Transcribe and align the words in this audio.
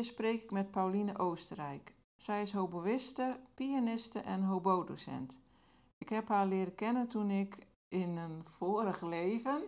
Keer 0.00 0.08
spreek 0.08 0.42
ik 0.42 0.50
met 0.50 0.70
Pauline 0.70 1.18
Oostenrijk. 1.18 1.94
Zij 2.16 2.42
is 2.42 2.52
hoboïste, 2.52 3.40
pianiste 3.54 4.18
en 4.18 4.42
hobodocent. 4.42 5.40
Ik 5.98 6.08
heb 6.08 6.28
haar 6.28 6.46
leren 6.46 6.74
kennen 6.74 7.08
toen 7.08 7.30
ik 7.30 7.58
in 7.88 8.16
een 8.16 8.44
vorig 8.48 9.00
leven 9.00 9.62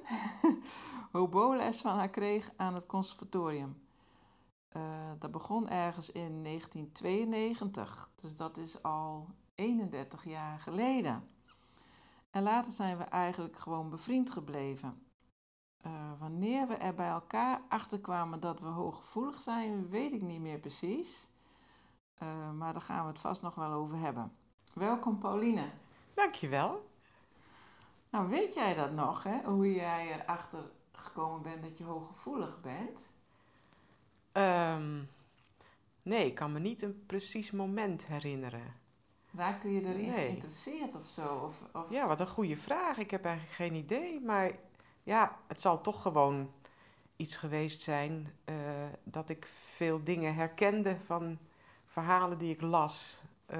hoboles 1.13 1.81
van 1.81 1.97
haar 1.97 2.11
kreeg 2.11 2.51
aan 2.57 2.75
het 2.75 2.87
conservatorium. 2.87 3.83
Uh, 4.77 4.83
dat 5.19 5.31
begon 5.31 5.69
ergens 5.69 6.11
in 6.11 6.45
1992, 6.45 8.11
dus 8.15 8.37
dat 8.37 8.57
is 8.57 8.83
al 8.83 9.27
31 9.55 10.25
jaar 10.25 10.61
geleden. 10.61 11.29
En 12.31 12.43
later 12.43 12.73
zijn 12.73 12.99
we 12.99 13.05
eigenlijk 13.05 13.59
gewoon 13.59 13.91
bevriend 13.91 14.31
gebleven. 14.31 15.07
Uh, 15.87 15.93
wanneer 16.19 16.69
we 16.69 16.75
er 16.75 16.95
bij 16.95 17.09
elkaar 17.09 17.61
achter 17.69 18.01
kwamen 18.01 18.41
dat 18.41 18.61
we 18.61 18.67
hooggevoelig 18.67 19.41
zijn, 19.41 19.89
weet 19.89 20.13
ik 20.13 20.23
niet 20.23 20.41
meer 20.41 20.59
precies. 20.59 21.31
Uh, 22.23 22.51
maar 22.51 22.73
daar 22.73 22.83
gaan 22.83 23.03
we 23.03 23.09
het 23.09 23.19
vast 23.19 23.43
nog 23.43 23.55
wel 23.55 23.73
over 23.73 23.99
hebben. 23.99 24.33
Welkom 24.75 25.19
Pauline. 25.19 25.71
Dankjewel. 26.15 26.91
Nou, 28.11 28.29
weet 28.29 28.55
jij 28.55 28.75
dat 28.75 28.93
nog, 28.93 29.23
hè? 29.23 29.43
Hoe 29.45 29.75
jij 29.75 30.21
erachter 30.21 30.71
gekomen 30.93 31.43
bent 31.43 31.63
dat 31.63 31.79
je 31.79 31.85
hooggevoelig 31.85 32.61
bent? 32.61 33.09
Um, 34.33 35.09
nee, 36.03 36.27
ik 36.27 36.35
kan 36.35 36.53
me 36.53 36.59
niet 36.59 36.83
een 36.83 37.07
precies 37.07 37.51
moment 37.51 38.07
herinneren. 38.07 38.75
Raakte 39.35 39.73
je 39.73 39.81
erin 39.81 40.09
nee. 40.09 40.19
geïnteresseerd 40.19 40.97
of 40.97 41.05
zo? 41.05 41.35
Of, 41.35 41.63
of... 41.73 41.91
Ja, 41.91 42.07
wat 42.07 42.21
een 42.21 42.29
goede 42.29 42.57
vraag. 42.57 42.99
Ik 42.99 43.11
heb 43.11 43.25
eigenlijk 43.25 43.57
geen 43.57 43.75
idee. 43.75 44.21
Maar 44.21 44.53
ja, 45.03 45.37
het 45.47 45.61
zal 45.61 45.81
toch 45.81 46.03
gewoon 46.03 46.53
iets 47.17 47.37
geweest 47.37 47.81
zijn 47.81 48.33
uh, 48.45 48.57
dat 49.05 49.29
ik 49.29 49.51
veel 49.75 50.05
dingen 50.05 50.35
herkende 50.35 50.97
van 51.05 51.39
verhalen 51.87 52.39
die 52.39 52.53
ik 52.55 52.61
las 52.61 53.23
uh, 53.51 53.59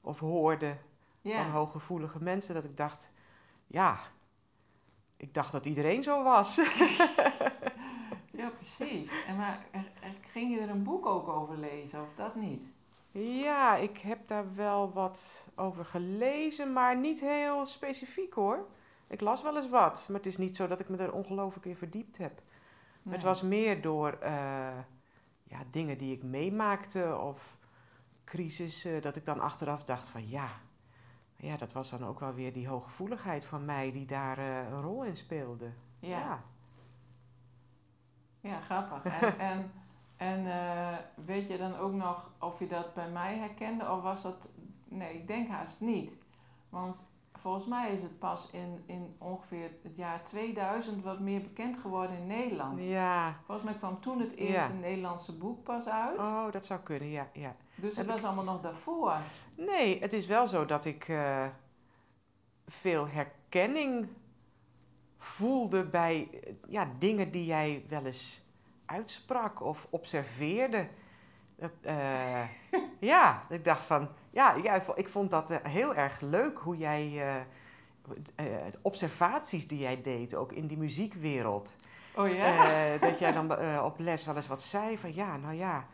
of 0.00 0.18
hoorde 0.18 0.76
ja. 1.20 1.42
van 1.42 1.50
hooggevoelige 1.50 2.22
mensen. 2.22 2.54
Dat 2.54 2.64
ik 2.64 2.76
dacht, 2.76 3.10
ja, 3.66 4.00
ik 5.16 5.34
dacht 5.34 5.52
dat 5.52 5.66
iedereen 5.66 6.02
zo 6.02 6.22
was. 6.22 6.56
ja, 8.40 8.50
precies. 8.50 9.24
En 9.26 9.36
maar 9.36 9.66
ging 10.30 10.54
je 10.54 10.60
er 10.60 10.70
een 10.70 10.82
boek 10.82 11.06
ook 11.06 11.28
over 11.28 11.56
lezen 11.56 12.02
of 12.02 12.14
dat 12.14 12.34
niet? 12.34 12.62
Ja, 13.12 13.76
ik 13.76 13.98
heb 13.98 14.28
daar 14.28 14.54
wel 14.54 14.92
wat 14.92 15.44
over 15.54 15.84
gelezen, 15.84 16.72
maar 16.72 16.96
niet 16.96 17.20
heel 17.20 17.64
specifiek 17.64 18.34
hoor. 18.34 18.66
Ik 19.10 19.20
las 19.20 19.42
wel 19.42 19.56
eens 19.56 19.68
wat, 19.68 20.06
maar 20.08 20.16
het 20.16 20.26
is 20.26 20.38
niet 20.38 20.56
zo 20.56 20.66
dat 20.66 20.80
ik 20.80 20.88
me 20.88 20.96
er 20.96 21.12
ongelooflijk 21.12 21.66
in 21.66 21.76
verdiept 21.76 22.18
heb. 22.18 22.42
Nee. 23.02 23.14
Het 23.14 23.22
was 23.22 23.42
meer 23.42 23.82
door 23.82 24.18
uh, 24.22 24.28
ja, 25.42 25.62
dingen 25.70 25.98
die 25.98 26.16
ik 26.16 26.22
meemaakte 26.22 27.16
of 27.16 27.56
crisissen, 28.24 29.02
dat 29.02 29.16
ik 29.16 29.24
dan 29.24 29.40
achteraf 29.40 29.84
dacht 29.84 30.08
van 30.08 30.28
ja, 30.28 30.48
ja, 31.36 31.56
dat 31.56 31.72
was 31.72 31.90
dan 31.90 32.04
ook 32.04 32.20
wel 32.20 32.34
weer 32.34 32.52
die 32.52 32.68
hooggevoeligheid 32.68 33.44
van 33.44 33.64
mij 33.64 33.92
die 33.92 34.06
daar 34.06 34.38
uh, 34.38 34.56
een 34.56 34.80
rol 34.80 35.04
in 35.04 35.16
speelde. 35.16 35.72
Ja. 35.98 36.18
Ja, 36.18 36.42
ja 38.40 38.60
grappig. 38.60 39.04
En, 39.04 39.38
en, 39.50 39.72
en 40.16 40.44
uh, 40.44 40.96
weet 41.26 41.46
je 41.46 41.58
dan 41.58 41.76
ook 41.76 41.92
nog 41.92 42.32
of 42.38 42.58
je 42.58 42.66
dat 42.66 42.94
bij 42.94 43.10
mij 43.10 43.36
herkende 43.36 43.90
of 43.90 44.02
was 44.02 44.22
dat... 44.22 44.50
Nee, 44.84 45.14
ik 45.14 45.26
denk 45.26 45.48
haast 45.48 45.80
niet. 45.80 46.18
Want 46.68 47.09
volgens 47.32 47.66
mij 47.66 47.92
is 47.92 48.02
het 48.02 48.18
pas 48.18 48.48
in, 48.52 48.82
in 48.86 49.14
ongeveer 49.18 49.70
het 49.82 49.96
jaar 49.96 50.22
2000 50.24 51.02
wat 51.02 51.20
meer 51.20 51.40
bekend 51.40 51.76
geworden 51.76 52.16
in 52.16 52.26
Nederland. 52.26 52.84
Ja. 52.84 53.40
Volgens 53.44 53.66
mij 53.66 53.76
kwam 53.78 54.00
toen 54.00 54.20
het 54.20 54.36
eerste 54.36 54.72
ja. 54.72 54.78
Nederlandse 54.78 55.36
boek 55.36 55.62
pas 55.62 55.88
uit. 55.88 56.18
Oh, 56.18 56.52
dat 56.52 56.66
zou 56.66 56.80
kunnen, 56.80 57.08
ja. 57.08 57.30
ja. 57.32 57.56
Dus 57.74 57.96
het 57.96 58.06
was 58.06 58.20
ik... 58.20 58.26
allemaal 58.26 58.44
nog 58.44 58.60
daarvoor? 58.60 59.16
Nee, 59.54 60.00
het 60.00 60.12
is 60.12 60.26
wel 60.26 60.46
zo 60.46 60.64
dat 60.66 60.84
ik 60.84 61.08
uh, 61.08 61.46
veel 62.66 63.08
herkenning 63.08 64.08
voelde 65.18 65.84
bij 65.84 66.28
ja, 66.68 66.90
dingen 66.98 67.32
die 67.32 67.44
jij 67.44 67.84
wel 67.88 68.04
eens 68.04 68.44
uitsprak 68.86 69.62
of 69.62 69.86
observeerde. 69.90 70.88
Uh, 71.82 72.42
ja, 73.12 73.42
ik 73.48 73.64
dacht 73.64 73.84
van, 73.84 74.08
ja, 74.30 74.54
ja, 74.62 74.82
ik 74.94 75.08
vond 75.08 75.30
dat 75.30 75.60
heel 75.62 75.94
erg 75.94 76.20
leuk 76.20 76.58
hoe 76.58 76.76
jij, 76.76 77.06
uh, 77.06 78.46
uh, 78.46 78.56
observaties 78.82 79.68
die 79.68 79.78
jij 79.78 80.02
deed, 80.02 80.34
ook 80.34 80.52
in 80.52 80.66
die 80.66 80.78
muziekwereld. 80.78 81.76
Oh 82.14 82.28
ja? 82.28 82.98
dat 82.98 83.18
jij 83.18 83.32
dan 83.32 83.52
op 83.82 83.98
les 83.98 84.26
wel 84.26 84.36
eens 84.36 84.46
wat 84.46 84.62
zei 84.62 84.98
van, 84.98 85.14
ja, 85.14 85.36
nou 85.36 85.54
ja, 85.54 85.86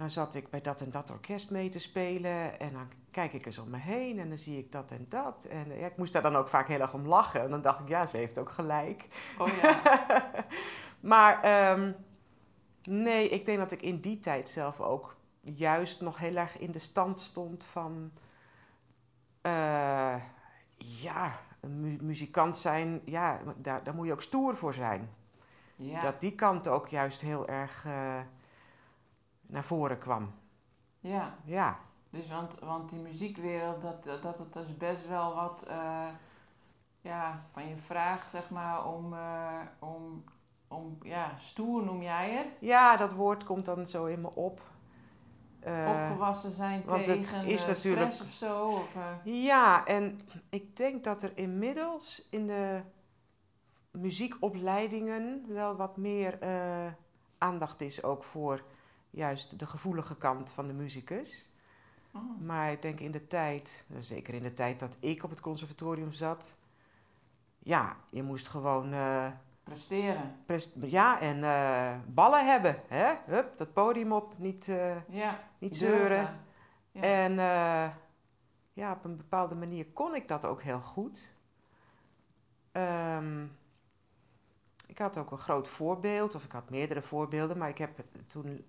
dan 0.00 0.10
zat 0.10 0.34
ik 0.34 0.50
bij 0.50 0.60
dat 0.60 0.80
en 0.80 0.90
dat 0.90 1.10
orkest 1.10 1.50
mee 1.50 1.68
te 1.68 1.78
spelen 1.78 2.60
en 2.60 2.72
dan 2.72 2.88
kijk 3.10 3.32
ik 3.32 3.46
eens 3.46 3.58
om 3.58 3.70
me 3.70 3.78
heen 3.78 4.18
en 4.18 4.28
dan 4.28 4.38
zie 4.38 4.58
ik 4.58 4.72
dat 4.72 4.90
en 4.90 5.06
dat. 5.08 5.46
En 5.50 5.78
ja, 5.78 5.86
ik 5.86 5.96
moest 5.96 6.12
daar 6.12 6.22
dan 6.22 6.36
ook 6.36 6.48
vaak 6.48 6.68
heel 6.68 6.80
erg 6.80 6.94
om 6.94 7.06
lachen 7.06 7.40
en 7.40 7.50
dan 7.50 7.60
dacht 7.60 7.80
ik, 7.80 7.88
ja, 7.88 8.06
ze 8.06 8.16
heeft 8.16 8.38
ook 8.38 8.50
gelijk. 8.50 9.06
Oh 9.38 9.48
ja. 9.62 9.80
maar 11.12 11.70
um, 11.72 11.94
nee, 12.82 13.28
ik 13.28 13.44
denk 13.44 13.58
dat 13.58 13.70
ik 13.70 13.82
in 13.82 14.00
die 14.00 14.20
tijd 14.20 14.48
zelf 14.48 14.80
ook 14.80 15.16
juist 15.40 16.00
nog 16.00 16.18
heel 16.18 16.36
erg 16.36 16.58
in 16.58 16.70
de 16.70 16.78
stand 16.78 17.20
stond 17.20 17.64
van, 17.64 18.10
uh, 19.42 20.16
ja, 20.76 21.40
een 21.60 21.80
mu 21.80 21.98
muzikant 22.00 22.56
zijn, 22.56 23.02
ja, 23.04 23.40
daar, 23.56 23.84
daar 23.84 23.94
moet 23.94 24.06
je 24.06 24.12
ook 24.12 24.22
stoer 24.22 24.56
voor 24.56 24.74
zijn. 24.74 25.10
Ja. 25.76 26.00
Dat 26.00 26.20
die 26.20 26.34
kant 26.34 26.68
ook 26.68 26.88
juist 26.88 27.20
heel 27.20 27.48
erg 27.48 27.84
uh, 27.84 28.20
naar 29.40 29.64
voren 29.64 29.98
kwam. 29.98 30.34
Ja. 30.98 31.34
Ja. 31.44 31.78
Dus 32.10 32.28
want, 32.28 32.58
want 32.58 32.90
die 32.90 32.98
muziekwereld, 32.98 33.82
dat, 33.82 34.04
dat 34.22 34.38
het 34.38 34.52
dus 34.52 34.76
best 34.76 35.08
wel 35.08 35.34
wat 35.34 35.64
uh, 35.68 36.08
ja, 37.00 37.44
van 37.48 37.68
je 37.68 37.76
vraagt, 37.76 38.30
zeg 38.30 38.50
maar, 38.50 38.86
om, 38.86 39.14
om, 39.78 40.24
om, 40.70 40.98
ja, 41.02 41.36
stoer 41.36 41.84
noem 41.84 42.02
jij 42.02 42.30
het? 42.30 42.58
Ja, 42.60 42.96
dat 42.96 43.12
woord 43.12 43.44
komt 43.44 43.64
dan 43.64 43.86
zo 43.86 44.04
in 44.04 44.20
me 44.20 44.34
op. 44.34 44.62
Uh, 45.66 45.88
Opgewassen 45.88 46.50
zijn 46.50 46.84
tegen 46.84 47.46
is 47.46 47.66
natuurlijk... 47.66 48.12
stress 48.12 48.20
of 48.20 48.28
zo? 48.28 48.68
Of, 48.68 48.96
Ja, 49.24 49.86
en 49.86 50.20
ik 50.48 50.76
denk 50.76 51.04
dat 51.04 51.22
er 51.22 51.32
inmiddels 51.34 52.26
in 52.30 52.46
de 52.46 52.80
muziekopleidingen 53.90 55.44
wel 55.48 55.76
wat 55.76 55.96
meer 55.96 56.38
aandacht 57.38 57.80
is 57.80 58.02
ook 58.02 58.24
voor 58.24 58.64
juist 59.10 59.58
de 59.58 59.66
gevoelige 59.66 60.16
kant 60.16 60.50
van 60.50 60.66
de 60.66 60.72
muzikus. 60.72 61.48
Oh. 62.14 62.40
Maar 62.40 62.72
ik 62.72 62.82
denk 62.82 63.00
in 63.00 63.10
de 63.10 63.26
tijd, 63.26 63.84
zeker 63.98 64.34
in 64.34 64.42
de 64.42 64.54
tijd 64.54 64.80
dat 64.80 64.96
ik 65.00 65.24
op 65.24 65.30
het 65.30 65.40
conservatorium 65.40 66.12
zat, 66.12 66.56
ja, 67.58 67.96
je 68.10 68.22
moest 68.22 68.48
gewoon. 68.48 68.94
Presteren. 69.64 70.36
Prest 70.46 70.74
ja, 70.80 71.20
en 71.20 71.38
uh, 71.38 71.96
ballen 72.06 72.46
hebben. 72.46 72.82
Hè? 72.88 73.14
Hup, 73.26 73.58
dat 73.58 73.72
podium 73.72 74.12
op, 74.12 74.38
niet, 74.38 74.66
uh, 74.66 75.06
ja, 75.08 75.38
niet 75.58 75.76
zeuren. 75.76 76.40
Ja. 76.90 77.02
En 77.02 77.34
ja, 78.72 78.92
op 78.92 79.04
een 79.04 79.16
bepaalde 79.16 79.54
manier 79.54 79.86
kon 79.86 80.14
ik 80.14 80.28
dat 80.28 80.44
ook 80.44 80.62
heel 80.62 80.80
goed. 80.80 81.30
Um, 82.72 83.58
ik 84.86 84.98
had 84.98 85.18
ook 85.18 85.30
een 85.30 85.38
groot 85.38 85.68
voorbeeld, 85.68 86.34
of 86.34 86.44
ik 86.44 86.52
had 86.52 86.70
meerdere 86.70 87.02
voorbeelden, 87.02 87.58
maar 87.58 87.68
ik 87.68 87.78
heb 87.78 87.90
toen 88.26 88.66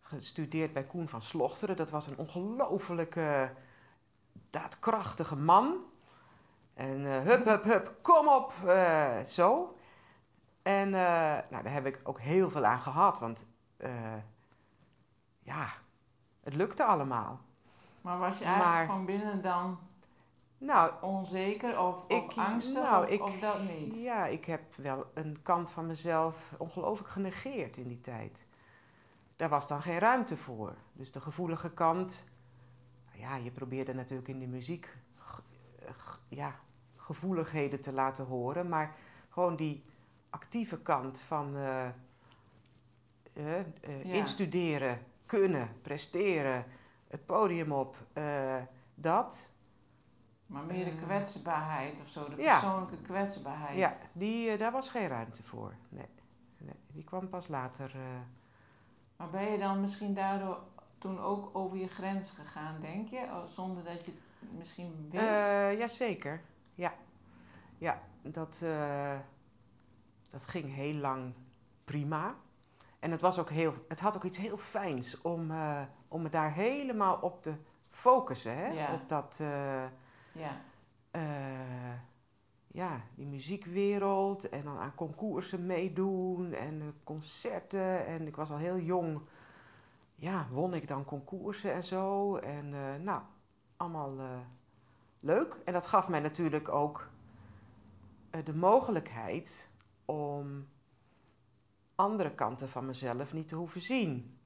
gestudeerd 0.00 0.72
bij 0.72 0.84
Koen 0.84 1.08
van 1.08 1.22
Slochteren. 1.22 1.76
Dat 1.76 1.90
was 1.90 2.06
een 2.06 2.18
ongelofelijke, 2.18 3.50
daadkrachtige 4.50 5.36
man. 5.36 5.76
En 6.74 7.00
uh, 7.00 7.20
hup, 7.20 7.44
hup, 7.44 7.64
hup, 7.64 7.94
kom 8.02 8.28
op, 8.28 8.52
uh, 8.64 9.20
zo. 9.20 9.73
En 10.64 10.88
uh, 10.88 10.94
nou, 11.50 11.62
daar 11.62 11.72
heb 11.72 11.86
ik 11.86 12.00
ook 12.02 12.20
heel 12.20 12.50
veel 12.50 12.64
aan 12.64 12.80
gehad, 12.80 13.18
want 13.18 13.46
uh, 13.78 13.90
ja, 15.38 15.68
het 16.40 16.54
lukte 16.54 16.84
allemaal. 16.84 17.40
Maar 18.00 18.18
was 18.18 18.38
je 18.38 18.44
eigenlijk 18.44 18.74
maar, 18.74 18.84
van 18.86 19.04
binnen 19.04 19.42
dan 19.42 19.78
nou, 20.58 20.92
onzeker 21.00 21.80
of, 21.80 22.04
ik, 22.08 22.22
of 22.26 22.38
angstig 22.38 22.82
nou, 22.82 23.04
of, 23.04 23.10
ik, 23.10 23.22
of, 23.22 23.38
dat 23.38 23.62
niet? 23.62 24.00
Ja, 24.00 24.26
ik 24.26 24.44
heb 24.44 24.74
wel 24.76 25.06
een 25.14 25.38
kant 25.42 25.70
van 25.70 25.86
mezelf 25.86 26.54
ongelooflijk 26.58 27.10
genegeerd 27.10 27.76
in 27.76 27.88
die 27.88 28.00
tijd. 28.00 28.46
Daar 29.36 29.48
was 29.48 29.68
dan 29.68 29.82
geen 29.82 29.98
ruimte 29.98 30.36
voor. 30.36 30.74
Dus 30.92 31.12
de 31.12 31.20
gevoelige 31.20 31.70
kant, 31.70 32.24
nou 33.06 33.20
ja, 33.20 33.36
je 33.36 33.50
probeerde 33.50 33.94
natuurlijk 33.94 34.28
in 34.28 34.38
de 34.38 34.46
muziek 34.46 34.96
ja, 36.28 36.54
gevoeligheden 36.96 37.80
te 37.80 37.92
laten 37.92 38.24
horen, 38.24 38.68
maar 38.68 38.94
gewoon 39.28 39.56
die 39.56 39.84
actieve 40.34 40.78
kant 40.78 41.18
van 41.18 41.56
uh, 41.56 41.86
uh, 43.32 43.58
uh, 43.58 44.14
instuderen, 44.14 44.98
kunnen, 45.26 45.68
presteren, 45.82 46.64
het 47.08 47.26
podium 47.26 47.72
op, 47.72 47.96
dat. 48.94 49.48
Maar 50.46 50.64
meer 50.64 50.84
de 50.84 50.94
kwetsbaarheid 50.94 52.00
of 52.00 52.08
zo, 52.08 52.28
de 52.28 52.34
persoonlijke 52.34 52.96
kwetsbaarheid. 52.96 53.78
Ja, 53.78 53.96
die, 54.12 54.56
daar 54.56 54.72
was 54.72 54.88
geen 54.88 55.08
ruimte 55.08 55.42
voor. 55.42 55.74
Nee, 55.88 56.08
nee 56.56 56.76
die 56.92 57.04
kwam 57.04 57.28
pas 57.28 57.48
later. 57.48 57.92
Maar 59.16 59.30
ben 59.30 59.50
je 59.50 59.58
dan 59.58 59.80
misschien 59.80 60.14
daardoor 60.14 60.60
toen 60.98 61.20
ook 61.20 61.50
over 61.52 61.76
je 61.76 61.88
grens 61.88 62.30
gegaan, 62.30 62.80
denk 62.80 63.08
je? 63.08 63.42
Zonder 63.44 63.84
dat 63.84 64.04
je 64.04 64.10
het 64.10 64.52
misschien 64.58 65.08
wist? 65.10 65.78
Jazeker, 65.78 66.40
ja. 66.74 66.94
Ja, 67.78 68.02
dat, 68.22 68.62
dat 70.34 70.46
ging 70.46 70.74
heel 70.74 70.94
lang 70.94 71.34
prima. 71.84 72.34
En 72.98 73.10
het, 73.10 73.20
was 73.20 73.38
ook 73.38 73.50
heel, 73.50 73.74
het 73.88 74.00
had 74.00 74.16
ook 74.16 74.24
iets 74.24 74.38
heel 74.38 74.56
fijns 74.56 75.20
om, 75.20 75.50
uh, 75.50 75.82
om 76.08 76.22
me 76.22 76.28
daar 76.28 76.52
helemaal 76.52 77.16
op 77.16 77.42
te 77.42 77.54
focussen. 77.90 78.56
Hè? 78.56 78.66
Ja. 78.66 78.92
Op 78.92 79.08
dat... 79.08 79.40
ja. 80.32 80.60
ja, 82.66 83.00
die 83.14 83.26
muziekwereld 83.26 84.48
en 84.48 84.60
dan 84.60 84.78
aan 84.78 84.94
concoursen 84.94 85.66
meedoen 85.66 86.52
en 86.52 86.94
concerten. 87.04 88.06
En 88.06 88.26
ik 88.26 88.36
was 88.36 88.50
al 88.50 88.56
heel 88.56 88.78
jong 88.78 89.20
ja, 90.14 90.46
won 90.50 90.74
ik 90.74 90.88
dan 90.88 91.04
concoursen 91.04 91.72
en 91.72 91.84
zo. 91.84 92.36
En 92.36 92.72
uh, 92.72 92.94
nou, 92.94 93.22
allemaal 93.76 94.18
uh, 94.18 94.24
leuk. 95.20 95.56
En 95.64 95.72
dat 95.72 95.86
gaf 95.86 96.08
mij 96.08 96.20
natuurlijk 96.20 96.68
ook 96.68 97.08
de 98.44 98.54
mogelijkheid 98.54 99.68
om 100.04 100.68
andere 101.94 102.30
kanten 102.34 102.68
van 102.68 102.86
mezelf 102.86 103.32
niet 103.32 103.48
te 103.48 103.54
hoeven 103.54 103.80
zien. 103.80 104.38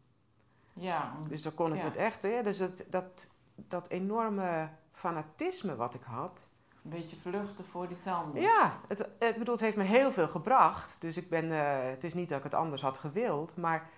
Ja. 0.73 1.17
Dus 1.29 1.43
dan 1.43 1.55
kon 1.55 1.73
ik 1.73 1.79
ja. 1.79 1.85
het 1.85 1.97
echt, 1.97 2.23
hè, 2.23 2.43
dus 2.43 2.59
het, 2.59 2.87
dat, 2.91 3.29
dat 3.55 3.89
enorme 3.89 4.69
fanatisme 4.93 5.77
wat 5.77 5.95
ik 5.95 6.03
had. 6.03 6.49
Een 6.85 6.91
beetje 6.91 7.17
vluchten 7.17 7.65
voor 7.65 7.89
die 7.89 7.97
tanden. 7.97 8.41
Ja, 8.41 8.81
het, 8.89 9.01
ik 9.19 9.39
bedoel, 9.39 9.55
het 9.55 9.65
heeft 9.65 9.77
me 9.77 9.83
heel 9.83 10.13
veel 10.13 10.29
gebracht. 10.29 11.01
Dus 11.01 11.17
ik 11.17 11.29
ben, 11.29 11.51
het 11.91 12.05
is 12.05 12.15
niet 12.15 12.29
dat 12.29 12.39
ik 12.39 12.45
het 12.45 12.55
anders 12.55 12.83
had 12.83 12.99
gewild, 12.99 13.57
maar 13.57 13.91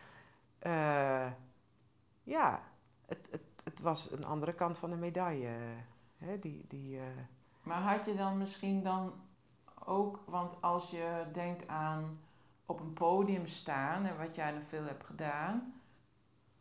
ja, 2.23 2.63
het, 3.07 3.29
het, 3.31 3.43
het 3.65 3.81
was 3.81 4.11
een 4.11 4.25
andere 4.25 4.53
kant 4.53 4.79
van 4.79 4.91
de 4.91 4.97
medaille. 4.97 5.57
Hè, 6.17 6.39
die, 6.39 6.65
die, 6.69 6.97
uh... 6.97 7.03
Maar 7.63 7.81
had 7.81 8.05
je 8.05 8.15
dan 8.15 8.39
misschien 8.39 8.83
dan 8.83 9.13
ook, 9.85 10.23
want 10.27 10.63
als 10.63 10.91
je 10.91 11.25
denkt 11.33 11.69
aan 11.69 12.21
op 12.67 12.81
een 12.81 12.93
podium 12.93 13.47
staan 13.47 14.07
en 14.07 14.19
wat 14.19 14.35
jij 14.35 14.51
nog 14.51 14.65
veel 14.65 14.85
hebt 14.85 15.05
gedaan, 15.05 15.81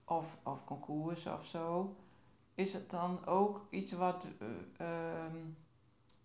of, 0.06 0.38
of 0.44 0.66
concours 0.66 1.26
of 1.26 1.46
zo, 1.46 1.96
is 2.56 2.74
het 2.74 2.90
dan 2.90 3.26
ook 3.26 3.68
iets 3.70 3.92
wat 3.92 4.28
uh, 4.42 4.88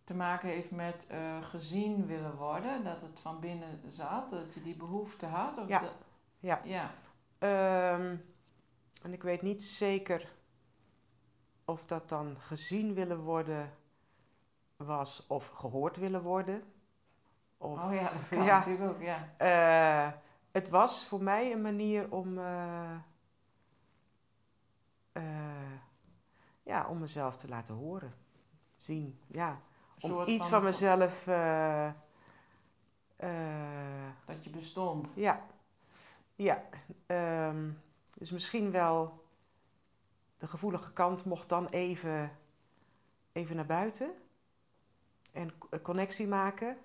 te 0.04 0.14
maken 0.14 0.48
heeft 0.48 0.70
met 0.70 1.06
uh, 1.10 1.42
gezien 1.42 2.06
willen 2.06 2.36
worden? 2.36 2.84
Dat 2.84 3.00
het 3.00 3.20
van 3.20 3.40
binnen 3.40 3.80
zat, 3.86 4.30
dat 4.30 4.54
je 4.54 4.60
die 4.60 4.76
behoefte 4.76 5.26
had? 5.26 5.58
Of 5.58 5.68
ja. 5.68 5.82
ja. 6.38 6.60
ja. 6.64 6.90
Um, 7.94 8.24
en 9.02 9.12
ik 9.12 9.22
weet 9.22 9.42
niet 9.42 9.62
zeker 9.62 10.32
of 11.64 11.84
dat 11.84 12.08
dan 12.08 12.36
gezien 12.40 12.94
willen 12.94 13.20
worden 13.20 13.72
was 14.76 15.26
of 15.28 15.48
gehoord 15.48 15.96
willen 15.96 16.22
worden. 16.22 16.62
Of, 17.64 17.84
oh 17.84 17.94
ja, 17.94 18.10
dat 18.10 18.28
kan 18.30 18.46
natuurlijk 18.46 18.90
ook, 18.90 19.02
ja. 19.02 19.28
Uh, 20.06 20.12
het 20.52 20.68
was 20.68 21.04
voor 21.04 21.22
mij 21.22 21.52
een 21.52 21.62
manier 21.62 22.10
om, 22.10 22.38
uh, 22.38 22.96
uh, 25.12 25.22
ja, 26.62 26.86
om 26.88 26.98
mezelf 26.98 27.36
te 27.36 27.48
laten 27.48 27.74
horen, 27.74 28.14
zien. 28.76 29.18
Ja. 29.26 29.60
Om 30.00 30.26
iets 30.26 30.48
van, 30.48 30.48
van 30.48 30.62
mezelf. 30.64 31.24
dat 34.24 34.44
je 34.44 34.50
bestond. 34.50 35.12
Ja. 35.16 35.40
Ja. 36.34 36.62
Um, 37.06 37.82
dus 38.14 38.30
misschien 38.30 38.70
wel 38.70 39.24
de 40.38 40.46
gevoelige 40.46 40.92
kant 40.92 41.24
mocht 41.24 41.48
dan 41.48 41.68
even, 41.68 42.36
even 43.32 43.56
naar 43.56 43.66
buiten 43.66 44.10
en 45.32 45.52
connectie 45.82 46.26
maken. 46.26 46.76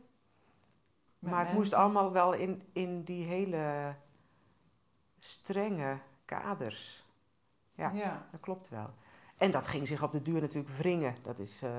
Maar 1.19 1.45
het 1.45 1.53
moest 1.53 1.73
allemaal 1.73 2.11
wel 2.11 2.33
in, 2.33 2.63
in 2.73 3.03
die 3.03 3.25
hele 3.25 3.95
strenge 5.19 5.97
kaders. 6.25 7.07
Ja, 7.73 7.91
ja, 7.93 8.27
dat 8.31 8.39
klopt 8.39 8.69
wel. 8.69 8.89
En 9.37 9.51
dat 9.51 9.67
ging 9.67 9.87
zich 9.87 10.03
op 10.03 10.11
de 10.11 10.21
duur 10.21 10.41
natuurlijk 10.41 10.73
wringen. 10.73 11.15
Dat 11.23 11.39
is, 11.39 11.63
uh, 11.63 11.71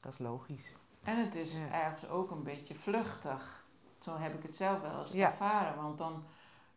dat 0.00 0.12
is 0.12 0.18
logisch. 0.18 0.76
En 1.02 1.18
het 1.24 1.34
is 1.34 1.56
ergens 1.72 2.08
ook 2.08 2.30
een 2.30 2.42
beetje 2.42 2.74
vluchtig. 2.74 3.66
Zo 3.98 4.16
heb 4.16 4.34
ik 4.34 4.42
het 4.42 4.56
zelf 4.56 4.80
wel 4.80 4.98
eens 4.98 5.12
ervaren. 5.12 5.82
Want 5.82 5.98
dan 5.98 6.24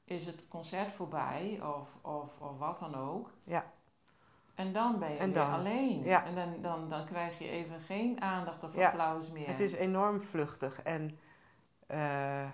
is 0.03 0.25
het 0.25 0.47
concert 0.47 0.91
voorbij 0.91 1.59
of, 1.61 1.97
of, 2.01 2.39
of 2.39 2.57
wat 2.57 2.79
dan 2.79 2.95
ook. 2.95 3.31
Ja. 3.45 3.71
En 4.55 4.73
dan 4.73 4.99
ben 4.99 5.11
je 5.11 5.17
en 5.17 5.33
weer 5.33 5.43
alleen. 5.43 6.03
Ja. 6.03 6.25
En 6.25 6.35
dan, 6.35 6.61
dan, 6.61 6.89
dan 6.89 7.05
krijg 7.05 7.39
je 7.39 7.49
even 7.49 7.79
geen 7.79 8.21
aandacht 8.21 8.63
of 8.63 8.77
applaus 8.77 9.29
meer. 9.29 9.47
Het 9.47 9.59
is 9.59 9.73
enorm 9.73 10.21
vluchtig. 10.21 10.81
En, 10.81 11.19
uh, 11.93 12.49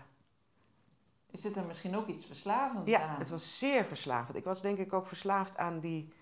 is 1.31 1.43
het 1.43 1.55
er 1.55 1.65
misschien 1.65 1.95
ook 1.95 2.07
iets 2.07 2.25
verslavends 2.25 2.91
ja, 2.91 3.01
aan? 3.01 3.11
Ja, 3.11 3.17
het 3.17 3.29
was 3.29 3.57
zeer 3.57 3.85
verslavend. 3.85 4.37
Ik 4.37 4.43
was 4.43 4.61
denk 4.61 4.77
ik 4.77 4.93
ook 4.93 5.07
verslaafd 5.07 5.57
aan 5.57 5.79
die 5.79 6.13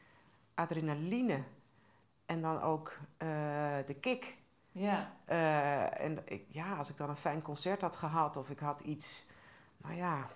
adrenaline. 0.53 1.43
En 2.25 2.41
dan 2.41 2.62
ook 2.62 2.98
uh, 3.17 3.27
de 3.86 3.95
kick. 4.00 4.38
Ja. 4.72 5.12
Uh, 5.29 6.01
en 6.01 6.19
ik, 6.25 6.45
ja, 6.50 6.75
als 6.75 6.89
ik 6.89 6.98
dan 6.98 7.10
een 7.10 7.15
fijn 7.15 7.41
concert 7.41 7.81
had 7.81 7.95
gehad 7.95 8.38
of 8.38 8.50
ik 8.50 8.60
had 8.60 8.79
iets, 8.79 9.25
nou 9.77 9.95
ja, 9.95 10.27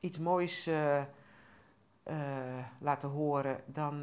iets 0.00 0.18
moois 0.18 0.68
uh, 0.68 1.02
laten 2.78 3.08
horen, 3.08 3.62
dan, 3.66 4.00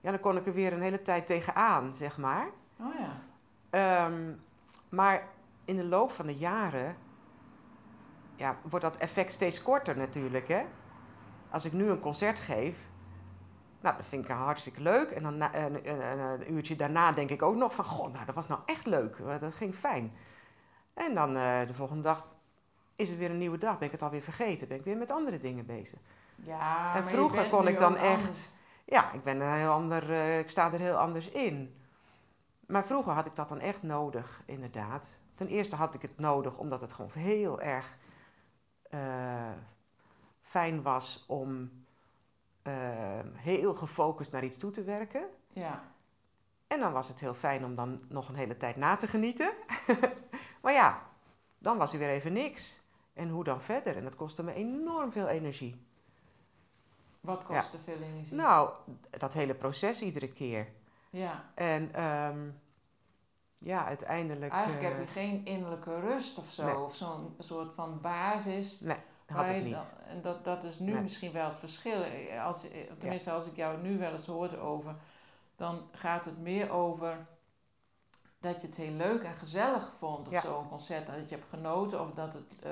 ja, 0.00 0.10
dan 0.10 0.20
kon 0.20 0.36
ik 0.36 0.46
er 0.46 0.54
weer 0.54 0.72
een 0.72 0.82
hele 0.82 1.02
tijd 1.02 1.26
tegenaan, 1.26 1.94
zeg 1.96 2.18
maar. 2.18 2.48
Oh 2.76 2.94
ja. 2.98 4.06
Um, 4.06 4.42
maar 4.88 5.28
in 5.70 5.76
de 5.76 5.84
loop 5.84 6.12
van 6.12 6.26
de 6.26 6.36
jaren 6.36 6.96
ja, 8.36 8.56
wordt 8.62 8.84
dat 8.84 8.96
effect 8.96 9.32
steeds 9.32 9.62
korter 9.62 9.96
natuurlijk. 9.96 10.48
Hè? 10.48 10.64
Als 11.50 11.64
ik 11.64 11.72
nu 11.72 11.88
een 11.88 12.00
concert 12.00 12.38
geef, 12.38 12.76
nou, 13.80 13.96
dat 13.96 14.06
vind 14.06 14.24
ik 14.24 14.30
hartstikke 14.30 14.80
leuk. 14.80 15.10
En 15.10 15.22
dan 15.22 15.36
na, 15.36 15.54
een, 15.54 15.88
een, 15.90 16.18
een, 16.18 16.52
uurtje 16.52 16.76
daarna 16.76 17.12
denk 17.12 17.30
ik 17.30 17.42
ook 17.42 17.56
nog 17.56 17.74
van, 17.74 17.84
goh, 17.84 18.12
nou, 18.12 18.24
dat 18.24 18.34
was 18.34 18.48
nou 18.48 18.60
echt 18.66 18.86
leuk. 18.86 19.16
Dat 19.40 19.54
ging 19.54 19.74
fijn. 19.74 20.12
En 20.94 21.14
dan 21.14 21.36
uh, 21.36 21.66
de 21.66 21.74
volgende 21.74 22.02
dag, 22.02 22.26
is 22.96 23.08
het 23.08 23.18
weer 23.18 23.30
een 23.30 23.38
nieuwe 23.38 23.58
dag, 23.58 23.78
ben 23.78 23.86
ik 23.86 23.92
het 23.92 24.02
alweer 24.02 24.22
vergeten, 24.22 24.68
ben 24.68 24.78
ik 24.78 24.84
weer 24.84 24.96
met 24.96 25.12
andere 25.12 25.38
dingen 25.38 25.66
bezig. 25.66 25.98
Ja, 26.34 26.94
en 26.96 27.08
vroeger 27.08 27.48
kon 27.48 27.68
ik 27.68 27.78
dan 27.78 27.96
echt, 27.96 28.54
ja, 28.84 29.12
ik 29.12 29.22
ben 29.22 29.40
een 29.40 29.58
heel 29.58 29.72
ander, 29.72 30.10
uh, 30.10 30.38
ik 30.38 30.50
sta 30.50 30.72
er 30.72 30.78
heel 30.78 30.96
anders 30.96 31.28
in. 31.28 31.74
Maar 32.66 32.86
vroeger 32.86 33.12
had 33.12 33.26
ik 33.26 33.36
dat 33.36 33.48
dan 33.48 33.60
echt 33.60 33.82
nodig, 33.82 34.42
inderdaad. 34.46 35.20
Ten 35.40 35.48
eerste 35.48 35.76
had 35.76 35.94
ik 35.94 36.02
het 36.02 36.18
nodig 36.18 36.58
omdat 36.58 36.80
het 36.80 36.92
gewoon 36.92 37.10
heel 37.14 37.60
erg 37.60 37.96
uh, 38.90 39.50
fijn 40.42 40.82
was 40.82 41.24
om 41.28 41.70
uh, 42.62 42.74
heel 43.32 43.74
gefocust 43.74 44.32
naar 44.32 44.44
iets 44.44 44.58
toe 44.58 44.70
te 44.70 44.82
werken. 44.82 45.26
Ja. 45.52 45.82
En 46.66 46.80
dan 46.80 46.92
was 46.92 47.08
het 47.08 47.20
heel 47.20 47.34
fijn 47.34 47.64
om 47.64 47.74
dan 47.74 48.00
nog 48.08 48.28
een 48.28 48.34
hele 48.34 48.56
tijd 48.56 48.76
na 48.76 48.96
te 48.96 49.06
genieten. 49.06 49.52
maar 50.62 50.72
ja, 50.72 51.02
dan 51.58 51.78
was 51.78 51.92
er 51.92 51.98
weer 51.98 52.10
even 52.10 52.32
niks. 52.32 52.80
En 53.12 53.28
hoe 53.28 53.44
dan 53.44 53.60
verder? 53.60 53.96
En 53.96 54.04
dat 54.04 54.16
kostte 54.16 54.42
me 54.42 54.52
enorm 54.52 55.12
veel 55.12 55.28
energie. 55.28 55.86
Wat 57.20 57.44
kostte 57.44 57.78
veel 57.78 58.00
energie? 58.00 58.36
Nou, 58.36 58.70
dat 59.10 59.34
hele 59.34 59.54
proces 59.54 60.02
iedere 60.02 60.32
keer. 60.32 60.68
Ja. 61.10 61.50
En 61.54 62.04
um, 62.04 62.60
ja, 63.62 63.84
uiteindelijk... 63.84 64.52
Eigenlijk 64.52 64.82
eh, 64.84 64.88
heb 64.90 65.00
je 65.00 65.06
geen 65.12 65.44
innerlijke 65.44 66.00
rust 66.00 66.38
of 66.38 66.50
zo. 66.50 66.64
Nee. 66.64 66.78
Of 66.78 66.94
zo'n 66.96 67.34
soort 67.38 67.74
van 67.74 68.00
basis. 68.00 68.80
Nee, 68.80 68.96
had 69.26 69.46
ik 69.48 69.64
niet. 69.64 69.76
En 70.06 70.20
dat, 70.22 70.44
dat 70.44 70.64
is 70.64 70.78
nu 70.78 70.92
Nee. 70.92 71.02
misschien 71.02 71.32
wel 71.32 71.48
het 71.48 71.58
verschil. 71.58 72.02
Eh, 72.02 72.44
Als, 72.44 72.68
eh, 72.70 72.90
tenminste, 72.98 73.30
als 73.30 73.46
ik 73.46 73.56
jou 73.56 73.82
nu 73.82 73.98
wel 73.98 74.12
eens 74.12 74.26
hoorde 74.26 74.58
over, 74.58 74.94
dan 75.56 75.88
gaat 75.92 76.24
het 76.24 76.38
meer 76.38 76.70
over 76.70 77.26
dat 78.38 78.60
je 78.60 78.66
het 78.66 78.76
heel 78.76 78.92
leuk 78.92 79.22
en 79.22 79.34
gezellig 79.34 79.92
vond 79.94 80.26
of 80.28 80.32
Ja. 80.32 80.40
zo, 80.40 80.60
een 80.60 80.68
concert. 80.68 81.06
Dat 81.06 81.28
je 81.30 81.34
hebt 81.36 81.48
genoten 81.48 82.00
of 82.00 82.10
dat, 82.12 82.32
het, 82.32 82.56
eh, 82.62 82.70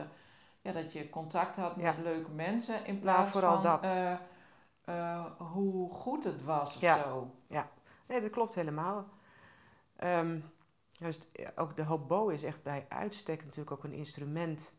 ja, 0.60 0.72
dat 0.72 0.92
je 0.92 1.10
contact 1.10 1.56
had 1.56 1.72
Ja. 1.76 1.82
met 1.82 1.98
leuke 1.98 2.30
mensen 2.30 2.84
in 2.86 2.98
plaats 3.00 3.32
vooral 3.32 3.54
van 3.54 3.62
dat. 3.62 3.82
eh, 3.82 4.12
eh, 4.84 5.24
hoe 5.38 5.92
goed 5.92 6.24
het 6.24 6.42
was 6.44 6.76
of 6.76 6.80
Ja. 6.82 6.98
zo. 7.02 7.30
Nee, 8.06 8.20
dat 8.20 8.30
klopt 8.30 8.54
helemaal. 8.54 9.04
Ehm, 9.96 10.40
juist, 10.98 11.28
ja, 11.32 11.52
ook 11.56 11.76
de 11.76 11.82
hobo 11.82 12.28
is 12.28 12.42
echt 12.42 12.62
bij 12.62 12.86
uitstek 12.88 13.44
natuurlijk 13.44 13.70
ook 13.70 13.84
een 13.84 13.92
instrument. 13.92 14.72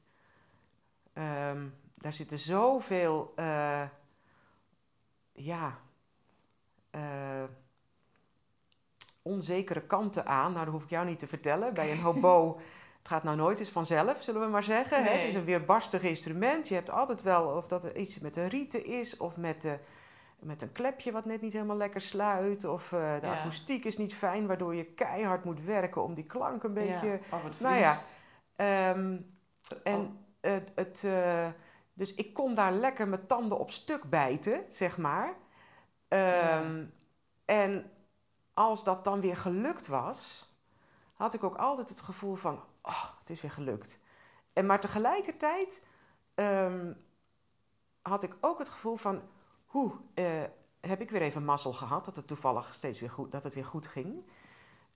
Ehm, 1.13 1.67
daar 1.95 2.13
zitten 2.13 2.37
zoveel, 2.37 3.33
eh, 3.35 3.83
ja, 5.33 5.79
eh, 6.89 7.43
onzekere 9.21 9.81
kanten 9.81 10.25
aan. 10.25 10.51
Nou, 10.51 10.65
dat 10.65 10.73
hoef 10.73 10.83
ik 10.83 10.89
jou 10.89 11.05
niet 11.05 11.19
te 11.19 11.27
vertellen. 11.27 11.73
Bij 11.73 11.91
een 11.91 12.01
hobo, 12.01 12.57
het 12.99 13.07
gaat 13.07 13.23
nou 13.23 13.37
nooit 13.37 13.59
eens 13.59 13.69
vanzelf, 13.69 14.21
zullen 14.21 14.41
we 14.41 14.47
maar 14.47 14.63
zeggen. 14.63 15.03
Hè? 15.03 15.09
Het 15.09 15.27
is 15.27 15.35
een 15.35 15.45
weerbarstig 15.45 16.01
instrument. 16.01 16.67
Je 16.67 16.73
hebt 16.73 16.89
altijd 16.89 17.21
wel, 17.21 17.47
of 17.47 17.67
dat 17.67 17.83
er 17.83 17.97
iets 17.97 18.19
met 18.19 18.33
de 18.33 18.45
rieten 18.45 18.85
is, 18.85 19.17
of 19.17 19.37
met, 19.37 19.61
de, 19.61 19.79
met 20.39 20.61
een 20.61 20.71
klepje 20.71 21.11
wat 21.11 21.25
net 21.25 21.41
niet 21.41 21.53
helemaal 21.53 21.77
lekker 21.77 22.01
sluit. 22.01 22.65
Of 22.65 22.91
eh, 22.91 23.19
de 23.19 23.25
Ja. 23.27 23.39
akoestiek 23.39 23.85
is 23.85 23.97
niet 23.97 24.13
fijn, 24.15 24.47
waardoor 24.47 24.75
je 24.75 24.85
keihard 24.85 25.43
moet 25.43 25.63
werken 25.63 26.03
om 26.03 26.13
die 26.13 26.25
klank 26.25 26.63
een 26.63 26.73
beetje... 26.73 27.07
Ja, 27.07 27.19
of 27.37 27.43
het 27.43 27.59
nou 27.59 27.75
ja. 27.75 27.97
Ehm, 28.55 29.17
Oh, 29.71 29.77
en 29.83 30.25
het, 30.41 30.71
het, 30.75 31.03
eh, 31.03 31.47
dus 31.93 32.15
ik 32.15 32.33
kon 32.33 32.53
daar 32.55 32.71
lekker 32.71 33.07
mijn 33.07 33.25
tanden 33.25 33.59
op 33.59 33.71
stuk 33.71 34.03
bijten, 34.09 34.65
zeg 34.69 34.97
maar. 34.97 35.33
Ehm, 36.07 36.85
En 37.45 37.91
als 38.53 38.83
dat 38.83 39.03
dan 39.03 39.21
weer 39.21 39.37
gelukt 39.37 39.87
was, 39.87 40.49
had 41.13 41.33
ik 41.33 41.43
ook 41.43 41.55
altijd 41.55 41.89
het 41.89 42.01
gevoel 42.01 42.35
van, 42.35 42.63
oh, 42.81 43.03
het 43.19 43.29
is 43.29 43.41
weer 43.41 43.51
gelukt. 43.51 43.99
En 44.53 44.65
maar 44.65 44.79
tegelijkertijd 44.79 45.81
ehm, 46.35 46.93
had 48.01 48.23
ik 48.23 48.35
ook 48.41 48.59
het 48.59 48.69
gevoel 48.69 48.95
van, 48.95 49.21
hoe 49.69 49.91
heb 50.79 51.01
ik 51.01 51.09
weer 51.09 51.21
even 51.21 51.45
mazzel 51.45 51.73
gehad 51.73 52.05
dat 52.05 52.15
het 52.15 52.27
toevallig 52.27 52.73
steeds 52.73 52.99
weer 52.99 53.09
goed, 53.09 53.31
dat 53.31 53.43
het 53.43 53.53
weer 53.53 53.65
goed 53.65 53.87
ging. 53.87 54.23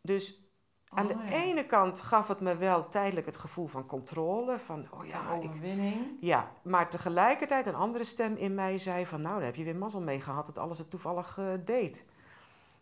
Dus 0.01 0.51
aan 0.87 1.07
de 1.07 1.13
oh, 1.13 1.29
ja. 1.29 1.31
ene 1.31 1.65
kant 1.65 2.01
gaf 2.01 2.27
het 2.27 2.39
me 2.39 2.55
wel 2.55 2.87
tijdelijk 2.87 3.25
het 3.25 3.37
gevoel 3.37 3.67
van 3.67 3.85
controle. 3.85 4.59
Van, 4.59 4.87
oh 4.91 5.05
ja, 5.05 5.33
ik, 5.33 5.49
overwinning. 5.49 6.17
ja, 6.19 6.51
maar 6.61 6.89
tegelijkertijd 6.89 7.65
een 7.65 7.75
andere 7.75 8.03
stem 8.03 8.35
in 8.35 8.55
mij 8.55 8.77
zei 8.77 9.05
van... 9.05 9.21
nou, 9.21 9.35
daar 9.35 9.45
heb 9.45 9.55
je 9.55 9.63
weer 9.63 9.75
mazzel 9.75 10.01
mee 10.01 10.21
gehad 10.21 10.45
dat 10.45 10.57
alles 10.57 10.77
het 10.77 10.89
toevallig 10.89 11.37
eh, 11.37 11.45
deed. 11.65 12.05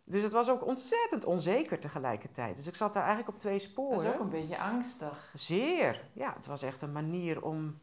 Dus 0.04 0.24
het 0.24 0.32
was 0.32 0.50
ook 0.50 0.66
ontzettend 0.66 1.26
onzeker 1.26 1.80
tegelijkertijd. 1.80 2.58
Dus 2.58 2.68
ik 2.68 2.76
zat 2.76 2.94
daar 2.94 3.04
eigenlijk 3.04 3.34
op 3.34 3.40
twee 3.40 3.58
Dat 3.58 3.62
sporen. 3.62 4.04
is 4.06 4.14
ook 4.14 4.20
een 4.20 4.30
beetje 4.30 4.60
angstig. 4.60 5.32
Zeer. 5.34 6.10
Ja, 6.14 6.34
het 6.38 6.46
was 6.46 6.62
echt 6.62 6.82
een 6.82 6.92
manier 6.92 7.44
om, 7.44 7.80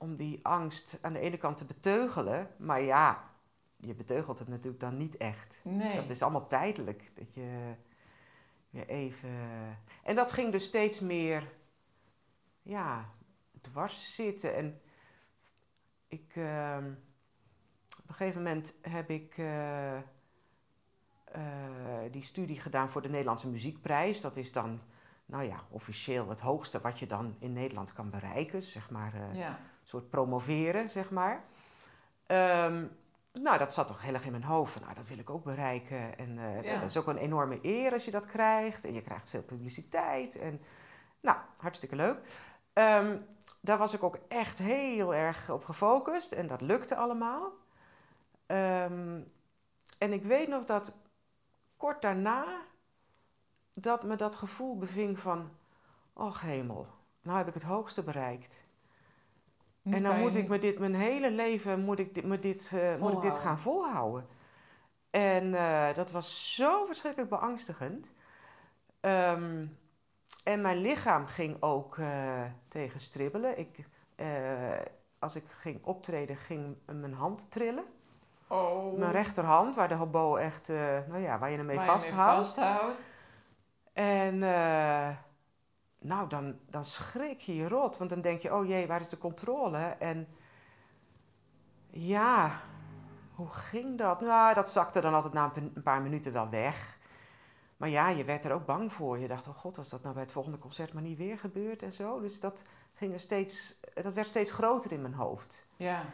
om 0.00 0.16
die 0.16 0.46
angst 0.46 0.98
aan 1.00 1.12
de 1.12 1.18
ene 1.18 1.36
kant 1.36 1.56
te 1.56 1.64
beteugelen. 1.64 2.50
Maar 2.58 2.80
ja, 2.80 3.30
je 3.76 3.94
beteugelt 3.94 4.38
het 4.38 4.48
natuurlijk 4.48 4.80
dan 4.80 4.96
niet 4.96 5.16
echt. 5.16 5.58
Nee. 5.62 5.94
Dat 5.96 6.10
is 6.10 6.22
allemaal 6.22 6.46
tijdelijk. 6.46 7.10
Dat 7.16 7.34
je 7.34 7.74
weer 8.70 8.88
even. 8.88 9.30
En 10.02 10.16
dat 10.16 10.32
ging 10.32 10.52
dus 10.52 10.64
steeds 10.64 11.00
meer. 11.00 11.52
Ja, 12.62 13.08
dwars 13.60 14.14
zitten. 14.14 14.54
En 14.56 14.80
ik. 16.08 16.32
ehm, 16.34 16.90
op 18.02 18.08
een 18.08 18.14
gegeven 18.14 18.42
moment 18.42 18.74
heb 18.82 19.10
ik. 19.10 19.38
eh, 19.38 19.96
eh, 19.96 20.02
die 22.10 22.22
studie 22.22 22.60
gedaan 22.60 22.88
voor 22.90 23.02
de 23.02 23.08
Nederlandse 23.08 23.48
Muziekprijs. 23.48 24.20
Dat 24.20 24.36
is 24.36 24.52
dan, 24.52 24.80
nou 25.26 25.44
ja, 25.44 25.64
officieel 25.68 26.28
het 26.28 26.40
hoogste 26.40 26.80
wat 26.80 26.98
je 26.98 27.06
dan 27.06 27.36
in 27.38 27.52
Nederland 27.52 27.92
kan 27.92 28.10
bereiken. 28.10 28.62
Zeg 28.62 28.90
maar, 28.90 29.14
eh, 29.14 29.34
Ja. 29.38 29.58
Soort 29.90 30.10
promoveren, 30.10 30.90
zeg 30.90 31.10
maar. 31.10 31.44
Ehm, 32.26 32.84
nou, 33.32 33.58
dat 33.58 33.72
zat 33.72 33.86
toch 33.86 34.02
heel 34.02 34.14
erg 34.14 34.24
in 34.24 34.30
mijn 34.30 34.44
hoofd. 34.44 34.72
Van, 34.72 34.82
nou, 34.82 34.94
dat 34.94 35.08
wil 35.08 35.18
ik 35.18 35.30
ook 35.30 35.44
bereiken. 35.44 36.18
En 36.18 36.34
Ja. 36.62 36.80
dat 36.80 36.88
is 36.88 36.96
ook 36.96 37.06
een 37.06 37.16
enorme 37.16 37.58
eer 37.62 37.92
als 37.92 38.04
je 38.04 38.10
dat 38.10 38.26
krijgt. 38.26 38.84
En 38.84 38.94
je 38.94 39.02
krijgt 39.02 39.30
veel 39.30 39.42
publiciteit. 39.42 40.36
En, 40.36 40.60
nou, 41.20 41.38
hartstikke 41.56 41.96
leuk. 41.96 42.18
Ehm, 42.72 43.16
daar 43.60 43.78
was 43.78 43.94
ik 43.94 44.02
ook 44.02 44.18
echt 44.28 44.58
heel 44.58 45.14
erg 45.14 45.50
op 45.50 45.64
gefocust. 45.64 46.32
En 46.32 46.46
dat 46.46 46.60
lukte 46.60 46.96
allemaal. 46.96 47.52
Ehm, 48.46 49.20
en 49.98 50.12
ik 50.12 50.22
weet 50.24 50.48
nog 50.48 50.64
dat 50.64 50.94
kort 51.76 52.02
daarna... 52.02 52.44
dat 53.74 54.02
me 54.02 54.16
dat 54.16 54.34
gevoel 54.34 54.78
beving 54.78 55.18
van... 55.18 55.50
Och 56.12 56.40
hemel, 56.40 56.86
nou 57.22 57.38
heb 57.38 57.48
ik 57.48 57.54
het 57.54 57.62
hoogste 57.62 58.02
bereikt. 58.02 58.60
En 59.90 60.02
dan 60.02 60.18
moet 60.18 60.34
ik 60.34 60.48
me 60.48 60.58
dit, 60.58 60.78
mijn 60.78 60.94
hele 60.94 61.30
leven 61.30 61.80
moet 61.80 61.98
ik 61.98 62.14
dit, 62.14 62.24
me 62.24 62.38
dit, 62.38 62.72
eh, 62.74 62.96
moet 63.00 63.12
ik 63.12 63.20
dit 63.20 63.38
gaan 63.38 63.58
volhouden. 63.58 64.26
En 65.10 65.54
eh, 65.54 65.94
dat 65.94 66.10
was 66.10 66.54
zo 66.54 66.84
verschrikkelijk 66.86 67.30
beangstigend. 67.30 68.12
Ehm, 69.00 69.66
en 70.44 70.60
mijn 70.60 70.76
lichaam 70.76 71.26
ging 71.26 71.62
ook 71.62 71.98
eh, 71.98 72.42
tegen 72.68 73.00
stribbelen. 73.00 73.58
Ik, 73.58 73.86
als 75.18 75.36
ik 75.36 75.44
ging 75.48 75.84
optreden, 75.84 76.36
ging 76.36 76.76
mijn 76.86 77.14
hand 77.14 77.50
trillen. 77.50 77.84
Oh. 78.46 78.98
Mijn 78.98 79.12
rechterhand, 79.12 79.74
waar 79.74 79.88
de 79.88 79.94
hobo 79.94 80.36
echt, 80.36 80.68
nou 81.08 81.18
ja, 81.18 81.38
waar 81.38 81.50
je 81.50 81.56
hem 81.56 81.66
mee 81.66 81.76
Waar 81.76 81.86
je 81.86 81.92
mee 81.92 82.12
vasthoudt. 82.12 82.54
vasthoudt. 82.54 83.04
En 83.92 84.42
nou, 86.00 86.28
dan, 86.28 86.58
dan 86.70 86.84
schrik 86.84 87.40
je 87.40 87.54
je 87.54 87.68
rot. 87.68 87.96
Want 87.96 88.10
dan 88.10 88.20
denk 88.20 88.40
je, 88.40 88.54
oh 88.54 88.66
jee, 88.66 88.86
waar 88.86 89.00
is 89.00 89.08
de 89.08 89.18
controle? 89.18 89.78
En 89.78 90.28
ja, 91.90 92.60
hoe 93.34 93.48
ging 93.48 93.98
dat? 93.98 94.20
Nou, 94.20 94.54
dat 94.54 94.68
zakte 94.68 95.00
dan 95.00 95.14
altijd 95.14 95.32
na 95.32 95.44
een 95.44 95.52
pa- 95.52 95.60
een 95.74 95.82
paar 95.82 96.02
minuten 96.02 96.32
wel 96.32 96.48
weg. 96.48 96.98
Maar 97.76 97.88
ja, 97.88 98.08
je 98.08 98.24
werd 98.24 98.44
er 98.44 98.52
ook 98.52 98.66
bang 98.66 98.92
voor. 98.92 99.18
Je 99.18 99.26
dacht, 99.28 99.46
oh 99.48 99.56
god, 99.56 99.78
als 99.78 99.88
dat 99.88 100.02
nou 100.02 100.14
bij 100.14 100.22
het 100.22 100.32
volgende 100.32 100.58
concert 100.58 100.92
maar 100.92 101.02
niet 101.02 101.18
weer 101.18 101.38
gebeurt 101.38 101.82
en 101.82 101.92
zo. 101.92 102.20
Dus 102.20 102.40
dat, 102.40 102.64
ging 103.00 103.12
er 103.12 103.20
steeds, 103.20 103.80
dat 103.94 104.14
werd 104.14 104.26
steeds 104.26 104.50
groter 104.50 104.92
in 104.92 105.02
mijn 105.02 105.14
hoofd. 105.14 105.66
Ja. 105.76 106.04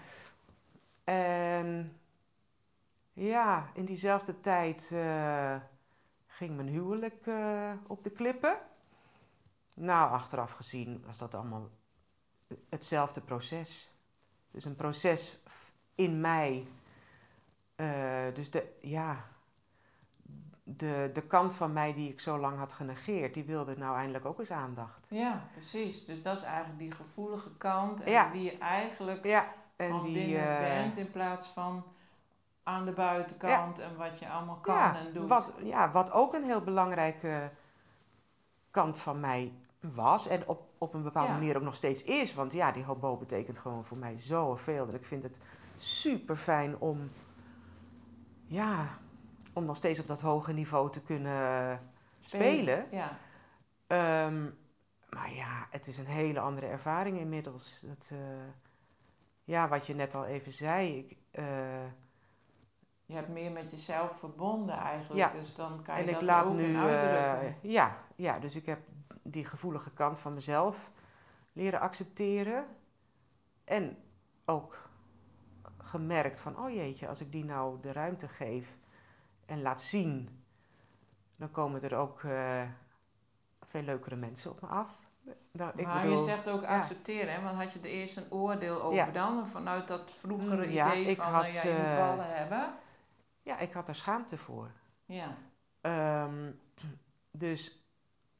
En 1.04 2.00
ja, 3.12 3.70
in 3.74 3.84
diezelfde 3.84 4.40
tijd 4.40 4.90
eh, 4.92 5.56
ging 6.26 6.56
mijn 6.56 6.68
huwelijk 6.68 7.26
eh, 7.26 7.72
op 7.86 8.04
de 8.04 8.10
klippen. 8.10 8.58
Nou, 9.76 10.10
achteraf 10.10 10.52
gezien 10.52 11.02
was 11.06 11.18
dat 11.18 11.34
allemaal 11.34 11.70
hetzelfde 12.68 13.20
proces. 13.20 13.94
Dus 14.50 14.64
een 14.64 14.76
proces 14.76 15.38
in 15.94 16.20
mij. 16.20 16.66
Eh, 17.74 18.24
dus 18.34 18.50
de, 18.50 18.76
ja, 18.80 19.24
de, 20.62 21.10
de 21.12 21.22
kant 21.22 21.54
van 21.54 21.72
mij 21.72 21.94
die 21.94 22.10
ik 22.12 22.20
zo 22.20 22.38
lang 22.38 22.58
had 22.58 22.72
genegeerd, 22.72 23.34
die 23.34 23.44
wilde 23.44 23.76
nou 23.76 23.96
eindelijk 23.96 24.24
ook 24.24 24.38
eens 24.38 24.50
aandacht. 24.50 25.06
ja, 25.08 25.48
precies. 25.52 26.04
Dus 26.04 26.22
dat 26.22 26.36
is 26.36 26.42
eigenlijk 26.42 26.78
die 26.78 26.90
gevoelige 26.92 27.56
kant. 27.56 28.00
En 28.02 28.10
Ja. 28.10 28.30
wie 28.30 28.42
je 28.42 28.58
eigenlijk 28.58 29.24
Ja, 29.24 29.52
en 29.76 29.90
van 29.90 30.02
die. 30.02 30.12
binnen 30.12 30.56
eh, 30.56 30.58
bent 30.60 30.96
in 30.96 31.10
plaats 31.10 31.48
van 31.48 31.84
aan 32.62 32.84
de 32.84 32.92
buitenkant 32.92 33.78
en 33.78 33.96
wat 33.96 34.18
je 34.18 34.28
allemaal 34.28 34.56
kan 34.60 34.94
en 34.94 35.12
doet. 35.12 35.28
Wat, 35.28 35.52
ja, 35.62 35.90
wat 35.90 36.10
ook 36.12 36.34
een 36.34 36.44
heel 36.44 36.62
belangrijke 36.62 37.50
kant 38.70 38.98
van 38.98 39.20
mij 39.20 39.52
was. 39.94 40.26
En 40.28 40.48
op, 40.48 40.68
op 40.78 40.94
een 40.94 41.02
bepaalde 41.02 41.32
Ja. 41.32 41.38
manier 41.38 41.56
ook 41.56 41.62
nog 41.62 41.74
steeds 41.74 42.02
is. 42.04 42.34
Want 42.34 42.52
ja, 42.52 42.72
die 42.72 42.84
hobo 42.84 43.16
betekent 43.16 43.58
gewoon 43.58 43.84
voor 43.84 43.96
mij 43.96 44.14
zoveel. 44.20 44.86
Dat 44.86 44.94
ik 44.94 45.04
vind 45.04 45.22
het 45.22 45.38
super 45.76 46.36
fijn 46.36 46.78
om, 46.78 47.10
ja, 48.46 48.88
om 49.52 49.64
nog 49.64 49.76
steeds 49.76 50.00
op 50.00 50.06
dat 50.06 50.20
hoge 50.20 50.52
niveau 50.52 50.90
te 50.92 51.00
kunnen 51.02 51.80
spelen. 52.20 52.86
Ja. 52.90 53.16
Ehm, 53.86 54.42
maar 55.10 55.32
ja, 55.34 55.66
het 55.70 55.86
is 55.86 55.98
een 55.98 56.06
hele 56.06 56.40
andere 56.40 56.66
ervaring 56.66 57.18
inmiddels. 57.18 57.80
Dat, 57.82 58.06
eh, 58.10 58.18
ja, 59.44 59.68
wat 59.68 59.86
je 59.86 59.94
net 59.94 60.14
al 60.14 60.24
even 60.24 60.52
zei. 60.52 60.98
Ik, 60.98 61.16
eh, 61.30 61.44
Je 63.08 63.14
hebt 63.14 63.28
meer 63.28 63.52
met 63.52 63.70
jezelf 63.70 64.18
verbonden 64.18 64.76
eigenlijk. 64.76 65.32
Ja. 65.32 65.38
Dus 65.38 65.54
dan 65.54 65.82
kan 65.82 65.96
je 65.96 66.02
En 66.02 66.08
ik 66.08 66.14
dat 66.14 66.22
laat 66.22 66.44
ook 66.46 66.54
nu. 66.54 66.64
in 66.64 66.74
eh, 66.74 66.82
uitdrukken. 66.82 67.70
ja, 67.70 67.96
ja, 68.16 68.38
dus 68.38 68.56
ik 68.56 68.66
heb 68.66 68.78
die 69.30 69.44
gevoelige 69.44 69.90
kant 69.90 70.18
van 70.18 70.34
mezelf 70.34 70.90
leren 71.52 71.80
accepteren. 71.80 72.66
En 73.64 73.96
ook 74.44 74.88
gemerkt 75.78 76.40
van, 76.40 76.58
oh 76.58 76.70
jeetje, 76.70 77.08
als 77.08 77.20
ik 77.20 77.32
die 77.32 77.44
nou 77.44 77.80
de 77.80 77.92
ruimte 77.92 78.28
geef 78.28 78.76
en 79.46 79.62
laat 79.62 79.82
zien, 79.82 80.44
dan 81.36 81.50
komen 81.50 81.82
er 81.82 81.96
ook 81.96 82.22
eh, 82.24 82.62
veel 83.62 83.82
leukere 83.82 84.16
mensen 84.16 84.50
op 84.50 84.60
me 84.60 84.68
af. 84.68 85.04
Nou, 85.52 85.72
ik 85.76 85.86
maar 85.86 86.02
bedoel, 86.02 86.18
je 86.18 86.24
zegt 86.30 86.48
ook 86.48 86.62
ja. 86.62 86.76
accepteren, 86.76 87.34
hè? 87.34 87.42
want 87.42 87.56
had 87.56 87.72
je 87.72 87.78
er 87.78 87.84
eerst 87.84 88.16
een 88.16 88.32
oordeel 88.32 88.82
over 88.82 88.96
Ja. 88.96 89.10
dan? 89.10 89.46
Vanuit 89.46 89.88
dat 89.88 90.12
vroegere 90.12 90.66
Mm, 90.66 90.72
ja, 90.72 90.94
idee 90.94 91.16
van, 91.16 91.32
had, 91.32 91.52
ja, 91.52 91.62
je 91.62 91.72
moet 91.72 91.84
eh, 91.84 91.96
ballen 91.96 92.36
hebben? 92.36 92.74
Ja, 93.42 93.58
ik 93.58 93.72
had 93.72 93.88
er 93.88 93.94
schaamte 93.94 94.38
voor. 94.38 94.70
Ja, 95.04 95.36
Ehm, 95.80 96.50
dus 97.30 97.85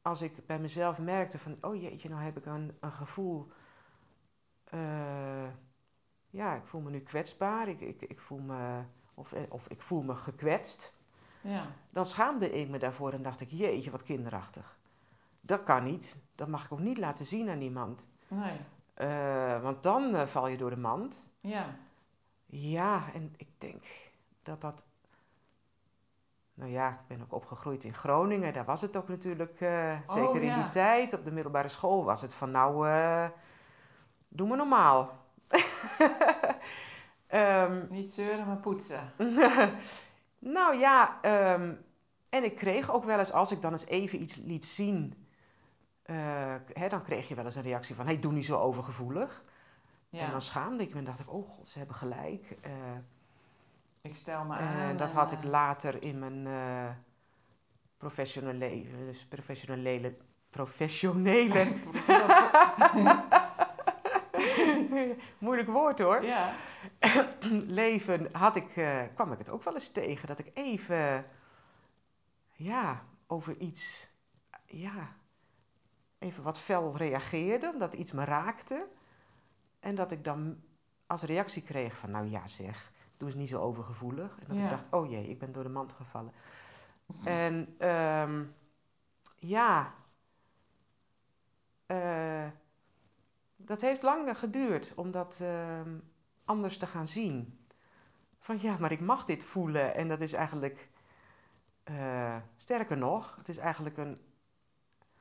als 0.07 0.21
ik 0.21 0.45
bij 0.45 0.59
mezelf 0.59 0.99
merkte 0.99 1.39
van, 1.39 1.57
oh 1.61 1.81
jeetje, 1.81 2.09
nou 2.09 2.21
heb 2.21 2.37
ik 2.37 2.45
een, 2.45 2.77
een 2.79 2.91
gevoel, 2.91 3.51
eh, 4.63 5.47
ja, 6.29 6.55
ik 6.55 6.65
voel 6.65 6.81
me 6.81 6.89
nu 6.89 6.99
kwetsbaar, 6.99 7.67
ik, 7.67 7.81
ik, 7.81 8.01
ik 8.01 8.19
voel 8.19 8.39
me, 8.39 8.81
of, 9.13 9.33
eh, 9.33 9.41
of 9.49 9.67
ik 9.67 9.81
voel 9.81 10.01
me 10.01 10.15
gekwetst, 10.15 10.95
ja, 11.41 11.65
dan 11.89 12.05
schaamde 12.05 12.51
ik 12.51 12.69
me 12.69 12.79
daarvoor 12.79 13.13
en 13.13 13.21
dacht 13.21 13.41
ik, 13.41 13.51
jeetje, 13.51 13.91
wat 13.91 14.03
kinderachtig. 14.03 14.77
Dat 15.41 15.63
kan 15.63 15.83
niet, 15.83 16.17
dat 16.35 16.47
mag 16.47 16.65
ik 16.65 16.71
ook 16.71 16.79
niet 16.79 16.97
laten 16.97 17.25
zien 17.25 17.49
aan 17.49 17.61
iemand. 17.61 18.07
nee, 18.27 18.57
Eh, 18.93 19.61
want 19.61 19.83
dan 19.83 20.27
val 20.27 20.47
je 20.47 20.57
door 20.57 20.69
de 20.69 20.77
mand. 20.77 21.29
ja, 21.39 21.75
Ja, 22.45 23.13
en 23.13 23.33
ik 23.37 23.49
denk 23.57 23.83
dat 24.43 24.61
dat. 24.61 24.85
Nou 26.57 26.71
ja, 26.71 26.89
ik 26.89 27.07
ben 27.07 27.21
ook 27.21 27.33
opgegroeid 27.33 27.83
in 27.83 27.93
Groningen. 27.93 28.53
Daar 28.53 28.65
was 28.65 28.81
het 28.81 28.97
ook 28.97 29.07
natuurlijk, 29.07 29.61
eh, 29.61 29.95
Oh, 30.07 30.15
zeker 30.15 30.41
in 30.41 30.53
die 30.53 30.69
tijd. 30.69 31.13
Op 31.13 31.23
de 31.23 31.31
middelbare 31.31 31.67
school 31.67 32.03
was 32.03 32.21
het 32.21 32.33
van 32.33 32.51
nou, 32.51 32.87
eh, 32.87 33.29
doe 34.27 34.47
maar 34.47 34.57
normaal. 34.57 35.11
Ehm, 37.27 37.85
niet 37.89 38.11
zeuren, 38.11 38.47
maar 38.47 38.57
poetsen. 38.57 39.11
nou 40.39 40.75
ja, 40.75 41.21
ehm, 41.21 41.73
en 42.29 42.43
ik 42.43 42.55
kreeg 42.55 42.91
ook 42.91 43.03
wel 43.03 43.19
eens, 43.19 43.31
als 43.31 43.51
ik 43.51 43.61
dan 43.61 43.71
eens 43.71 43.85
even 43.85 44.21
iets 44.21 44.35
liet 44.35 44.65
zien, 44.65 45.27
eh, 46.03 46.15
hè, 46.73 46.87
dan 46.89 47.03
kreeg 47.03 47.27
je 47.27 47.35
wel 47.35 47.45
eens 47.45 47.55
een 47.55 47.61
reactie 47.61 47.95
van, 47.95 48.05
hey, 48.05 48.19
doe 48.19 48.31
niet 48.31 48.45
zo 48.45 48.59
overgevoelig. 48.59 49.43
En 50.11 50.19
Ja, 50.19 50.31
dan 50.31 50.41
schaamde 50.41 50.83
ik 50.83 50.93
me 50.93 50.99
en 50.99 51.05
dacht 51.05 51.19
ik, 51.19 51.33
oh 51.33 51.49
god, 51.49 51.67
ze 51.67 51.77
hebben 51.77 51.95
gelijk. 51.95 52.57
Ik 54.07 54.15
stel 54.15 54.43
me 54.45 54.55
Eh, 54.57 54.81
aan. 54.89 54.97
dat 54.97 55.11
had 55.11 55.31
ik 55.31 55.43
eh, 55.43 55.49
later 55.49 56.03
in 56.03 56.19
mijn 56.19 56.47
eh 56.47 56.89
professionele 57.97 58.57
leven. 58.57 59.05
Dus 59.05 59.25
professionele. 59.25 60.17
Professionele. 60.49 61.65
Moeilijk 65.37 65.69
woord 65.69 65.99
hoor. 65.99 66.23
ja, 66.23 66.53
Leven 67.81 68.29
had 68.31 68.55
ik, 68.55 68.69
kwam 69.13 69.31
ik 69.31 69.37
het 69.37 69.49
ook 69.49 69.63
wel 69.63 69.73
eens 69.73 69.91
tegen. 69.91 70.27
Dat 70.27 70.39
ik 70.39 70.51
even. 70.53 71.25
Ja, 72.51 73.03
over 73.27 73.57
iets. 73.57 74.09
Ja. 74.65 75.15
Even 76.19 76.43
wat 76.43 76.59
fel 76.59 76.97
reageerde. 76.97 77.69
Omdat 77.73 77.93
iets 77.93 78.11
me 78.11 78.23
raakte. 78.23 78.87
En 79.79 79.95
dat 79.95 80.11
ik 80.11 80.23
dan 80.23 80.61
als 81.07 81.21
reactie 81.21 81.63
kreeg 81.63 81.97
van. 81.97 82.11
Nou 82.11 82.29
ja, 82.29 82.47
zeg. 82.47 82.91
Doe 83.17 83.27
eens 83.27 83.37
niet 83.37 83.49
zo 83.49 83.61
overgevoelig. 83.61 84.39
En 84.39 84.45
dat 84.47 84.57
Ja. 84.57 84.63
ik 84.63 84.69
dacht, 84.69 84.83
oh 84.89 85.09
jee, 85.09 85.27
ik 85.29 85.39
ben 85.39 85.51
door 85.51 85.63
de 85.63 85.69
mand 85.69 85.93
gevallen. 85.93 86.31
En 87.23 87.75
ehm, 87.77 88.43
ja, 89.35 89.93
eh, 91.85 92.47
dat 93.55 93.81
heeft 93.81 94.01
lang 94.03 94.37
geduurd 94.37 94.93
om 94.95 95.11
dat 95.11 95.39
ehm, 95.41 95.97
anders 96.45 96.77
te 96.77 96.87
gaan 96.87 97.07
zien. 97.07 97.65
Van 98.39 98.57
ja, 98.61 98.77
maar 98.77 98.91
ik 98.91 98.99
mag 99.01 99.25
dit 99.25 99.45
voelen 99.45 99.95
en 99.95 100.07
dat 100.07 100.21
is 100.21 100.33
eigenlijk, 100.33 100.89
eh, 101.83 102.35
sterker 102.55 102.97
nog, 102.97 103.35
het 103.35 103.49
is 103.49 103.57
eigenlijk 103.57 103.97
een, 103.97 104.07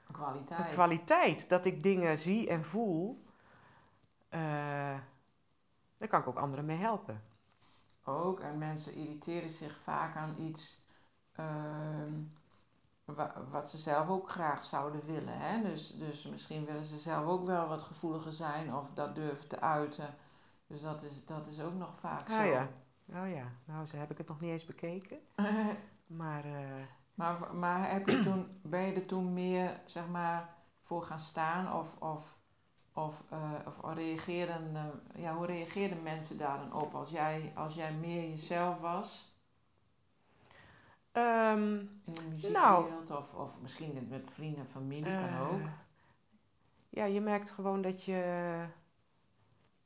een 0.06 0.14
kwaliteit. 0.14 0.72
kwaliteit 0.72 1.48
dat 1.48 1.64
ik 1.64 1.82
dingen 1.82 2.18
zie 2.18 2.48
en 2.48 2.64
voel. 2.64 3.24
eh 4.28 4.98
daar 5.98 6.09
kan 6.09 6.20
ik 6.20 6.26
ook 6.26 6.37
anderen 6.38 6.64
mee 6.64 6.76
helpen. 6.76 7.22
Ook, 8.08 8.40
en 8.40 8.58
mensen 8.58 8.94
irriteren 8.94 9.50
zich 9.50 9.76
vaak 9.78 10.16
aan 10.16 10.38
iets 10.38 10.84
ehm, 11.32 12.12
wa- 13.04 13.44
wat 13.48 13.70
ze 13.70 13.78
zelf 13.78 14.08
ook 14.08 14.30
graag 14.30 14.64
zouden 14.64 15.04
willen. 15.06 15.38
Hè? 15.40 15.62
Dus, 15.62 15.90
dus 15.98 16.26
misschien 16.26 16.64
willen 16.64 16.84
ze 16.86 16.98
zelf 16.98 17.26
ook 17.26 17.46
wel 17.46 17.68
wat 17.68 17.82
gevoeliger 17.82 18.32
zijn 18.32 18.74
of 18.74 18.90
dat 18.90 19.14
durven 19.14 19.48
te 19.48 19.60
uiten. 19.60 20.14
Dus 20.66 20.80
dat 20.82 21.02
is, 21.02 21.24
dat 21.24 21.46
is 21.46 21.60
ook 21.60 21.74
nog 21.74 21.96
vaak 21.96 22.28
zo. 22.28 22.38
Ah 22.38 22.46
ja, 22.46 22.68
oh 23.08 23.28
ja, 23.30 23.52
nou 23.64 23.86
zo 23.86 23.96
heb 23.96 24.10
ik 24.10 24.18
het 24.18 24.28
nog 24.28 24.40
niet 24.40 24.50
eens 24.50 24.64
bekeken. 24.64 25.18
Maar 26.06 26.44
eh, 26.44 26.84
maar, 27.14 27.54
maar 27.54 27.90
heb 27.90 28.06
je 28.08 28.18
toen, 28.18 28.60
ben 28.62 28.80
je 28.80 28.92
er 28.94 29.06
toen 29.06 29.32
meer 29.32 29.80
zeg 29.86 30.08
maar, 30.08 30.54
voor 30.82 31.02
gaan 31.02 31.20
staan 31.20 31.72
of, 31.72 31.96
of, 32.00 32.38
of, 32.96 33.24
eh, 33.30 33.52
of 33.66 33.80
reageerden, 33.94 34.76
eh, 34.76 35.22
ja, 35.22 35.35
hoe 35.37 35.46
reageerden 35.46 36.02
mensen 36.02 36.38
daar 36.38 36.59
dan 36.59 36.72
op 36.72 36.94
als 36.94 37.11
jij, 37.11 37.52
als 37.54 37.74
jij 37.74 37.92
meer 37.94 38.28
jezelf 38.28 38.80
was? 38.80 39.35
ehm, 41.12 41.78
In 41.78 42.14
de 42.14 42.22
muziekwereld 42.28 43.09
Nou. 43.09 43.18
of, 43.20 43.35
of 43.35 43.61
misschien 43.61 44.06
met 44.11 44.30
vrienden 44.30 44.61
en 44.61 44.66
familie 44.66 45.14
kan 45.14 45.38
ook. 45.38 45.61
Eh, 45.61 45.72
Ja, 46.88 47.04
je 47.04 47.20
merkt 47.20 47.50
gewoon 47.50 47.82
dat 47.82 48.02
je 48.04 48.64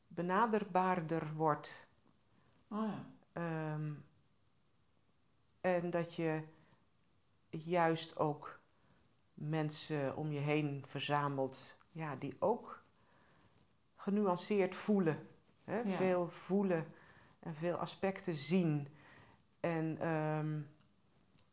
benaderbaarder 0.09 1.33
wordt. 1.35 1.87
Oh 2.69 2.87
ja. 2.87 3.05
Ehm, 3.33 3.93
en 5.61 5.91
dat 5.91 6.15
je 6.15 6.43
juist 7.51 8.19
ook 8.19 8.61
mensen 9.35 10.17
om 10.17 10.33
je 10.33 10.41
heen 10.41 10.85
verzamelt 10.89 11.77
ja, 11.93 12.17
die 12.17 12.37
ook 12.39 12.80
genuanceerd 14.01 14.75
voelen. 14.75 15.29
Hè? 15.65 15.79
Ja. 15.81 15.91
Veel 15.91 16.29
voelen 16.29 16.87
en 17.41 17.55
veel 17.55 17.77
aspecten 17.77 18.35
zien. 18.35 18.89
En 19.61 19.99
ehm, 20.01 20.61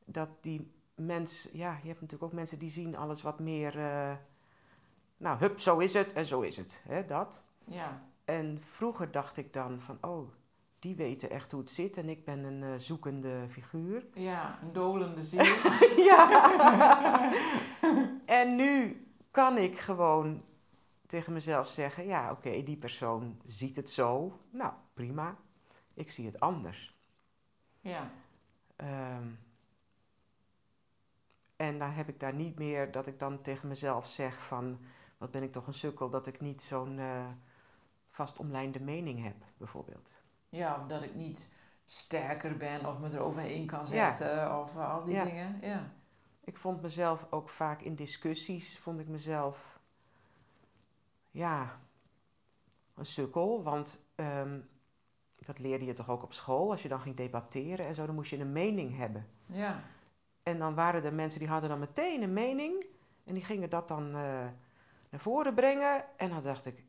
dat 0.06 0.30
die 0.42 0.72
mensen, 0.96 1.50
ja, 1.58 1.72
je 1.82 1.88
hebt 1.88 2.02
natuurlijk 2.02 2.32
ook 2.32 2.38
mensen 2.38 2.60
die 2.60 2.70
zien 2.70 2.96
alles 2.98 3.22
wat 3.22 3.40
meer, 3.40 3.80
eh, 3.80 4.16
nou, 5.18 5.38
hup, 5.40 5.60
zo 5.60 5.78
is 5.78 5.94
het 5.94 6.14
en 6.14 6.26
zo 6.26 6.42
is 6.42 6.58
het. 6.58 6.82
Hè, 6.88 7.06
dat. 7.06 7.42
Ja, 7.66 8.10
En 8.26 8.62
vroeger 8.62 9.12
dacht 9.12 9.38
ik 9.38 9.54
dan 9.54 9.82
van, 9.82 9.98
oh, 10.02 10.30
die 10.80 10.96
weten 10.96 11.30
echt 11.30 11.52
hoe 11.52 11.62
het 11.62 11.70
zit 11.70 11.98
en 11.98 12.10
ik 12.10 12.26
ben 12.26 12.44
een 12.44 12.64
eh, 12.64 12.80
zoekende 12.80 13.46
figuur. 13.50 14.06
ja, 14.14 14.60
een 14.62 14.74
dolende 14.74 15.24
ziel. 15.24 15.44
ja. 16.12 17.32
en 18.42 18.56
nu 18.56 19.06
kan 19.32 19.58
ik 19.58 19.80
gewoon 19.80 20.44
tegen 21.08 21.34
mezelf 21.34 21.68
zeggen, 21.68 22.06
ja, 22.06 22.32
oké, 22.32 22.64
die 22.64 22.78
persoon 22.78 23.42
ziet 23.46 23.76
het 23.76 23.90
zo. 23.90 24.40
Nou, 24.50 24.74
prima. 24.94 25.36
Ik 25.94 26.12
zie 26.12 26.26
het 26.26 26.40
anders. 26.40 26.96
ja, 27.80 28.10
Ehm, 28.76 29.28
en 31.56 31.80
dan 31.80 31.90
heb 31.92 32.08
ik 32.10 32.20
daar 32.20 32.34
niet 32.34 32.58
meer 32.60 32.92
dat 32.92 33.08
ik 33.08 33.20
dan 33.20 33.42
tegen 33.42 33.68
mezelf 33.68 34.08
zeg 34.08 34.46
van, 34.46 34.80
wat 35.18 35.32
ben 35.32 35.44
ik 35.44 35.52
toch 35.52 35.68
een 35.68 35.74
sukkel 35.74 36.10
dat 36.10 36.28
ik 36.28 36.42
niet 36.42 36.64
zo'n 36.64 37.00
eh 37.00 37.26
vast 38.10 38.40
omlijnde 38.40 38.80
mening 38.80 39.24
heb, 39.24 39.36
bijvoorbeeld. 39.58 40.10
ja, 40.50 40.80
of 40.82 40.86
dat 40.88 41.04
ik 41.04 41.16
niet 41.16 41.54
sterker 41.86 42.58
ben 42.58 42.86
of 42.86 43.00
me 43.00 43.10
eroverheen 43.12 43.66
kan 43.66 43.80
Ja. 43.80 43.86
zetten 43.86 44.60
of 44.62 44.76
eh, 44.76 44.94
al 44.94 45.04
die 45.04 45.16
Ja. 45.16 45.24
dingen. 45.24 45.58
Ja, 45.62 45.92
Ik 46.40 46.58
vond 46.58 46.82
mezelf 46.82 47.26
ook 47.30 47.50
vaak 47.50 47.82
in 47.82 47.96
discussies, 47.96 48.80
vond 48.80 49.00
ik 49.00 49.08
mezelf, 49.08 49.77
ja, 51.38 51.80
een 52.96 53.06
sukkel. 53.06 53.64
Want 53.64 54.00
ehm, 54.16 54.60
dat 55.46 55.60
leerde 55.60 55.86
je 55.86 55.94
toch 55.94 56.10
ook 56.10 56.24
op 56.24 56.34
school, 56.34 56.72
als 56.72 56.82
je 56.82 56.88
dan 56.88 57.00
ging 57.00 57.16
debatteren 57.16 57.86
en 57.86 57.96
zo, 57.96 58.06
dan 58.06 58.16
moest 58.16 58.30
je 58.30 58.40
een 58.40 58.52
mening 58.52 58.98
hebben. 58.98 59.28
ja, 59.46 59.80
En 60.44 60.58
dan 60.60 60.76
waren 60.76 61.04
er 61.04 61.14
mensen 61.14 61.40
die 61.40 61.50
hadden 61.50 61.70
dan 61.70 61.80
meteen 61.80 62.22
een 62.22 62.34
mening 62.34 62.86
en 63.24 63.34
die 63.34 63.44
gingen 63.44 63.70
dat 63.70 63.88
dan 63.88 64.06
eh, 64.06 64.12
naar 65.10 65.20
voren 65.20 65.54
brengen. 65.54 66.06
En 66.18 66.30
dan 66.30 66.44
dacht 66.44 66.66
ik, 66.66 66.84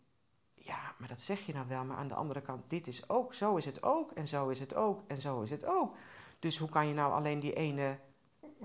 ja, 0.55 0.95
maar 0.99 1.09
dat 1.09 1.21
zeg 1.21 1.47
je 1.47 1.53
nou 1.53 1.69
wel, 1.69 1.85
maar 1.85 1.97
aan 1.97 2.09
de 2.09 2.15
andere 2.15 2.41
kant, 2.41 2.71
dit 2.71 2.87
is 2.87 3.09
ook, 3.09 3.35
zo 3.35 3.57
is 3.57 3.65
het 3.65 3.83
ook 3.83 4.13
en 4.13 4.29
zo 4.29 4.49
is 4.49 4.61
het 4.61 4.75
ook 4.75 5.03
en 5.07 5.21
zo 5.21 5.41
is 5.43 5.51
het 5.51 5.65
ook. 5.65 5.97
Dus 6.39 6.59
hoe 6.59 6.69
kan 6.69 6.87
je 6.87 6.95
nou 6.95 7.13
alleen 7.13 7.41
die 7.41 7.55
ene 7.55 7.99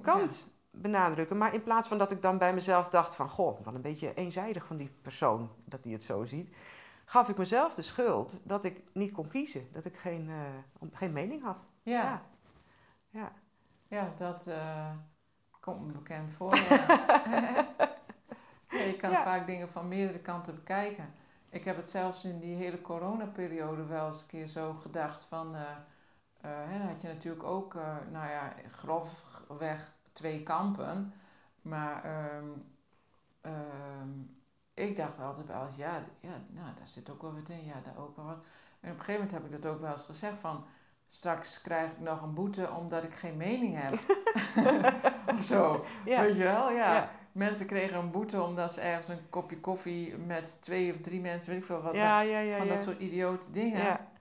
kant 0.02 0.48
benadrukken? 0.76 1.38
Maar 1.38 1.54
in 1.54 1.64
plaats 1.64 1.88
van 1.88 1.98
dat 1.98 2.12
ik 2.12 2.22
dan 2.22 2.38
bij 2.38 2.54
mezelf 2.54 2.90
dacht 2.90 3.16
van, 3.16 3.30
goh, 3.30 3.66
wat 3.66 3.74
een 3.74 3.82
beetje 3.82 4.14
eenzijdig 4.14 4.66
van 4.66 4.78
die 4.78 4.92
persoon 5.02 5.50
dat 5.66 5.84
hij 5.84 5.94
het 5.94 6.04
zo 6.04 6.24
ziet, 6.26 6.56
gaf 7.06 7.30
ik 7.30 7.38
mezelf 7.38 7.76
de 7.76 7.82
schuld 7.82 8.40
dat 8.44 8.66
ik 8.66 8.82
niet 8.94 9.12
kon 9.12 9.28
kiezen, 9.28 9.68
dat 9.72 9.86
ik 9.86 9.98
geen, 9.98 10.30
eh, 10.30 10.88
geen 10.94 11.14
mening 11.14 11.44
had. 11.44 11.58
Ja, 11.84 12.02
Ja. 12.02 12.22
Ja. 13.10 13.32
ja, 13.88 14.14
dat 14.18 14.48
eh, 14.48 14.92
komt 15.60 15.86
me 15.88 15.92
bekend 15.92 16.32
voor. 16.32 16.56
ja. 16.66 17.68
Je 18.70 18.96
kan 18.98 19.12
Ja. 19.12 19.24
vaak 19.24 19.48
dingen 19.48 19.70
van 19.70 19.88
meerdere 19.88 20.20
kanten 20.20 20.56
bekijken. 20.56 21.14
Ik 21.50 21.64
heb 21.64 21.76
het 21.76 21.90
zelfs 21.90 22.26
in 22.26 22.40
die 22.40 22.56
hele 22.56 22.82
coronaperiode 22.82 23.86
wel 23.86 24.06
eens 24.08 24.22
een 24.22 24.28
keer 24.28 24.48
zo 24.48 24.74
gedacht 24.74 25.24
van... 25.24 25.56
dan 26.42 26.82
had 26.82 27.02
je 27.02 27.08
natuurlijk 27.08 27.44
ook, 27.44 27.74
nou 28.12 28.30
ja, 28.30 28.54
grofweg 28.68 29.94
twee 30.14 30.44
kampen. 30.44 31.14
Maar 31.62 32.04
ehm, 32.04 32.48
ehm, 33.42 34.10
ik 34.74 34.96
dacht 34.96 35.20
altijd 35.20 35.48
wel 35.48 35.66
eens, 35.66 35.76
ja, 35.76 36.04
ja, 36.20 36.32
nou, 36.50 36.68
daar 36.76 36.88
zit 36.88 37.10
ook 37.10 37.22
wel 37.22 37.34
wat 37.34 37.50
in, 37.50 37.66
ja, 37.66 37.82
daar 37.84 37.98
ook 37.98 38.16
wel 38.16 38.26
wat. 38.26 38.46
En 38.80 38.92
op 38.92 38.98
een 38.98 39.04
gegeven 39.04 39.14
moment 39.14 39.32
heb 39.32 39.46
ik 39.46 39.62
dat 39.62 39.72
ook 39.72 39.82
wel 39.82 39.92
eens 39.92 40.04
gezegd 40.04 40.40
van, 40.40 40.66
straks 41.08 41.62
krijg 41.62 41.92
ik 41.92 42.00
nog 42.00 42.22
een 42.22 42.34
boete 42.34 42.72
omdat 42.72 43.04
ik 43.04 43.14
geen 43.14 43.38
mening 43.38 43.76
heb. 43.78 44.00
of 45.38 45.44
zo, 45.44 45.86
Ja. 46.06 46.22
weet 46.22 46.36
je 46.36 46.44
wel, 46.44 46.70
ja. 46.72 46.94
Ja. 46.94 47.12
Mensen 47.32 47.66
kregen 47.66 47.98
een 47.98 48.12
boete 48.12 48.42
omdat 48.42 48.74
ze 48.74 48.82
ergens 48.82 49.08
een 49.08 49.30
kopje 49.30 49.60
koffie 49.60 50.18
met 50.18 50.58
twee 50.62 50.92
of 50.94 50.98
drie 51.02 51.22
mensen, 51.22 51.52
weet 51.52 51.60
ik 51.60 51.66
veel 51.66 51.82
wat, 51.82 51.94
Ja, 51.94 52.56
van 52.58 52.68
dat 52.68 52.84
soort 52.84 53.00
idiote 53.00 53.52
dingen. 53.52 53.78
Ja, 53.78 54.12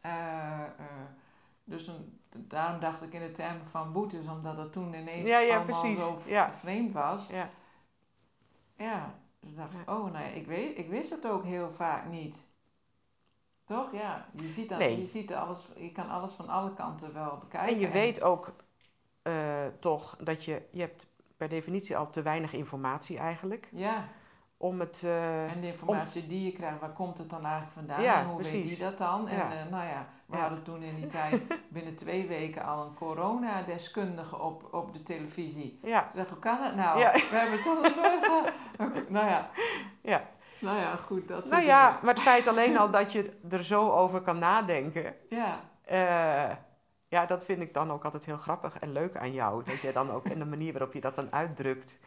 Eh, 0.00 0.62
eh, 0.64 0.86
dus 1.64 1.86
een, 1.86 2.19
daarom 2.38 2.80
dacht 2.80 3.02
ik 3.02 3.12
in 3.14 3.20
de 3.20 3.30
termen 3.30 3.66
van 3.68 3.92
boetes, 3.92 4.26
omdat 4.26 4.56
het 4.56 4.72
toen 4.72 4.94
ineens 4.94 5.28
Ja, 5.28 5.38
ja, 5.38 5.56
allemaal 5.56 5.80
precies. 5.80 5.98
zo 5.98 6.18
Ja. 6.32 6.52
vreemd 6.52 6.92
was. 6.92 7.28
ja. 7.28 7.48
Ja, 8.76 9.14
dus 9.40 9.54
dacht 9.54 9.74
ik, 9.74 9.90
oh 9.90 10.12
nee, 10.12 10.32
ik, 10.34 10.46
weet, 10.46 10.78
ik 10.78 10.88
wist 10.88 11.10
het 11.10 11.26
ook 11.26 11.44
heel 11.44 11.70
vaak 11.70 12.06
niet. 12.06 12.44
Toch? 13.64 13.92
Ja, 13.92 14.26
je 14.32 14.48
ziet, 14.48 14.68
dan, 14.68 14.78
Nee. 14.78 14.98
je, 14.98 15.06
ziet 15.06 15.34
alles, 15.34 15.68
je 15.76 15.92
kan 15.92 16.08
alles 16.08 16.32
van 16.32 16.48
alle 16.48 16.74
kanten 16.74 17.12
wel 17.12 17.38
bekijken. 17.38 17.74
En 17.74 17.78
je 17.78 17.88
weet 17.88 18.22
ook 18.22 18.52
eh, 19.22 19.66
toch 19.80 20.16
dat 20.16 20.44
je, 20.44 20.62
je 20.70 20.80
hebt 20.80 21.06
per 21.36 21.48
definitie 21.48 21.96
al 21.96 22.10
te 22.10 22.22
weinig 22.22 22.52
informatie 22.52 23.18
eigenlijk. 23.18 23.68
Ja, 23.72 24.08
Om 24.62 24.80
het, 24.80 25.00
eh, 25.04 25.50
en 25.52 25.60
de 25.60 25.66
informatie 25.66 26.26
die 26.26 26.44
je 26.44 26.52
krijgt, 26.52 26.80
waar 26.80 26.92
komt 26.92 27.18
het 27.18 27.30
dan 27.30 27.42
eigenlijk 27.44 27.72
vandaan? 27.72 28.02
Ja, 28.02 28.20
en 28.20 28.26
hoe 28.26 28.42
weet 28.42 28.62
die 28.62 28.78
dat 28.78 28.98
dan? 28.98 29.28
En 29.28 29.40
eh, 29.40 29.70
nou 29.70 29.88
ja, 29.88 30.06
we 30.26 30.36
Ja. 30.36 30.42
hadden 30.42 30.62
toen 30.62 30.82
in 30.82 30.94
die 30.94 31.06
tijd 31.06 31.44
binnen 31.68 31.94
twee 31.96 32.26
weken 32.28 32.62
al 32.64 32.84
een 32.86 32.94
coronadeskundige 32.94 34.38
op, 34.38 34.68
op 34.74 34.92
de 34.92 35.02
televisie. 35.02 35.78
ja, 35.82 36.08
Ik 36.14 36.26
hoe 36.28 36.38
kan 36.38 36.58
dat 36.58 36.74
nou? 36.74 36.98
We 36.98 37.26
hebben 37.30 37.52
het 37.52 37.62
toch 37.62 37.82
nog 37.82 37.96
nooit 37.96 38.24
gehad. 38.26 38.52
Oké, 38.78 39.04
Nou 39.12 39.26
ja, 39.26 39.48
ja. 40.02 40.22
nou 40.58 40.78
ja, 40.78 40.96
goed. 40.96 41.28
Dat 41.28 41.50
Nou 41.50 41.62
ja, 41.62 41.86
dingen. 41.86 42.04
maar 42.04 42.14
het 42.14 42.22
feit 42.22 42.46
alleen 42.48 42.78
al 42.78 42.90
dat 43.00 43.12
je 43.12 43.38
er 43.50 43.64
zo 43.64 43.90
over 43.90 44.20
kan 44.20 44.38
nadenken. 44.38 45.14
Ja, 45.28 45.60
eh, 45.84 46.56
ja, 47.08 47.26
dat 47.26 47.44
vind 47.44 47.60
ik 47.60 47.74
dan 47.74 47.90
ook 47.92 48.04
altijd 48.04 48.24
heel 48.24 48.36
grappig 48.36 48.76
en 48.78 48.92
leuk 48.92 49.16
aan 49.16 49.32
jou. 49.32 49.64
Dat 49.64 49.80
je 49.80 49.92
dan 49.92 50.10
ook 50.10 50.24
in 50.24 50.38
de 50.38 50.44
manier 50.44 50.72
waarop 50.72 50.92
je 50.92 51.00
dat 51.00 51.14
dan 51.14 51.32
uitdrukt. 51.32 51.98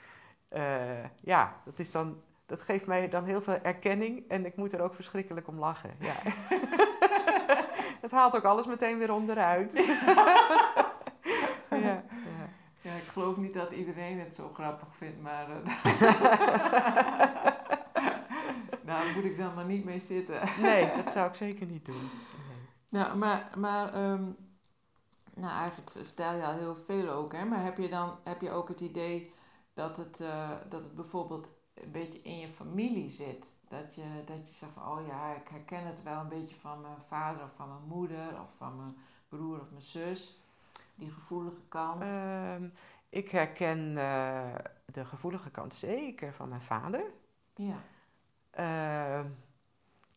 ja, 1.21 1.53
dat, 1.65 1.79
is 1.79 1.91
dan, 1.91 2.21
dat 2.45 2.61
geeft 2.61 2.85
mij 2.85 3.09
dan 3.09 3.23
heel 3.25 3.41
veel 3.41 3.59
erkenning 3.61 4.29
en 4.29 4.45
ik 4.45 4.55
moet 4.55 4.73
er 4.73 4.81
ook 4.81 4.95
verschrikkelijk 4.95 5.47
om 5.47 5.59
lachen. 5.59 5.95
Ja. 5.99 6.15
het 8.01 8.11
haalt 8.11 8.35
ook 8.35 8.43
alles 8.43 8.65
meteen 8.65 8.97
weer 8.97 9.13
onderuit. 9.13 9.73
ja, 11.69 11.77
ja. 11.77 12.03
ja, 12.81 12.93
ik 12.93 13.07
geloof 13.11 13.37
niet 13.37 13.53
dat 13.53 13.71
iedereen 13.71 14.19
het 14.19 14.35
zo 14.35 14.49
grappig 14.53 14.95
vindt, 14.95 15.21
maar... 15.21 15.47
nou, 18.81 19.05
daar 19.05 19.11
moet 19.15 19.25
ik 19.25 19.37
dan 19.37 19.53
maar 19.53 19.65
niet 19.65 19.83
mee 19.83 19.99
zitten. 19.99 20.39
Nee, 20.61 20.91
dat 20.95 21.11
zou 21.11 21.29
ik 21.29 21.35
zeker 21.35 21.65
niet 21.65 21.85
doen. 21.85 22.09
Nee. 22.89 23.01
Nou, 23.01 23.17
maar, 23.17 23.49
maar 23.57 23.93
ehm, 23.93 24.23
nou, 25.33 25.53
eigenlijk 25.59 25.91
vertel 25.91 26.33
je 26.33 26.43
al 26.43 26.53
heel 26.53 26.75
veel 26.75 27.09
ook, 27.09 27.33
hè. 27.33 27.45
Maar 27.45 27.63
heb 27.63 27.77
je 27.77 27.89
dan 27.89 28.17
heb 28.23 28.41
je 28.41 28.51
ook 28.51 28.67
het 28.67 28.81
idee 28.81 29.33
dat 29.73 29.97
het, 29.97 30.19
eh, 30.19 30.49
dat 30.69 30.83
het 30.83 30.95
bijvoorbeeld 30.95 31.49
een 31.73 31.91
beetje 31.91 32.21
in 32.21 32.37
je 32.37 32.47
familie 32.47 33.09
zit? 33.09 33.51
Dat 33.67 33.95
je, 33.95 34.21
dat 34.25 34.47
je 34.47 34.53
zegt 34.53 34.73
van, 34.73 34.87
oh 34.87 35.07
ja, 35.07 35.35
ik 35.35 35.47
herken 35.47 35.85
het 35.85 36.03
wel 36.03 36.19
een 36.19 36.29
beetje 36.29 36.55
van 36.55 36.81
mijn 36.81 37.01
vader 37.01 37.43
of 37.43 37.55
van 37.55 37.69
mijn 37.69 37.87
moeder 37.87 38.41
of 38.41 38.55
van 38.55 38.77
mijn 38.77 38.95
broer 39.27 39.59
of 39.59 39.69
mijn 39.69 39.81
zus. 39.81 40.41
Die 40.95 41.09
gevoelige 41.09 41.61
kant. 41.67 42.01
Ehm, 42.01 42.69
ik 43.09 43.29
herken 43.29 43.97
eh, 43.97 44.55
de 44.85 45.05
gevoelige 45.05 45.51
kant 45.51 45.73
zeker 45.73 46.33
van 46.33 46.49
mijn 46.49 46.61
vader. 46.61 47.03
ja. 47.55 47.77
Ehm, 48.51 49.29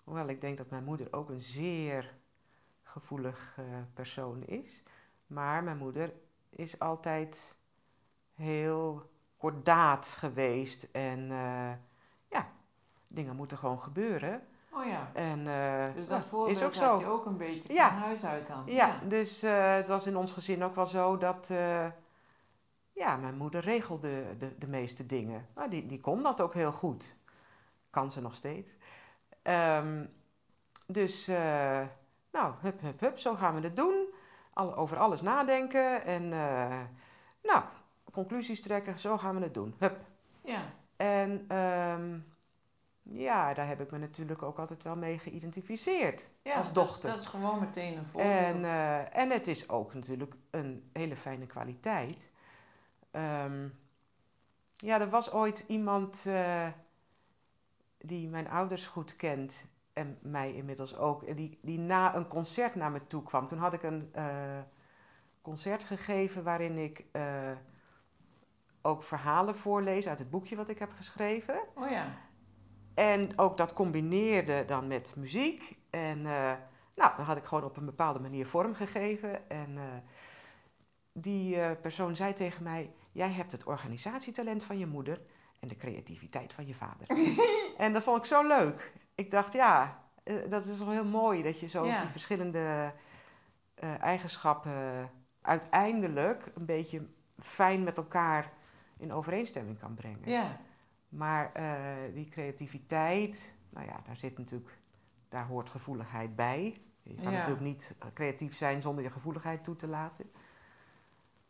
hoewel 0.05 0.29
ik 0.29 0.41
denk 0.41 0.57
dat 0.57 0.71
mijn 0.71 0.85
moeder 0.85 1.13
ook 1.13 1.29
een 1.29 1.41
zeer 1.41 2.15
gevoelig 2.83 3.55
eh, 3.57 3.65
persoon 3.95 4.43
is. 4.43 4.83
Maar 5.27 5.65
mijn 5.65 5.79
moeder 5.79 6.13
is 6.51 6.79
altijd 6.79 7.57
heel 8.35 9.11
kordaat 9.37 10.07
geweest. 10.07 10.89
En 10.93 11.31
eh, 11.31 11.71
ja, 12.29 12.47
dingen 13.07 13.37
moeten 13.37 13.59
gewoon 13.59 13.81
gebeuren. 13.81 14.43
Oh 14.71 14.85
ja. 14.85 15.11
En, 15.15 15.39
eh, 15.47 15.95
Dus 15.95 16.05
ja, 16.05 16.09
dat 16.09 16.27
voorbeeld 16.27 16.57
is 16.57 16.63
ook 16.65 16.75
had 16.75 16.99
zo. 16.99 17.05
je 17.05 17.11
ook 17.11 17.27
een 17.27 17.37
beetje 17.37 17.73
Ja. 17.73 17.89
van 17.89 17.99
huis 17.99 18.25
uit 18.25 18.47
dan. 18.47 18.63
Ja, 18.67 18.99
dus 19.09 19.43
eh, 19.43 19.75
het 19.75 19.87
was 19.87 20.07
in 20.07 20.17
ons 20.17 20.33
gezin 20.33 20.65
ook 20.65 20.75
wel 20.75 20.87
zo 20.87 21.19
dat. 21.19 21.47
ja, 22.93 23.17
mijn 23.17 23.37
moeder 23.37 23.61
regelde 23.61 24.37
de, 24.39 24.59
de 24.59 24.67
meeste 24.69 25.07
dingen. 25.07 25.47
Nou, 25.55 25.71
die, 25.71 25.87
die 25.87 26.01
kon 26.01 26.23
dat 26.23 26.41
ook 26.41 26.55
heel 26.55 26.73
goed. 26.73 27.17
Kan 27.91 28.11
ze 28.11 28.21
nog 28.21 28.35
steeds. 28.35 28.77
Ehm, 29.43 30.05
dus, 30.87 31.27
nou, 32.33 32.55
hup, 32.61 32.81
hup, 32.81 33.01
hup, 33.01 33.19
zo 33.19 33.35
gaan 33.35 33.55
we 33.55 33.61
het 33.61 33.77
doen. 33.77 34.07
Al, 34.53 34.77
over 34.77 34.99
alles 34.99 35.23
nadenken 35.23 36.05
en, 36.05 36.29
nou, 37.43 37.63
conclusies 38.17 38.63
trekken, 38.63 38.99
zo 38.99 39.19
gaan 39.19 39.37
we 39.37 39.43
het 39.43 39.55
doen. 39.55 39.75
Hup. 39.79 39.99
Ja. 40.45 40.63
En 40.97 41.45
ehm, 41.49 42.19
ja, 43.03 43.55
daar 43.55 43.67
heb 43.67 43.81
ik 43.81 43.91
me 43.91 43.99
natuurlijk 43.99 44.43
ook 44.43 44.59
altijd 44.59 44.83
wel 44.83 44.97
mee 44.97 45.19
geïdentificeerd 45.19 46.31
ja 46.43 46.57
als 46.57 46.67
dat 46.67 46.75
dochter. 46.75 47.11
Dat 47.11 47.21
is, 47.21 47.27
gewoon 47.27 47.61
meteen 47.61 47.97
een 47.97 48.07
voorbeeld. 48.07 48.35
En, 48.35 48.65
eh, 48.65 49.17
en 49.17 49.31
het 49.31 49.47
is 49.47 49.69
ook 49.69 49.95
natuurlijk 49.95 50.35
een 50.51 50.91
hele 50.93 51.17
fijne 51.17 51.47
kwaliteit. 51.47 52.31
Ehm, 53.11 53.69
ja, 54.77 55.01
er 55.01 55.11
was 55.11 55.33
ooit 55.33 55.65
iemand 55.67 56.23
eh, 56.27 56.69
die 57.99 58.29
mijn 58.29 58.49
ouders 58.49 58.87
goed 58.87 59.17
kent 59.17 59.55
en 59.93 60.19
mij 60.23 60.55
inmiddels 60.55 60.97
ook, 60.97 61.23
en 61.23 61.37
die, 61.37 61.59
die 61.63 61.79
na 61.79 62.15
een 62.15 62.29
concert 62.29 62.75
naar 62.75 62.91
me 62.91 63.07
toe 63.07 63.23
kwam. 63.23 63.49
Toen 63.49 63.59
had 63.59 63.73
ik 63.73 63.83
een 63.83 64.09
eh, 64.13 64.59
concert 65.43 65.85
gegeven 65.85 66.43
waarin 66.43 66.79
ik 66.79 67.05
ook 68.87 69.03
verhalen 69.03 69.57
voorlees 69.57 70.09
uit 70.09 70.19
het 70.19 70.31
boekje 70.31 70.57
wat 70.57 70.69
ik 70.69 70.79
heb 70.79 70.93
geschreven. 70.93 71.59
oh 71.75 71.91
ja. 71.91 72.07
En 72.97 73.39
ook 73.39 73.57
dat 73.57 73.73
combineerde 73.73 74.65
dan 74.65 74.87
met 74.87 75.13
muziek. 75.17 75.77
En 75.91 76.27
eh, 76.27 76.53
nou, 76.95 77.17
dan 77.17 77.25
had 77.25 77.37
ik 77.37 77.45
gewoon 77.45 77.65
op 77.65 77.77
een 77.77 77.85
bepaalde 77.85 78.19
manier 78.19 78.47
vorm 78.47 78.75
gegeven. 78.75 79.51
En 79.51 79.77
eh, 79.77 79.83
die 81.13 81.61
eh, 81.61 81.71
persoon 81.81 82.17
zei 82.17 82.33
tegen 82.33 82.63
mij: 82.63 82.91
Jij 83.13 83.31
hebt 83.31 83.53
het 83.53 83.65
organisatietalent 83.65 84.65
van 84.65 84.79
je 84.79 84.87
moeder 84.87 85.21
en 85.61 85.69
de 85.69 85.77
creativiteit 85.77 86.53
van 86.53 86.67
je 86.67 86.75
vader. 86.75 87.07
en 87.85 87.93
dat 87.93 88.03
vond 88.03 88.19
ik 88.19 88.25
zo 88.25 88.47
leuk. 88.47 88.93
Ik 89.15 89.31
dacht, 89.31 89.53
ja, 89.53 90.03
dat 90.49 90.65
is 90.65 90.79
wel 90.79 90.91
heel 90.91 91.05
mooi 91.05 91.43
dat 91.43 91.61
je 91.61 91.67
zo 91.67 91.85
Ja. 91.85 92.01
die 92.01 92.11
verschillende 92.11 92.93
eigenschappen 94.01 95.11
uiteindelijk 95.41 96.53
een 96.55 96.65
beetje 96.65 97.07
fijn 97.39 97.83
met 97.83 97.97
elkaar 97.97 98.53
in 98.99 99.13
overeenstemming 99.13 99.79
kan 99.79 99.95
brengen. 99.95 100.31
Ja. 100.31 100.57
Maar 101.09 101.53
eh, 101.53 101.65
die 102.15 102.29
creativiteit, 102.29 103.53
nou 103.71 103.87
ja, 103.87 104.01
daar 104.07 104.17
zit 104.17 104.39
natuurlijk, 104.39 104.79
daar 105.29 105.47
hoort 105.47 105.71
gevoeligheid 105.71 106.37
bij. 106.37 106.81
Je 107.03 107.15
kan 107.15 107.25
Ja. 107.25 107.31
natuurlijk 107.31 107.61
niet 107.67 107.95
eh, 107.99 108.09
creatief 108.15 108.55
zijn 108.57 108.83
zonder 108.83 109.05
je 109.05 109.11
gevoeligheid 109.11 109.65
toe 109.65 109.77
te 109.77 109.89
laten. 109.89 110.31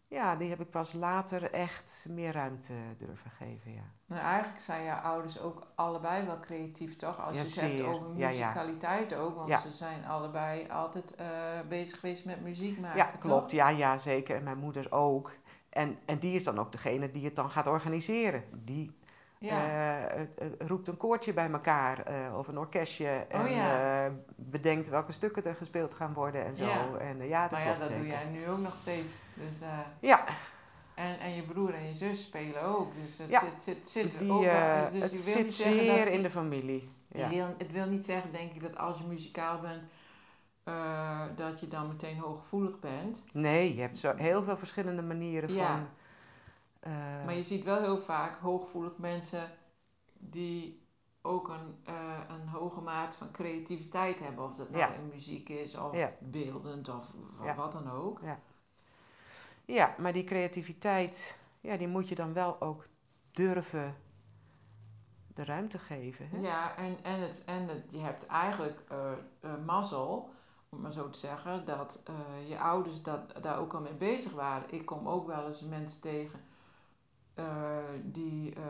Ja, 0.08 0.36
die 0.36 0.48
heb 0.48 0.60
ik 0.60 0.70
pas 0.70 0.92
later 0.92 1.52
echt 1.52 2.06
meer 2.08 2.32
ruimte 2.32 2.72
durven 2.98 3.30
geven, 3.30 3.72
ja. 3.72 3.82
Nou, 4.06 4.22
eigenlijk 4.22 4.60
zijn 4.60 4.84
jouw 4.84 4.98
ouders 4.98 5.40
ook 5.40 5.66
allebei 5.74 6.26
wel 6.26 6.38
creatief, 6.40 6.96
toch? 6.96 7.20
Als 7.20 7.36
Ja, 7.36 7.42
je 7.42 7.46
het 7.48 7.60
hebt 7.60 7.72
zeer. 7.76 7.86
over 7.86 8.16
Ja, 8.16 8.28
ja. 8.28 8.46
musicaliteit 8.46 9.14
ook. 9.14 9.34
Want 9.36 9.58
ze 9.58 9.70
zijn 9.70 10.04
allebei 10.06 10.68
altijd 10.70 11.14
eh, 11.14 11.26
bezig 11.68 12.00
geweest 12.00 12.24
met 12.24 12.40
muziek 12.42 12.78
maken, 12.80 12.96
Ja, 12.98 13.10
toch? 13.10 13.18
klopt. 13.20 13.50
Ja, 13.52 13.68
ja, 13.68 13.98
zeker. 13.98 14.36
En 14.36 14.42
mijn 14.42 14.58
moeder 14.58 14.92
ook. 14.92 15.32
En, 15.76 15.98
en 16.04 16.18
die 16.18 16.34
is 16.34 16.44
dan 16.44 16.58
ook 16.58 16.72
degene 16.72 17.10
die 17.10 17.24
het 17.24 17.36
dan 17.36 17.50
gaat 17.50 17.66
organiseren. 17.66 18.44
Die 18.64 18.90
Ja. 19.38 20.08
eh, 20.08 20.22
roept 20.58 20.88
een 20.88 20.96
koortje 20.96 21.32
bij 21.32 21.50
elkaar 21.50 22.02
eh, 22.06 22.38
of 22.38 22.48
een 22.48 22.58
orkestje. 22.58 23.08
En 23.08 23.40
Oh 23.40 23.50
ja. 23.50 24.04
eh, 24.06 24.12
bedenkt 24.36 24.88
welke 24.88 25.12
stukken 25.12 25.44
er 25.44 25.54
gespeeld 25.54 25.94
gaan 25.94 26.12
worden 26.12 26.44
en 26.44 26.56
zo. 26.56 26.64
Ja. 26.64 26.96
En 26.98 27.28
ja, 27.28 27.42
dat 27.48 27.50
nou 27.58 27.70
ja, 27.70 27.78
dat 27.78 27.92
doe 27.92 28.06
jij 28.06 28.24
nu 28.24 28.48
ook 28.48 28.58
nog 28.58 28.74
steeds. 28.76 29.16
Dus, 29.34 29.60
Ja, 30.00 30.24
en, 30.94 31.18
en 31.18 31.34
je 31.34 31.42
broer 31.42 31.74
en 31.74 31.86
je 31.86 31.94
zus 31.94 32.22
spelen 32.22 32.62
ook. 32.62 32.92
Dus 33.02 33.18
het 33.18 33.34
zit, 33.34 33.62
zit, 33.62 33.88
zit 33.88 34.18
die, 34.18 34.32
ook 34.32 34.42
wel. 34.44 34.90
Dus 34.90 35.02
het 35.02 35.10
je 35.10 35.22
wil 35.24 35.34
zit 35.34 35.42
niet 35.42 35.54
zeggen 35.54 35.86
zeer 35.86 36.04
dat, 36.04 36.14
in 36.14 36.22
de 36.22 36.30
familie. 36.30 36.90
je 37.12 37.28
wil, 37.28 37.54
het 37.58 37.72
wil 37.72 37.86
niet 37.86 38.04
zeggen, 38.04 38.32
denk 38.32 38.52
ik, 38.52 38.60
dat 38.62 38.76
als 38.76 38.98
je 38.98 39.04
muzikaal 39.04 39.60
bent, 39.60 39.82
eh, 40.66 41.22
dat 41.36 41.60
je 41.60 41.68
dan 41.68 41.88
meteen 41.88 42.18
hooggevoelig 42.18 42.78
bent. 42.78 43.24
Nee, 43.32 43.74
je 43.74 43.80
hebt 43.80 43.98
zo 43.98 44.14
heel 44.16 44.42
veel 44.42 44.56
verschillende 44.56 45.02
manieren 45.02 45.54
Ja. 45.54 45.66
van... 45.66 45.88
eh, 46.80 47.24
Maar 47.24 47.34
je 47.34 47.42
ziet 47.42 47.64
wel 47.64 47.78
heel 47.80 47.98
vaak 47.98 48.36
hooggevoelig 48.36 48.98
mensen 48.98 49.50
die 50.18 50.84
ook 51.22 51.48
een, 51.48 51.76
eh, 51.84 52.18
een 52.28 52.48
hoge 52.48 52.80
maat 52.80 53.16
van 53.16 53.30
creativiteit 53.30 54.18
hebben. 54.18 54.44
Of 54.44 54.54
dat 54.56 54.70
nou 54.70 54.82
Ja. 54.82 54.92
in 54.92 55.08
muziek 55.08 55.48
is, 55.48 55.74
of 55.76 55.96
Ja. 55.96 56.12
beeldend, 56.20 56.88
of 56.88 57.12
wat 57.56 57.72
dan 57.72 57.90
ook. 57.90 58.20
Ja, 59.64 59.94
maar 59.98 60.12
die 60.12 60.24
creativiteit, 60.24 61.38
ja, 61.60 61.76
die 61.76 61.88
moet 61.88 62.08
je 62.08 62.14
dan 62.14 62.32
wel 62.32 62.60
ook 62.60 62.86
durven 63.30 63.96
de 65.34 65.44
ruimte 65.44 65.78
geven. 65.78 66.28
Hè? 66.28 66.38
Ja, 66.38 66.76
en, 66.76 66.96
en, 67.02 67.20
het, 67.20 67.44
en 67.46 67.68
het, 67.68 67.92
je 67.92 67.98
hebt 67.98 68.26
eigenlijk 68.26 68.82
mazzel, 69.66 70.30
om 70.76 70.82
maar 70.82 70.92
zo 70.92 71.10
te 71.10 71.18
zeggen, 71.18 71.64
dat 71.64 72.00
eh, 72.04 72.48
je 72.48 72.58
ouders 72.58 73.02
dat, 73.02 73.20
daar 73.42 73.58
ook 73.58 73.74
al 73.74 73.80
mee 73.80 73.94
bezig 73.94 74.32
waren. 74.32 74.70
Ik 74.70 74.86
kom 74.86 75.08
ook 75.08 75.26
wel 75.26 75.46
eens 75.46 75.62
mensen 75.62 76.00
tegen 76.00 76.40
eh, 77.34 77.44
die 78.02 78.54
eh, 78.54 78.62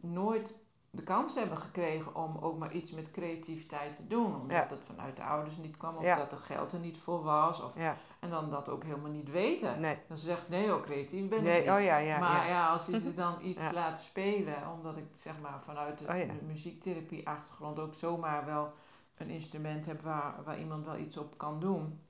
nooit 0.00 0.54
de 0.90 1.02
kans 1.02 1.34
hebben 1.34 1.58
gekregen 1.58 2.14
om 2.14 2.36
ook 2.40 2.58
maar 2.58 2.72
iets 2.72 2.92
met 2.92 3.10
creativiteit 3.10 3.94
te 3.94 4.06
doen. 4.06 4.34
Omdat 4.40 4.50
Ja. 4.56 4.66
het 4.68 4.84
vanuit 4.84 5.16
de 5.16 5.22
ouders 5.22 5.56
niet 5.56 5.76
kwam 5.76 5.96
of 5.96 6.02
Ja. 6.02 6.14
dat 6.14 6.30
het 6.30 6.40
geld 6.40 6.72
er 6.72 6.78
niet 6.78 6.98
voor 6.98 7.22
was. 7.22 7.60
Of, 7.60 7.74
Ja, 7.76 7.96
en 8.20 8.30
dan 8.30 8.50
dat 8.50 8.68
ook 8.68 8.84
helemaal 8.84 9.10
niet 9.10 9.30
weten. 9.30 9.80
nee. 9.80 9.98
Dan 10.08 10.16
ze 10.16 10.24
zegt, 10.24 10.48
nee 10.48 10.68
hoor, 10.68 10.80
creatief 10.80 11.28
ben 11.28 11.46
ik 11.46 11.58
niet. 11.58 11.68
Oh 11.68 12.18
maar 12.20 12.48
ja. 12.48 12.68
als 12.68 12.86
je 12.86 12.98
ze 13.00 13.12
dan 13.24 13.34
iets 13.42 13.70
laat 13.72 14.00
spelen, 14.00 14.56
omdat 14.76 14.96
ik 14.96 15.06
zeg 15.12 15.40
maar 15.40 15.60
vanuit 15.62 15.98
de, 15.98 16.04
Oh 16.04 16.12
de 16.14 16.44
muziektherapie-achtergrond 16.46 17.78
ook 17.78 17.94
zomaar 17.94 18.44
wel 18.44 18.70
een 19.16 19.30
instrument 19.30 19.86
heb 19.86 20.00
waar, 20.00 20.44
waar 20.44 20.58
iemand 20.58 20.84
wel 20.84 20.96
iets 20.96 21.16
op 21.16 21.38
kan 21.38 21.60
doen. 21.60 22.00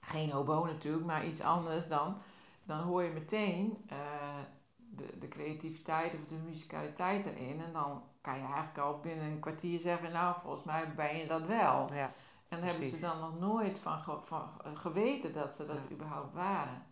Geen 0.00 0.30
hobo 0.30 0.64
natuurlijk, 0.64 1.04
maar 1.06 1.24
iets 1.26 1.40
anders 1.40 1.88
dan. 1.88 2.16
Dan 2.64 2.80
hoor 2.80 3.02
je 3.02 3.10
meteen 3.10 3.84
eh, 3.88 3.98
de, 4.76 5.18
de 5.18 5.28
creativiteit 5.28 6.14
of 6.14 6.26
de 6.26 6.36
muzikaliteit 6.36 7.26
erin. 7.26 7.60
En 7.60 7.72
dan 7.72 8.02
kan 8.20 8.36
je 8.36 8.44
eigenlijk 8.44 8.78
al 8.78 9.00
binnen 9.00 9.24
een 9.26 9.40
kwartier 9.40 9.80
zeggen, 9.80 10.12
nou 10.12 10.40
volgens 10.40 10.62
mij 10.64 10.94
ben 10.94 11.16
je 11.16 11.26
dat 11.26 11.42
wel. 11.46 11.92
ja. 11.92 12.12
En 12.48 12.62
hebben 12.62 12.86
ze 12.86 12.98
dan 13.00 13.20
nog 13.20 13.38
nooit 13.38 13.78
van, 13.78 14.00
ge- 14.00 14.18
van 14.22 14.50
geweten 14.74 15.32
dat 15.32 15.52
ze 15.52 15.64
dat 15.64 15.76
Ja. 15.88 15.94
überhaupt 15.94 16.34
waren. 16.34 16.86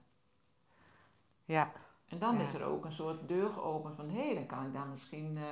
ja. 1.44 1.72
En 2.06 2.18
dan 2.18 2.34
Ja. 2.38 2.42
is 2.42 2.54
er 2.54 2.64
ook 2.64 2.84
een 2.84 2.92
soort 2.92 3.28
deur 3.28 3.50
geopend 3.50 3.94
van 3.94 4.08
hé, 4.10 4.34
dan 4.34 4.46
kan 4.46 4.66
ik 4.66 4.72
daar 4.72 4.86
misschien 4.86 5.36
eh, 5.36 5.44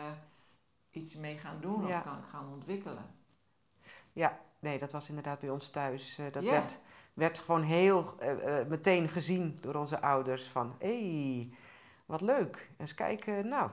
iets 0.91 1.15
mee 1.15 1.39
gaan 1.39 1.61
doen 1.61 1.85
of 1.85 2.03
kan 2.03 2.19
ik 2.19 2.25
gaan 2.25 2.53
ontwikkelen. 2.53 3.15
Nee, 4.59 4.79
dat 4.79 4.91
was 4.91 5.09
inderdaad 5.09 5.41
bij 5.41 5.51
ons 5.51 5.71
thuis. 5.71 6.19
eh, 6.19 6.27
dat 6.33 6.45
Ja. 6.45 6.51
werd, 6.51 6.79
werd 7.15 7.39
gewoon 7.39 7.63
heel 7.63 8.15
eh, 8.19 8.61
eh, 8.61 8.67
meteen 8.67 9.09
gezien 9.09 9.59
door 9.61 9.75
onze 9.75 10.01
ouders 10.01 10.45
van... 10.45 10.75
hé, 10.79 10.89
hey, 11.35 11.51
wat 12.07 12.21
leuk. 12.21 12.71
Eens 12.79 12.95
kijken, 12.95 13.49
nou... 13.49 13.71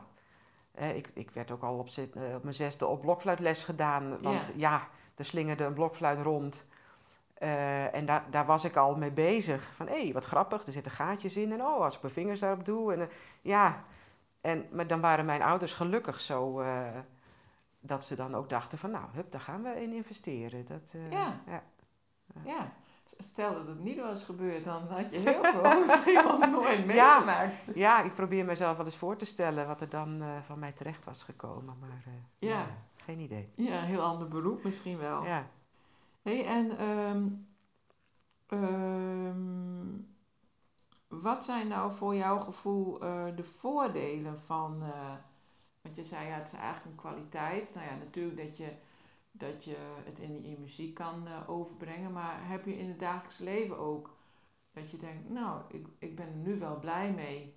ik, 0.96 1.10
ik 1.14 1.30
werd 1.32 1.52
ook 1.52 1.64
al 1.64 1.78
op, 1.78 1.88
op 2.36 2.44
mijn 2.44 2.56
zesde 2.56 2.86
op 2.86 3.02
blokfluitles 3.02 3.64
gedaan. 3.64 4.22
Want 4.22 4.46
Ja. 4.46 4.54
ja, 4.56 4.88
er 5.16 5.26
slingerde 5.26 5.64
een 5.64 5.74
blokfluit 5.74 6.22
rond. 6.22 6.68
En 7.92 8.06
daar, 8.06 8.24
daar 8.30 8.46
was 8.46 8.64
ik 8.64 8.76
al 8.76 8.96
mee 8.96 9.12
bezig. 9.12 9.64
Van, 9.76 9.88
hé, 9.88 10.04
hey, 10.04 10.14
wat 10.14 10.26
grappig, 10.26 10.66
er 10.66 10.72
zitten 10.72 10.92
gaatjes 10.92 11.38
in. 11.38 11.52
En 11.52 11.62
oh, 11.62 11.82
als 11.82 11.96
ik 11.96 12.02
mijn 12.02 12.14
vingers 12.14 12.40
daarop 12.40 12.66
doe. 12.66 12.94
En, 12.94 13.10
ja, 13.42 13.84
en, 14.42 14.66
maar 14.72 14.88
dan 14.88 15.02
waren 15.02 15.26
mijn 15.26 15.42
ouders 15.42 15.74
gelukkig 15.74 16.20
zo... 16.20 16.64
dat 17.86 18.06
ze 18.06 18.16
dan 18.16 18.36
ook 18.36 18.50
dachten 18.50 18.78
van, 18.78 18.92
nou, 18.92 19.06
hup, 19.14 19.32
daar 19.32 19.42
gaan 19.42 19.64
we 19.64 19.82
in 19.82 19.94
investeren. 19.94 20.66
Dat, 20.66 20.92
eh, 20.94 21.12
Ja. 21.12 21.42
ja. 21.46 21.64
Ja, 22.44 22.74
stel 23.18 23.54
dat 23.54 23.68
het 23.68 23.80
niet 23.80 24.00
was 24.00 24.26
gebeurd, 24.26 24.64
dan 24.64 24.88
had 24.88 25.12
je 25.12 25.18
heel 25.18 25.44
veel 25.44 25.80
misschien 25.82 26.24
wel 26.24 26.38
nooit 26.38 26.86
meegemaakt. 26.86 27.56
Ja, 27.76 28.02
ik 28.04 28.14
probeer 28.14 28.46
mezelf 28.46 28.78
wel 28.78 28.86
eens 28.86 28.96
voor 28.96 29.16
te 29.18 29.26
stellen 29.26 29.68
wat 29.68 29.82
er 29.82 29.90
dan 29.90 30.22
eh, 30.22 30.28
van 30.46 30.60
mij 30.60 30.72
terecht 30.72 31.06
was 31.06 31.24
gekomen, 31.24 31.78
maar 31.80 32.04
eh, 32.06 32.50
Ja. 32.50 32.66
geen 32.96 33.20
idee. 33.20 33.52
Ja, 33.56 33.80
een 33.82 33.86
heel 33.88 34.02
ander 34.02 34.28
beroep 34.28 34.64
misschien 34.64 34.98
wel. 34.98 35.24
Ja. 35.26 35.48
Hey, 36.22 36.46
en 36.46 36.78
ehm, 36.78 37.28
ehm, 38.48 40.02
wat 41.08 41.46
zijn 41.46 41.68
nou 41.68 41.92
voor 41.92 42.16
jouw 42.16 42.40
gevoel 42.40 43.00
de 43.36 43.44
voordelen 43.44 44.38
van, 44.38 44.84
want 45.84 45.96
je 45.96 46.06
zei 46.06 46.28
ja, 46.28 46.36
het 46.36 46.48
is 46.48 46.54
eigenlijk 46.54 46.86
een 46.86 46.96
kwaliteit. 46.96 47.74
Nou 47.74 47.88
ja, 47.88 47.96
natuurlijk 47.96 48.38
dat 48.38 48.58
je, 48.58 48.74
dat 49.32 49.64
je 49.64 49.78
het 50.06 50.20
in 50.20 50.50
je 50.50 50.58
muziek 50.60 50.94
kan 50.94 51.28
eh, 51.28 51.50
overbrengen, 51.50 52.12
maar 52.12 52.48
heb 52.48 52.66
je 52.66 52.78
in 52.78 52.88
het 52.88 53.00
dagelijks 53.00 53.38
leven 53.38 53.78
ook 53.78 54.18
dat 54.72 54.92
je 54.92 54.98
denkt, 54.98 55.30
nou, 55.30 55.62
ik, 55.68 55.88
ik 56.00 56.16
ben 56.16 56.28
er 56.28 56.36
nu 56.36 56.60
wel 56.60 56.80
blij 56.80 57.12
mee 57.12 57.56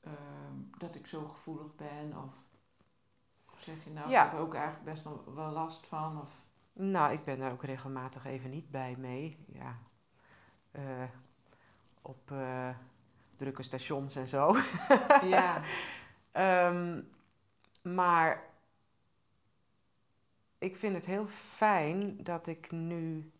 ehm, 0.00 0.56
dat 0.78 0.94
ik 0.94 1.06
zo 1.06 1.28
gevoelig 1.28 1.74
ben 1.76 2.22
of... 2.24 2.42
Of 3.52 3.60
zeg 3.60 3.84
je 3.84 3.90
nou, 3.90 4.10
Ja. 4.10 4.24
ik 4.24 4.30
heb 4.30 4.38
er 4.38 4.44
ook 4.44 4.54
eigenlijk 4.54 4.84
best 4.84 5.04
wel, 5.04 5.34
wel 5.34 5.50
last 5.50 5.86
van? 5.86 6.20
Of, 6.20 6.44
Nou, 6.72 7.12
ik 7.12 7.24
ben 7.24 7.38
daar 7.38 7.52
ook 7.52 7.64
regelmatig 7.64 8.24
even 8.24 8.50
niet 8.50 8.70
bij 8.70 8.96
mee. 8.98 9.44
Ja. 9.46 9.78
Eh, 10.70 11.08
op 12.02 12.30
eh, 12.30 12.68
drukke 13.36 13.62
stations 13.62 14.16
en 14.16 14.28
zo. 14.28 14.56
ja, 15.22 15.62
Ehm, 16.32 17.00
maar 17.84 18.42
ik 20.58 20.76
vind 20.76 20.94
het 20.94 21.06
heel 21.06 21.26
fijn 21.26 22.22
dat 22.24 22.46
ik 22.46 22.70
nu. 22.70 23.32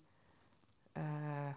eh, 0.93 1.49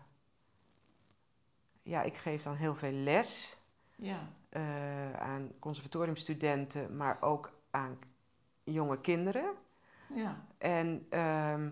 ja, 1.82 2.02
ik 2.02 2.17
geef 2.17 2.43
dan 2.43 2.56
heel 2.56 2.76
veel 2.76 2.91
les 2.91 3.58
ja, 3.95 4.19
eh, 4.50 5.13
aan 5.13 5.52
conservatoriumstudenten, 5.60 6.97
maar 6.97 7.21
ook 7.21 7.52
aan 7.71 8.00
jonge 8.63 9.02
kinderen. 9.02 9.54
ja. 10.13 10.45
En 10.58 11.06
ehm, 11.10 11.69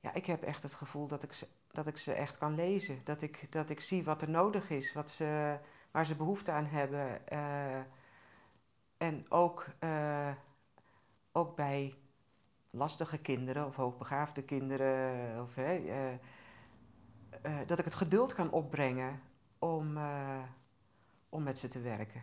ja, 0.00 0.12
ik 0.14 0.26
heb 0.26 0.42
echt 0.42 0.62
het 0.62 0.74
gevoel 0.74 1.06
dat 1.06 1.22
ik 1.22 1.32
ze, 1.32 1.46
dat 1.72 1.86
ik 1.86 1.96
ze 1.98 2.12
echt 2.12 2.38
kan 2.38 2.54
lezen. 2.54 3.00
Dat 3.04 3.22
ik, 3.22 3.52
dat 3.52 3.70
ik 3.70 3.80
zie 3.80 4.04
wat 4.04 4.22
er 4.22 4.30
nodig 4.30 4.70
is, 4.70 4.92
wat 4.92 5.10
ze, 5.10 5.58
waar 5.90 6.06
ze 6.06 6.14
behoefte 6.16 6.50
aan 6.52 6.66
hebben. 6.66 7.28
eh, 7.28 7.80
en 9.00 9.26
ook, 9.28 9.66
eh, 9.78 10.30
ook 11.32 11.56
bij 11.56 11.94
lastige 12.70 13.18
kinderen 13.18 13.66
of 13.66 13.76
hoogbegaafde 13.76 14.42
kinderen. 14.42 15.42
Of, 15.42 15.56
eh, 15.56 16.12
eh, 16.12 16.18
dat 17.66 17.78
ik 17.78 17.84
het 17.84 17.94
geduld 17.94 18.32
kan 18.32 18.50
opbrengen 18.50 19.20
om, 19.58 19.98
om 21.28 21.42
met 21.42 21.58
ze 21.58 21.68
te 21.68 21.80
werken. 21.80 22.22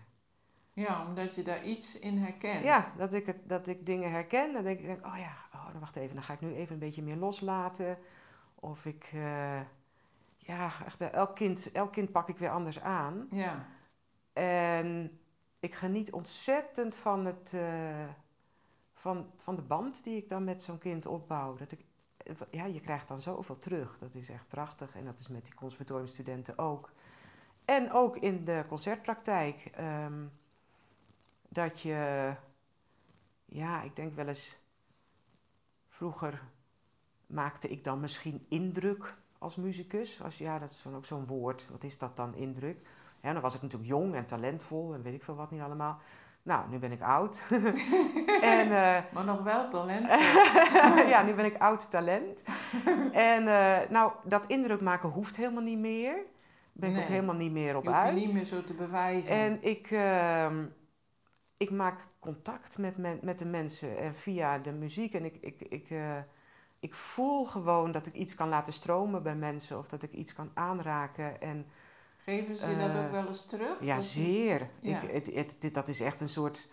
Ja, 0.74 1.06
omdat 1.06 1.36
je 1.36 1.42
daar 1.42 1.64
iets 1.64 2.00
in 2.00 2.18
herkent. 2.18 2.64
Ja, 2.64 2.92
dat 2.98 3.14
ik, 3.14 3.26
het, 3.26 3.38
dat 3.50 3.68
ik 3.68 3.86
dingen 3.86 4.12
herken. 4.12 4.54
Dan 4.54 4.64
denk 4.64 4.80
ik, 4.80 4.86
denk, 4.86 5.06
oh 5.06 5.18
ja, 5.18 5.36
oh, 5.54 5.72
dan 5.72 5.80
wacht 5.80 5.96
even, 5.96 6.16
dan 6.16 6.24
ga 6.24 6.34
ik 6.34 6.42
nu 6.42 6.54
even 6.54 6.74
een 6.74 6.80
beetje 6.80 7.04
meer 7.04 7.16
loslaten. 7.16 7.98
Of 8.56 8.86
ik, 8.86 9.12
ja, 10.38 10.72
echt 10.86 10.98
bij 10.98 11.12
elk 11.12 11.36
kind, 11.36 11.72
elk 11.72 11.92
kind 11.92 12.12
pak 12.12 12.30
ik 12.30 12.38
weer 12.38 12.52
anders 12.52 12.82
aan. 12.82 13.28
Ja, 13.32 13.66
En 14.34 15.20
ik 15.60 15.76
geniet 15.76 16.12
ontzettend 16.12 16.96
van, 16.96 17.26
het, 17.26 17.54
eh, 17.54 18.10
van, 18.94 19.32
van 19.36 19.56
de 19.56 19.62
band 19.62 20.04
die 20.04 20.18
ik 20.18 20.30
dan 20.30 20.44
met 20.44 20.64
zo'n 20.64 20.78
kind 20.78 21.06
opbouw. 21.06 21.56
Dat 21.56 21.72
ik, 21.72 21.86
ja, 22.52 22.66
je 22.66 22.82
krijgt 22.82 23.08
dan 23.08 23.22
zoveel 23.22 23.58
terug. 23.58 23.98
Dat 24.00 24.16
is 24.16 24.30
echt 24.30 24.48
prachtig. 24.48 24.96
En 24.96 25.06
dat 25.06 25.20
is 25.20 25.28
met 25.28 25.46
die 25.46 25.54
conservatoriumstudenten 25.54 26.58
ook. 26.58 26.92
En 27.66 27.92
ook 27.92 28.18
in 28.18 28.46
de 28.46 28.66
concertpraktijk. 28.68 29.66
ehm, 29.66 30.26
dat 31.50 31.82
je, 31.82 32.34
ja, 33.46 33.82
ik 33.82 33.96
denk 33.96 34.16
wel 34.16 34.28
eens, 34.28 34.60
vroeger 35.88 36.44
maakte 37.28 37.68
ik 37.68 37.84
dan 37.84 38.00
misschien 38.00 38.46
indruk 38.50 39.18
als 39.38 39.56
muzikus. 39.56 40.22
Als, 40.24 40.38
ja, 40.38 40.60
dat 40.60 40.70
is 40.72 40.82
dan 40.82 40.96
ook 40.96 41.06
zo'n 41.06 41.26
woord. 41.26 41.68
Wat 41.70 41.84
is 41.84 41.98
dat 41.98 42.16
dan, 42.16 42.36
indruk? 42.36 42.88
Ja, 43.22 43.34
dan 43.34 43.42
was 43.42 43.56
ik 43.56 43.62
natuurlijk 43.62 43.90
jong 43.90 44.16
en 44.16 44.26
talentvol 44.26 44.94
en 44.94 45.02
weet 45.02 45.14
ik 45.14 45.24
veel 45.24 45.36
wat 45.36 45.52
niet 45.52 45.62
allemaal. 45.62 46.00
Nou, 46.44 46.70
nu 46.70 46.78
ben 46.78 46.92
ik 46.92 47.02
oud. 47.02 47.42
en, 48.42 48.72
eh, 48.72 48.98
maar 49.14 49.24
nog 49.26 49.44
wel 49.44 49.70
talent. 49.70 50.08
ja, 51.14 51.24
nu 51.24 51.34
ben 51.34 51.46
ik 51.46 51.58
oud 51.58 51.92
talent. 51.92 52.40
en 53.12 53.48
eh, 53.48 53.90
nou, 53.90 54.12
dat 54.24 54.46
indruk 54.46 54.82
maken 54.82 55.10
hoeft 55.10 55.36
helemaal 55.36 55.64
niet 55.64 55.80
meer. 55.80 56.16
Ben 56.74 56.92
ik 56.96 56.98
ook 57.02 57.08
helemaal 57.08 57.36
niet 57.36 57.52
meer 57.52 57.76
op 57.76 57.84
Je 57.84 57.90
hoeft 57.90 58.02
je 58.02 58.08
uit. 58.08 58.16
niet 58.16 58.34
meer 58.34 58.44
zo 58.46 58.64
te 58.64 58.74
bewijzen. 58.74 59.36
En 59.36 59.64
ik, 59.64 59.92
ehm, 59.92 60.66
ik 61.58 61.72
maak 61.72 62.00
contact 62.20 62.78
met, 62.78 62.98
men- 62.98 63.20
met 63.22 63.40
de 63.40 63.46
mensen 63.46 63.98
en 63.98 64.16
via 64.16 64.58
de 64.58 64.72
muziek. 64.72 65.14
En 65.14 65.26
ik, 65.26 65.38
ik, 65.42 65.62
ik, 65.62 65.90
eh, 65.90 66.18
ik 66.80 66.96
voel 66.96 67.46
gewoon 67.46 67.92
dat 67.92 68.06
ik 68.06 68.14
iets 68.14 68.36
kan 68.36 68.50
laten 68.50 68.74
stromen 68.74 69.24
bij 69.24 69.36
mensen. 69.36 69.78
Of 69.78 69.88
dat 69.88 70.04
ik 70.04 70.12
iets 70.12 70.34
kan 70.34 70.52
aanraken. 70.54 71.42
En 71.42 71.66
Geven 72.30 72.56
ze 72.56 72.76
dat 72.76 72.96
eh, 72.96 73.02
ook 73.06 73.12
wel 73.12 73.28
eens 73.28 73.46
terug? 73.46 73.82
ja, 73.84 73.96
Dat 73.96 74.04
ze- 74.04 74.10
zeer. 74.24 74.70
Ja. 74.82 75.02
Ik, 75.02 75.12
het, 75.12 75.34
het, 75.34 75.56
dit, 75.60 75.74
dat 75.74 75.88
is 75.88 76.00
echt 76.02 76.22
een 76.22 76.30
soort 76.30 76.68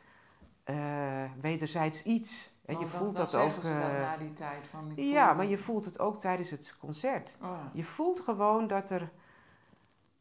eh, 0.65 1.25
wederzijds 1.41 2.03
iets. 2.03 2.53
En 2.67 2.75
je 2.75 2.81
dan- 2.81 2.89
voelt 2.89 3.17
dan 3.17 3.25
dat 3.25 3.35
ook. 3.35 3.41
zeggen 3.41 3.63
ze 3.63 3.73
dat 3.75 3.91
eh, 3.91 3.99
na 4.01 4.17
die 4.17 4.33
tijd. 4.33 4.67
Van, 4.69 4.93
ik 4.95 5.05
ja, 5.05 5.33
maar 5.33 5.47
je 5.47 5.59
voelt 5.59 5.85
het 5.85 5.99
ook 5.99 6.21
tijdens 6.21 6.51
het 6.51 6.77
concert. 6.81 7.37
Oh. 7.43 7.59
Je 7.73 7.85
voelt 7.85 8.21
gewoon 8.21 8.67
dat 8.67 8.91
er, 8.91 9.11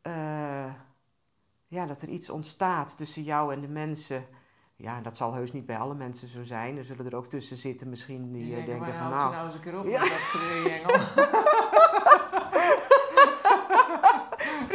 eh, 0.02 0.74
ja, 1.68 1.86
dat 1.86 2.02
er 2.02 2.10
iets 2.10 2.30
ontstaat 2.30 2.98
tussen 2.98 3.24
jou 3.24 3.54
en 3.54 3.62
de 3.62 3.68
mensen. 3.68 4.26
Ja, 4.76 5.02
dat 5.02 5.18
zal 5.18 5.34
heus 5.34 5.52
niet 5.52 5.66
bij 5.66 5.78
alle 5.78 5.94
mensen 5.96 6.28
zo 6.28 6.44
zijn. 6.44 6.78
Er 6.78 6.86
zullen 6.86 7.06
er 7.06 7.16
ook 7.16 7.28
tussen 7.28 7.58
zitten 7.58 7.90
misschien 7.90 8.32
die 8.32 8.44
Die 8.44 8.56
eh, 8.56 8.66
denken, 8.66 8.80
denken 8.86 9.00
van 9.00 9.10
nou... 9.10 9.32
nou 9.32 9.46
eens 9.46 9.54
een 9.56 9.62
keer 9.62 9.80
op 9.80 9.86
Ja. 9.96 10.00
dat 10.00 10.10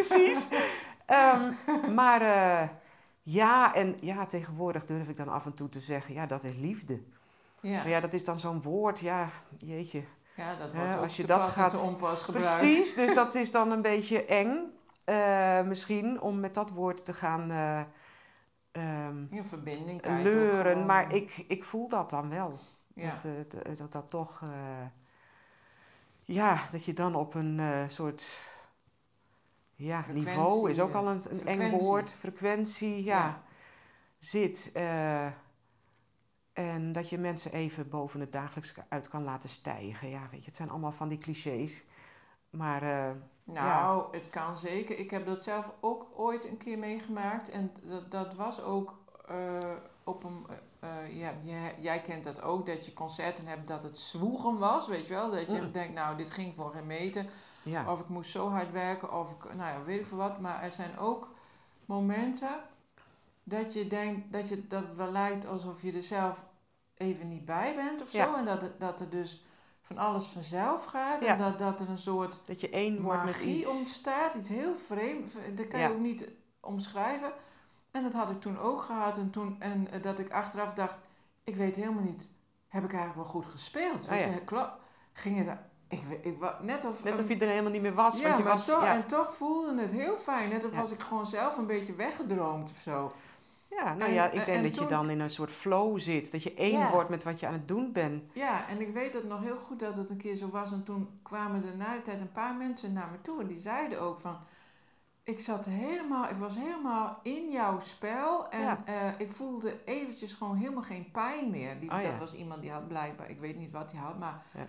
Precies. 0.09 0.49
Ehm, 1.07 1.53
maar 1.95 2.21
eh, 2.23 2.69
ja, 3.23 3.75
en 3.75 3.97
ja, 4.01 4.27
tegenwoordig 4.27 4.85
durf 4.87 5.09
ik 5.09 5.17
dan 5.17 5.29
af 5.29 5.45
en 5.47 5.55
toe 5.55 5.69
te 5.69 5.81
zeggen, 5.81 6.15
ja, 6.15 6.27
dat 6.27 6.45
is 6.45 6.55
liefde. 6.57 7.01
Ja, 7.61 7.77
Maar 7.77 7.89
ja, 7.89 8.01
dat 8.01 8.13
is 8.13 8.25
dan 8.25 8.39
zo'n 8.39 8.63
woord, 8.63 8.99
ja, 8.99 9.29
jeetje. 9.59 10.03
ja 10.37 10.55
dat 10.55 10.75
wordt 10.75 10.97
ook 10.97 11.03
als 11.03 11.17
je 11.17 11.23
te 11.23 11.29
dat 11.29 11.43
gaat- 11.43 11.71
te 11.71 11.79
onpas 11.79 12.23
gebruikt. 12.23 12.59
Precies, 12.61 12.95
dus 12.95 13.15
dat 13.23 13.35
is 13.35 13.51
dan 13.51 13.71
een 13.71 13.83
beetje 13.83 14.25
eng. 14.25 14.57
eh, 15.05 15.63
misschien 15.63 16.21
om 16.21 16.41
met 16.41 16.55
dat 16.55 16.71
woord 16.71 17.05
te 17.05 17.15
gaan 17.15 17.49
Ja, 19.31 19.45
verbinding 19.45 20.05
leuren. 20.07 20.87
Maar 20.87 21.15
ik, 21.15 21.45
ik 21.49 21.65
voel 21.65 21.89
dat 21.89 22.11
dan 22.11 22.29
wel. 22.31 22.59
Ja, 22.95 23.15
Dat, 23.23 23.51
dat, 23.51 23.79
dat 23.79 23.93
dat 23.93 24.05
toch, 24.11 24.43
ja, 26.25 26.59
dat 26.73 26.85
je 26.85 26.93
dan 26.93 27.15
op 27.15 27.35
een 27.35 27.61
soort, 27.91 28.49
ja, 29.79 30.03
Frequentie, 30.03 30.25
niveau 30.33 30.71
is 30.71 30.81
ook 30.81 30.95
al 30.95 31.07
een, 31.09 31.23
een 31.31 31.47
eng 31.47 31.71
woord, 31.79 32.13
frequentie, 32.13 33.05
ja, 33.05 33.19
Ja. 33.27 33.43
zit. 34.19 34.71
eh, 34.75 35.27
en 36.53 36.93
dat 36.93 37.09
je 37.09 37.19
mensen 37.19 37.53
even 37.53 37.89
boven 37.89 38.21
het 38.21 38.33
dagelijks 38.33 38.75
uit 38.89 39.09
kan 39.09 39.25
laten 39.25 39.49
stijgen. 39.49 40.09
Ja, 40.09 40.29
weet 40.31 40.41
je, 40.41 40.47
het 40.47 40.57
zijn 40.57 40.71
allemaal 40.71 40.93
van 40.93 41.09
die 41.09 41.19
clichés. 41.19 41.85
Maar 42.51 42.83
eh, 42.83 43.11
Nou, 43.45 44.17
het 44.17 44.29
kan 44.29 44.57
zeker. 44.57 44.99
Ik 44.99 45.11
heb 45.11 45.27
dat 45.27 45.43
zelf 45.43 45.73
ook 45.81 46.07
ooit 46.17 46.45
een 46.45 46.57
keer 46.57 46.79
meegemaakt. 46.79 47.51
En 47.51 47.73
dat, 47.83 48.11
dat 48.11 48.35
was 48.35 48.63
ook 48.63 48.99
eh, 49.29 49.73
op 50.05 50.25
een. 50.25 50.47
ja, 51.11 51.33
jij, 51.41 51.75
jij 51.81 52.01
kent 52.01 52.25
dat 52.25 52.43
ook, 52.43 52.67
dat 52.67 52.87
je 52.87 52.93
concerten 52.93 53.47
hebt 53.47 53.69
dat 53.69 53.83
het 53.83 53.99
zwoegen 53.99 54.59
was, 54.59 54.89
weet 54.89 55.07
je 55.07 55.15
wel? 55.15 55.31
Dat 55.31 55.51
je 55.51 55.61
Mm. 55.61 55.73
denkt, 55.73 55.95
nou, 55.95 56.17
dit 56.17 56.31
ging 56.31 56.55
voor 56.55 56.71
geen 56.71 56.87
meter. 56.87 57.25
Ja, 57.69 57.93
Of 57.93 58.01
ik 58.01 58.09
moest 58.09 58.31
zo 58.31 58.49
hard 58.49 58.73
werken, 58.73 59.13
of 59.13 59.31
ik, 59.33 59.55
nou 59.55 59.79
ja, 59.79 59.83
weet 59.85 60.01
ik 60.01 60.07
veel 60.07 60.17
wat. 60.19 60.41
Maar 60.41 60.63
er 60.63 60.73
zijn 60.73 60.99
ook 60.99 61.35
momenten 61.85 62.61
dat 63.43 63.73
je 63.73 63.87
denkt 63.87 64.33
dat, 64.33 64.49
je, 64.49 64.67
dat 64.67 64.83
het 64.87 64.97
wel 64.97 65.11
lijkt 65.13 65.47
alsof 65.47 65.83
je 65.83 65.93
er 65.93 66.03
zelf 66.03 66.45
even 66.95 67.29
niet 67.29 67.45
bij 67.45 67.75
bent 67.75 68.03
of 68.03 68.09
zo. 68.09 68.35
En 68.35 68.45
dat, 68.45 68.63
het, 68.63 68.81
dat 68.81 69.01
er 69.01 69.11
dus 69.11 69.43
van 69.83 69.99
alles 69.99 70.27
vanzelf 70.27 70.85
gaat. 70.85 71.23
En 71.23 71.39
dat, 71.39 71.59
dat 71.59 71.81
er 71.81 71.89
een 71.89 71.99
soort 71.99 72.41
dat 72.45 72.61
je 72.61 72.71
één 72.71 73.03
wordt 73.03 73.25
met 73.25 73.35
magie 73.35 73.59
iets. 73.59 73.67
ontstaat, 73.67 74.35
iets 74.35 74.49
heel 74.49 74.75
vreemd. 74.75 75.37
Dat 75.55 75.67
kan 75.67 75.81
je 75.81 75.89
ook 75.89 75.99
niet 75.99 76.29
omschrijven. 76.61 77.33
En 77.91 78.03
dat 78.03 78.13
had 78.13 78.31
ik 78.31 78.41
toen 78.41 78.59
ook 78.59 78.83
gehad. 78.83 79.17
En, 79.17 79.31
toen, 79.31 79.61
en 79.61 79.91
eh, 79.91 80.03
dat 80.03 80.19
ik 80.19 80.31
achteraf 80.33 80.73
dacht, 80.73 80.97
ik 81.45 81.57
weet 81.57 81.77
helemaal 81.77 82.03
niet, 82.03 82.29
heb 82.69 82.85
ik 82.85 82.93
eigenlijk 82.93 83.23
wel 83.23 83.43
goed 83.43 83.51
gespeeld? 83.51 84.03
Ah, 84.03 84.09
Weet 84.09 84.21
ja. 84.25 84.27
je, 84.35 84.45
klo- 84.45 84.71
ging 85.13 85.47
het, 85.47 85.59
ik, 85.89 86.03
ik, 86.23 86.37
net 86.63 86.85
of... 86.85 87.05
Net 87.05 87.19
of 87.19 87.29
je 87.29 87.37
er 87.39 87.49
helemaal 87.49 87.73
niet 87.73 87.83
meer 87.83 87.95
was. 87.95 88.19
ja, 88.19 88.37
je 88.37 88.43
maar 88.43 88.53
was, 88.53 88.67
toch, 88.67 88.83
ja. 88.83 88.95
en 88.95 89.07
toch 89.07 89.35
voelde 89.35 89.81
het 89.81 89.91
heel 89.91 90.17
fijn. 90.17 90.49
Net 90.49 90.65
of 90.65 90.75
Ja. 90.75 90.81
was 90.81 90.91
ik 90.93 91.01
gewoon 91.01 91.27
zelf 91.27 91.57
een 91.57 91.67
beetje 91.67 91.95
weggedroomd 91.95 92.71
of 92.71 92.77
zo. 92.77 93.13
Ja, 93.71 93.95
nou 93.95 94.01
En- 94.09 94.13
ja, 94.13 94.25
ik 94.27 94.31
en- 94.39 94.45
denk 94.45 94.57
en 94.57 94.63
dat 94.63 94.75
je 94.75 94.87
dan 94.87 95.11
in 95.11 95.21
een 95.21 95.31
soort 95.31 95.51
flow 95.51 95.99
zit. 96.01 96.33
Dat 96.33 96.43
je 96.43 96.55
één 96.55 96.79
Ja. 96.79 96.91
wordt 96.91 97.09
met 97.09 97.25
wat 97.25 97.41
je 97.41 97.47
aan 97.47 97.53
het 97.53 97.69
doen 97.69 97.93
bent. 97.93 98.23
Ja, 98.33 98.69
en 98.69 98.81
ik 98.81 98.93
weet 98.93 99.15
het 99.15 99.25
nog 99.29 99.43
heel 99.43 99.59
goed 99.59 99.79
dat 99.81 99.97
het 99.97 100.11
een 100.11 100.17
keer 100.17 100.35
zo 100.37 100.49
was. 100.51 100.73
En 100.73 100.83
toen 100.83 101.19
kwamen 101.23 101.65
er 101.65 101.77
na 101.77 101.95
de 101.95 102.03
tijd 102.03 102.21
een 102.21 102.33
paar 102.33 102.55
mensen 102.55 102.93
naar 102.93 103.09
me 103.11 103.21
toe. 103.21 103.41
En 103.41 103.47
die 103.47 103.61
zeiden 103.61 104.01
ook 104.01 104.19
van... 104.19 104.37
Ik 105.23 105.41
zat 105.41 105.65
helemaal... 105.65 106.25
Ik 106.29 106.37
was 106.37 106.57
helemaal 106.57 107.19
in 107.23 107.51
jouw 107.51 107.81
spel. 107.81 108.49
En 108.49 108.61
Ja. 108.61 108.79
eh, 108.85 108.95
ik 109.19 109.33
voelde 109.33 109.85
eventjes 109.85 110.35
gewoon 110.35 110.57
helemaal 110.57 110.83
geen 110.83 111.11
pijn 111.11 111.51
meer. 111.51 111.81
Die, 111.81 111.91
Oh, 111.91 112.03
Dat 112.03 112.19
was 112.19 112.35
iemand 112.35 112.61
die 112.63 112.71
had 112.71 112.89
blijkbaar... 112.89 113.31
Ik 113.31 113.41
weet 113.41 113.57
niet 113.57 113.71
wat 113.71 113.93
hij 113.93 114.01
had, 114.01 114.19
maar... 114.19 114.43
Ja. 114.55 114.67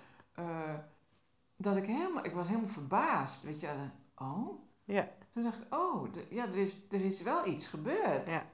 Dat 1.61 1.77
ik 1.77 1.85
helemaal... 1.85 2.25
Ik 2.25 2.33
was 2.33 2.47
helemaal 2.47 2.69
verbaasd. 2.69 3.43
Weet 3.43 3.59
je. 3.59 3.73
Oh? 4.15 4.61
Ja. 4.83 5.09
Toen 5.33 5.43
dacht 5.43 5.57
ik... 5.61 5.73
Oh, 5.75 6.07
ja, 6.29 6.45
er 6.47 6.57
is, 6.57 6.77
er 6.89 7.01
is 7.01 7.21
wel 7.21 7.47
iets 7.47 7.67
gebeurd. 7.67 8.29
Ja. 8.29 8.45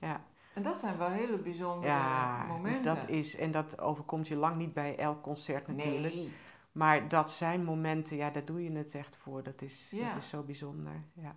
Ja, 0.00 0.24
En 0.54 0.62
dat 0.62 0.78
zijn 0.78 0.98
wel 0.98 1.08
hele 1.08 1.38
bijzondere 1.38 1.92
ja 1.92 2.44
momenten. 2.44 2.94
dat 2.94 3.08
is, 3.08 3.36
en 3.36 3.50
dat 3.50 3.80
overkomt 3.80 4.28
je 4.28 4.36
lang 4.36 4.56
niet 4.56 4.74
bij 4.74 4.96
elk 4.98 5.22
concert 5.22 5.66
natuurlijk. 5.66 6.14
Nee. 6.14 6.32
Maar 6.72 7.08
dat 7.08 7.30
zijn 7.30 7.64
momenten, 7.64 8.16
ja, 8.16 8.30
daar 8.30 8.44
doe 8.44 8.64
je 8.64 8.72
het 8.72 8.94
echt 8.94 9.16
voor. 9.16 9.42
Dat 9.42 9.62
is, 9.62 9.88
Ja. 9.90 10.12
dat 10.12 10.22
is 10.22 10.28
zo 10.28 10.42
bijzonder. 10.42 11.04
Ja. 11.12 11.36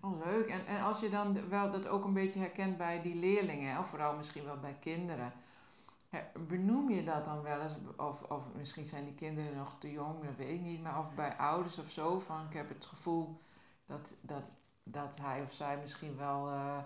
Oh, 0.00 0.24
leuk. 0.24 0.48
En, 0.48 0.66
en 0.66 0.82
als 0.82 1.00
je 1.00 1.08
dan 1.08 1.48
wel 1.48 1.70
dat 1.70 1.88
ook 1.88 2.04
een 2.04 2.12
beetje 2.12 2.40
herkent 2.40 2.76
bij 2.76 3.02
die 3.02 3.14
leerlingen, 3.16 3.78
of 3.78 3.86
vooral 3.86 4.16
misschien 4.16 4.44
wel 4.44 4.58
bij 4.58 4.76
kinderen, 4.80 5.32
benoem 6.48 6.90
je 6.90 7.02
dat 7.02 7.24
dan 7.24 7.42
wel 7.42 7.60
eens? 7.60 7.76
Of, 7.96 8.22
of 8.22 8.42
misschien 8.56 8.84
zijn 8.84 9.04
die 9.04 9.14
kinderen 9.14 9.56
nog 9.56 9.78
te 9.78 9.90
jong, 9.90 10.24
dat 10.24 10.36
weet 10.36 10.48
ik 10.48 10.60
niet, 10.60 10.82
maar 10.82 10.98
of 10.98 11.14
bij 11.14 11.36
ouders 11.36 11.78
of 11.78 11.90
zo, 11.90 12.18
van 12.18 12.46
ik 12.48 12.52
heb 12.56 12.68
het 12.68 12.86
gevoel 12.86 13.40
dat, 13.86 14.14
dat, 14.20 14.50
dat 14.82 15.18
hij 15.22 15.42
of 15.42 15.52
zij 15.52 15.78
misschien 15.82 16.16
wel 16.16 16.48
eh 16.48 16.78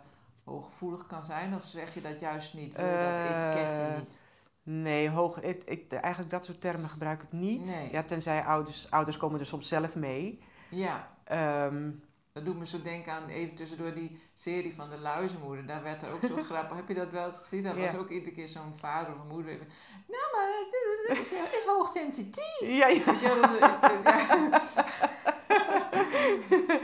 hooggevoelig 0.44 1.06
kan 1.06 1.24
zijn, 1.24 1.54
of 1.54 1.64
zeg 1.64 1.94
je 1.94 2.00
dat 2.00 2.20
juist 2.20 2.54
niet? 2.54 2.76
Wil 2.76 2.86
je 2.86 2.98
dat 2.98 3.42
etiketje 3.42 3.82
Eh, 3.82 3.96
niet? 3.98 4.20
Nee, 4.62 5.10
hoog, 5.10 5.40
ik, 5.40 5.64
ik, 5.64 5.92
eigenlijk 5.92 6.30
dat 6.30 6.44
soort 6.44 6.60
termen 6.60 6.88
gebruik 6.88 7.22
ik 7.22 7.32
niet. 7.32 7.66
Nee. 7.66 7.92
Ja, 7.92 8.02
tenzij 8.02 8.44
ouders, 8.44 8.90
ouders 8.90 9.16
komen 9.16 9.40
er 9.40 9.46
soms 9.46 9.68
zelf 9.68 9.94
mee. 9.94 10.42
Ja, 10.70 11.08
Ehm, 11.24 11.90
dat 12.38 12.46
doet 12.46 12.58
me 12.58 12.66
zo 12.66 12.82
denken 12.82 13.12
aan 13.12 13.28
even 13.28 13.54
tussendoor 13.54 13.94
die 13.94 14.18
serie 14.34 14.74
van 14.74 14.88
de 14.88 14.98
luizenmoeder. 14.98 15.66
Daar 15.66 15.82
werd 15.82 16.02
er 16.02 16.12
ook 16.12 16.22
zo 16.28 16.36
grappig. 16.50 16.76
Heb 16.76 16.88
je 16.88 16.94
dat 16.94 17.10
wel 17.12 17.24
eens 17.26 17.38
gezien? 17.38 17.62
Dat 17.62 17.76
Ja. 17.76 17.80
was 17.84 17.94
ook 17.96 18.08
iedere 18.08 18.34
keer 18.34 18.48
zo'n 18.48 18.76
vader 18.76 19.14
of 19.14 19.20
een 19.20 19.26
moeder 19.28 19.52
even. 19.52 19.66
Nou, 20.08 20.22
maar 20.32 20.46
dit, 20.70 21.08
dit 21.08 21.26
is, 21.26 21.32
is 21.58 21.64
hoogsensitief. 21.66 22.60
ja, 22.60 22.86
ja. 22.86 23.04
Dat, 23.04 23.58
ja. 23.58 23.78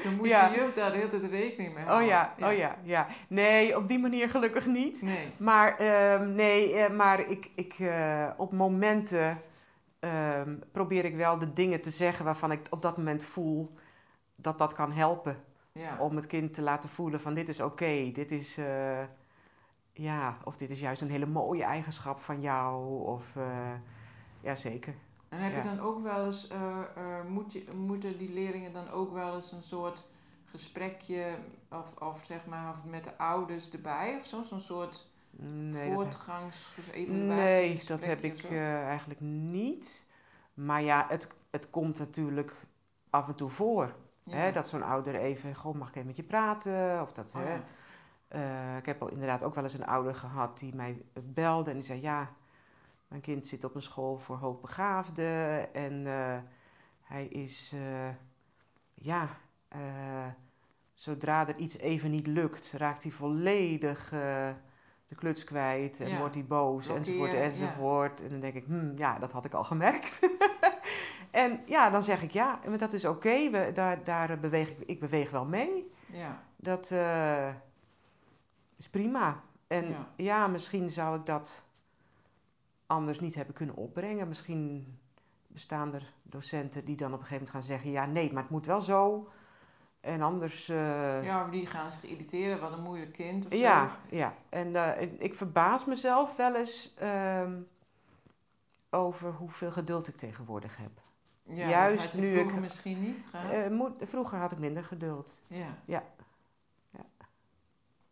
Dan 0.05 0.15
moest 0.17 0.31
Ja. 0.31 0.49
de 0.49 0.55
juf 0.57 0.73
daar 0.73 0.91
de 0.93 0.97
hele 0.97 1.09
tijd 1.09 1.25
rekening 1.31 1.75
mee 1.75 1.83
Oh 1.83 1.89
houden. 1.89 2.09
ja, 2.09 2.35
oh 2.43 2.53
ja, 2.57 2.77
ja. 2.83 3.07
Nee, 3.29 3.77
op 3.77 3.89
die 3.89 3.99
manier 3.99 4.29
gelukkig 4.29 4.67
niet. 4.67 5.03
Nee. 5.03 5.29
Maar 5.37 5.79
ehm, 5.79 6.35
nee, 6.35 6.73
eh, 6.75 6.91
maar 6.91 7.29
ik, 7.31 7.51
ik, 7.55 7.75
eh, 7.79 8.27
op 8.37 8.53
momenten 8.53 9.41
ehm, 10.01 10.55
probeer 10.73 11.05
ik 11.05 11.17
wel 11.17 11.39
de 11.39 11.53
dingen 11.53 11.81
te 11.81 11.91
zeggen 11.91 12.25
waarvan 12.25 12.53
ik 12.53 12.61
op 12.71 12.83
dat 12.83 12.97
moment 12.97 13.25
voel 13.25 13.73
dat 14.37 14.59
dat 14.59 14.73
kan 14.73 14.93
helpen. 14.93 15.45
Ja. 15.73 15.99
Om 15.99 16.17
het 16.17 16.27
kind 16.27 16.55
te 16.55 16.63
laten 16.63 16.89
voelen 16.89 17.21
van 17.21 17.35
dit 17.35 17.49
is 17.49 17.61
oké, 17.61 18.11
dit 18.13 18.31
is, 18.31 18.59
eh, 18.59 19.03
ja, 19.93 20.39
of 20.45 20.57
dit 20.57 20.71
is 20.71 20.81
juist 20.81 21.01
een 21.03 21.11
hele 21.11 21.27
mooie 21.27 21.63
eigenschap 21.65 22.21
van 22.21 22.41
jou. 22.41 23.01
Of, 23.05 23.37
eh, 23.37 23.73
ja 24.41 24.55
zeker. 24.55 24.95
En 25.29 25.41
heb 25.41 25.53
je 25.53 25.69
Ja. 25.69 25.75
dan 25.75 25.81
ook 25.81 26.03
wel 26.03 26.25
eens, 26.25 26.49
eh, 26.49 26.79
moet 27.29 27.53
je, 27.53 27.65
moeten 27.75 28.19
die 28.19 28.33
leerlingen 28.33 28.73
dan 28.73 28.91
ook 28.91 29.13
wel 29.13 29.35
eens 29.35 29.53
een 29.53 29.63
soort 29.63 30.05
gesprekje 30.45 31.35
of, 31.71 31.97
of 32.01 32.25
zeg 32.25 32.47
maar 32.47 32.71
of 32.71 32.85
met 32.85 33.05
de 33.05 33.19
ouders 33.19 33.71
erbij 33.71 34.17
of 34.21 34.27
zo? 34.27 34.43
Zo'n 34.43 34.61
soort 34.61 35.13
Nee, 35.37 35.93
voortgangs 35.93 36.71
nee, 37.09 37.85
dat 37.87 38.05
heb 38.05 38.21
ik 38.21 38.45
eigenlijk 38.85 39.21
niet. 39.21 40.07
Maar 40.55 40.83
ja, 40.83 41.07
het, 41.09 41.29
het 41.51 41.71
komt 41.71 41.99
natuurlijk 41.99 42.53
af 43.11 43.29
en 43.29 43.35
toe 43.35 43.51
voor. 43.51 43.95
Hè, 44.31 44.53
dat 44.53 44.69
zo'n 44.69 44.83
ouder 44.83 45.15
even, 45.15 45.55
goh, 45.55 45.75
mag 45.75 45.89
ik 45.89 45.95
even 45.95 46.07
met 46.07 46.17
je 46.17 46.23
praten? 46.23 47.01
Of 47.03 47.13
dat, 47.13 47.33
Oh, 47.37 47.43
hè. 47.45 47.61
Eh, 48.29 48.77
ik 48.77 48.87
heb 48.87 49.03
al 49.03 49.09
inderdaad 49.09 49.43
ook 49.43 49.55
wel 49.55 49.65
eens 49.65 49.75
een 49.75 49.87
ouder 49.87 50.15
gehad 50.15 50.59
die 50.59 50.75
mij 50.75 51.03
belde 51.13 51.71
en 51.71 51.77
die 51.77 51.85
zei, 51.85 52.01
ja, 52.01 52.31
mijn 53.09 53.21
kind 53.23 53.47
zit 53.47 53.65
op 53.65 53.75
een 53.75 53.83
school 53.83 54.19
voor 54.19 54.37
hoogbegaafden 54.37 55.75
en 55.75 56.07
eh, 56.07 56.37
hij 57.03 57.25
is, 57.27 57.73
eh, 57.75 58.09
ja, 58.95 59.29
eh, 59.69 59.79
zodra 60.95 61.49
er 61.49 61.57
iets 61.57 61.79
even 61.79 62.11
niet 62.11 62.27
lukt, 62.27 62.73
raakt 62.77 63.03
hij 63.03 63.13
volledig 63.13 64.13
eh, 64.13 64.49
de 65.07 65.15
kluts 65.15 65.45
kwijt 65.45 66.01
en 66.01 66.09
Ja. 66.09 66.19
wordt 66.19 66.35
hij 66.35 66.45
boos 66.45 66.89
enzovoort 66.89 67.31
ja. 67.31 67.37
enzovoort. 67.37 68.21
En 68.23 68.29
dan 68.29 68.41
denk 68.41 68.55
ik, 68.55 68.65
hmm, 68.65 68.93
ja, 68.99 69.19
dat 69.19 69.33
had 69.33 69.45
ik 69.45 69.53
al 69.55 69.65
gemerkt. 69.65 70.21
en 71.35 71.61
ja, 71.67 71.91
dan 71.91 72.03
zeg 72.03 72.23
ik, 72.23 72.31
ja, 72.31 72.61
maar 72.69 72.79
dat 72.79 72.93
is 72.93 73.05
oké, 73.05 73.51
we 73.51 73.71
daar, 73.75 74.05
daar 74.05 74.39
beweeg 74.39 74.71
ik, 74.71 74.79
ik 74.87 75.01
beweeg 75.01 75.31
wel 75.31 75.45
mee. 75.45 75.93
Ja, 76.07 76.43
Dat 76.57 76.91
eh, 76.91 77.49
is 78.77 78.89
prima. 78.89 79.43
En 79.67 79.89
Ja. 79.89 80.09
ja. 80.17 80.47
misschien 80.47 80.91
zou 80.91 81.19
ik 81.19 81.27
dat 81.27 81.65
anders 82.87 83.21
niet 83.21 83.35
hebben 83.35 83.55
kunnen 83.55 83.77
opbrengen. 83.77 84.29
Misschien 84.29 84.99
bestaan 85.47 85.95
er 85.95 86.13
docenten 86.23 86.85
die 86.85 86.97
dan 86.97 87.13
op 87.13 87.21
een 87.21 87.27
gegeven 87.27 87.45
moment 87.47 87.51
gaan 87.51 87.77
zeggen: 87.77 87.91
ja, 87.91 88.07
nee, 88.07 88.33
maar 88.33 88.43
het 88.43 88.51
moet 88.53 88.67
wel 88.67 88.81
zo. 88.81 89.29
En 90.01 90.23
anders. 90.23 90.69
eh, 90.69 91.25
ja, 91.25 91.45
of 91.45 91.51
die 91.51 91.67
gaan 91.67 91.93
zich 91.93 92.05
irriteren, 92.11 92.61
wat 92.61 92.73
een 92.73 92.83
moeilijk 92.83 93.13
kind 93.13 93.45
of 93.47 93.53
zo. 93.53 93.59
ja, 93.59 93.97
ja. 94.11 94.35
En 94.49 94.77
eh, 94.77 95.03
ik, 95.03 95.21
ik 95.21 95.35
verbaas 95.35 95.85
mezelf 95.85 96.37
wel 96.37 96.55
eens 96.55 96.95
ehm, 96.99 97.61
over 98.91 99.33
hoeveel 99.33 99.71
geduld 99.73 100.09
ik 100.09 100.17
tegenwoordig 100.17 100.77
heb. 100.77 101.03
Ja, 101.47 101.69
Juist 101.69 102.05
had 102.05 102.13
je 102.13 102.21
nu 102.21 102.29
vroeger 102.33 102.55
ik- 102.55 102.61
misschien 102.61 103.01
niet 103.01 103.27
gehad. 103.31 103.51
Eh, 103.51 103.71
moet, 103.71 103.93
vroeger 104.03 104.39
had 104.39 104.53
ik 104.53 104.59
minder 104.59 104.85
geduld. 104.85 105.41
ja. 105.47 105.79
ja. 105.85 106.05
Ja. 106.91 107.05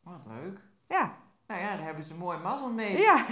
Wat 0.02 0.26
leuk. 0.26 0.60
Ja, 0.88 1.16
Nou 1.46 1.60
ja, 1.60 1.76
daar 1.76 1.84
hebben 1.84 2.04
ze 2.04 2.14
mooi 2.14 2.38
mazzel 2.38 2.70
mee. 2.72 2.98
ja. 2.98 3.26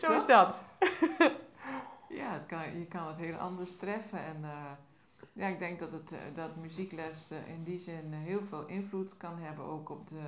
Zo 0.00 0.12
is 0.16 0.26
dat. 0.26 0.60
Ja, 2.08 2.32
het 2.32 2.46
kan, 2.46 2.78
je 2.78 2.86
kan 2.86 3.06
het 3.06 3.18
heel 3.18 3.36
anders 3.36 3.76
treffen. 3.76 4.24
En 4.24 4.44
eh, 4.44 4.70
ja, 5.32 5.46
ik 5.46 5.58
denk 5.58 5.78
dat, 5.78 5.92
het, 5.92 6.12
eh, 6.12 6.18
dat 6.34 6.56
muziekles 6.56 7.30
in 7.46 7.62
die 7.64 7.78
zin 7.78 8.12
heel 8.12 8.42
veel 8.42 8.66
invloed 8.66 9.16
kan 9.16 9.38
hebben 9.38 9.64
ook 9.64 9.88
op 9.88 10.06
de, 10.06 10.22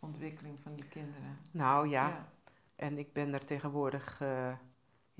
ontwikkeling 0.00 0.60
van 0.60 0.74
die 0.74 0.84
kinderen. 0.88 1.38
Nou 1.50 1.88
ja, 1.88 2.28
en 2.76 2.98
ik 2.98 3.12
ben 3.12 3.34
er 3.34 3.44
tegenwoordig 3.44 4.20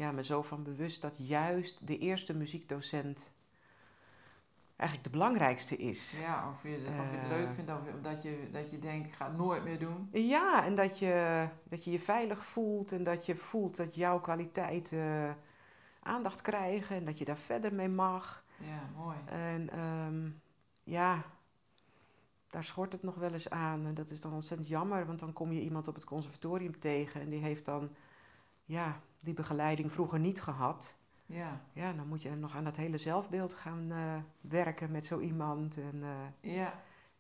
ja, 0.00 0.12
me 0.12 0.24
zo 0.24 0.42
van 0.42 0.62
bewust 0.62 1.02
dat 1.02 1.14
juist 1.16 1.86
de 1.86 1.98
eerste 1.98 2.34
muziekdocent 2.34 3.32
eigenlijk 4.76 5.10
de 5.12 5.18
belangrijkste 5.18 5.76
is. 5.76 6.18
Ja, 6.20 6.48
of 6.50 6.62
je, 6.62 6.68
of 7.00 7.10
je 7.10 7.16
het 7.16 7.28
leuk 7.28 7.46
Eh. 7.46 7.52
vindt 7.52 7.70
of 7.70 7.78
dat 8.00 8.22
je, 8.22 8.48
dat 8.50 8.70
je 8.70 8.78
denkt, 8.78 9.06
ik 9.06 9.12
ga 9.14 9.26
het 9.26 9.36
nooit 9.36 9.64
meer 9.64 9.78
doen. 9.78 10.08
Ja, 10.12 10.64
en 10.64 10.74
dat 10.74 10.98
je, 10.98 11.48
dat 11.64 11.84
je 11.84 11.90
je 11.90 11.98
veilig 11.98 12.46
voelt 12.46 12.92
en 12.92 13.04
dat 13.04 13.26
je 13.26 13.36
voelt 13.36 13.76
dat 13.76 13.94
jouw 13.94 14.20
kwaliteiten 14.20 15.36
aandacht 16.02 16.40
krijgen 16.42 16.96
en 16.96 17.04
dat 17.04 17.18
je 17.18 17.24
daar 17.24 17.38
verder 17.38 17.74
mee 17.74 17.88
mag. 17.88 18.44
Ja, 18.56 18.88
mooi. 18.96 19.16
En 19.26 19.70
ehm, 19.70 20.30
ja, 20.82 21.22
daar 22.50 22.64
schort 22.64 22.92
het 22.92 23.02
nog 23.02 23.14
wel 23.14 23.32
eens 23.32 23.50
aan. 23.50 23.86
En 23.86 23.94
dat 23.94 24.10
is 24.10 24.20
dan 24.20 24.32
ontzettend 24.32 24.68
jammer, 24.68 25.06
want 25.06 25.20
dan 25.20 25.32
kom 25.32 25.52
je 25.52 25.60
iemand 25.60 25.88
op 25.88 25.94
het 25.94 26.04
conservatorium 26.04 26.78
tegen 26.78 27.20
en 27.20 27.28
die 27.28 27.40
heeft 27.40 27.64
dan 27.64 27.90
ja, 28.64 29.00
die 29.20 29.34
begeleiding 29.34 29.92
vroeger 29.92 30.18
niet 30.18 30.42
gehad. 30.42 30.94
Ja, 31.26 31.60
Ja, 31.72 31.92
dan 31.92 32.06
moet 32.06 32.22
je 32.22 32.30
nog 32.30 32.56
aan 32.56 32.64
dat 32.64 32.76
hele 32.76 32.98
zelfbeeld 32.98 33.54
gaan 33.54 33.92
eh, 33.92 34.16
werken 34.40 34.90
met 34.90 35.06
zo 35.06 35.18
iemand. 35.20 35.76
En 35.76 36.02
eh, 36.02 36.54
ja, 36.54 36.74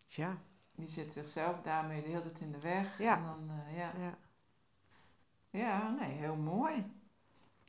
ja, 0.06 0.36
die 0.74 0.88
zit 0.88 1.12
zichzelf 1.12 1.60
daarmee 1.60 2.02
de 2.02 2.08
hele 2.08 2.22
tijd 2.22 2.40
in 2.40 2.52
de 2.52 2.60
weg. 2.60 2.98
Ja. 2.98 3.16
En 3.16 3.24
dan, 3.24 3.50
eh, 3.50 3.76
ja. 3.76 3.92
ja. 3.98 4.18
ja, 5.50 5.90
nee, 5.98 6.10
heel 6.10 6.36
mooi. 6.36 6.92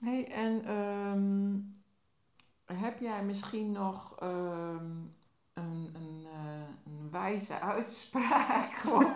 hey, 0.03 0.27
en 0.31 0.65
ehm, 0.65 1.59
heb 2.77 2.99
jij 2.99 3.23
misschien 3.23 3.71
nog 3.71 4.15
ehm, 4.19 4.91
een, 5.53 5.91
een, 5.93 6.27
een 6.85 7.09
wijze 7.11 7.59
uitspraak 7.75 8.71
gewoon 8.71 9.13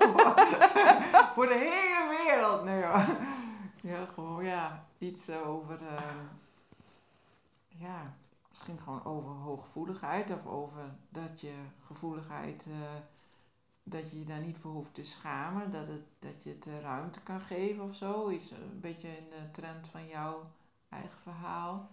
voor 1.33 1.47
de 1.47 1.57
hele 1.57 2.23
wereld? 2.25 2.63
Nee, 2.63 2.83
hoor. 2.83 3.17
Ja, 3.85 4.05
gewoon, 4.05 4.43
ja, 4.43 4.85
iets 4.97 5.29
over, 5.29 5.87
ehm, 5.87 6.17
ja, 7.67 8.15
misschien 8.49 8.79
gewoon 8.79 9.03
over 9.05 9.31
hooggevoeligheid 9.31 10.31
of 10.31 10.45
over 10.45 10.95
dat 11.09 11.41
je 11.41 11.53
gevoeligheid, 11.79 12.65
eh, 12.69 12.95
dat 13.83 14.11
je 14.11 14.19
je 14.19 14.25
daar 14.25 14.39
niet 14.39 14.57
voor 14.57 14.71
hoeft 14.71 14.93
te 14.93 15.03
schamen, 15.03 15.71
dat, 15.71 15.87
het, 15.87 16.03
dat 16.19 16.43
je 16.43 16.49
het 16.49 16.67
eh, 16.67 16.81
ruimte 16.81 17.21
kan 17.21 17.41
geven 17.41 17.83
of 17.83 17.95
zo. 17.95 18.29
Iets 18.29 18.51
eh, 18.51 18.57
een 18.59 18.79
beetje 18.79 19.17
in 19.17 19.29
de 19.29 19.51
trend 19.51 19.87
van 19.87 20.07
jouw 20.07 20.51
eigen 20.89 21.19
verhaal. 21.19 21.89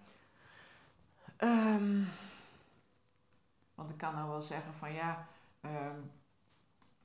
Ehm, 1.36 2.04
Want 3.74 3.90
ik 3.90 3.96
kan 3.96 4.14
nou 4.14 4.28
wel 4.28 4.42
zeggen 4.42 4.74
van 4.74 4.92
ja, 4.92 5.26
ehm, 5.60 6.00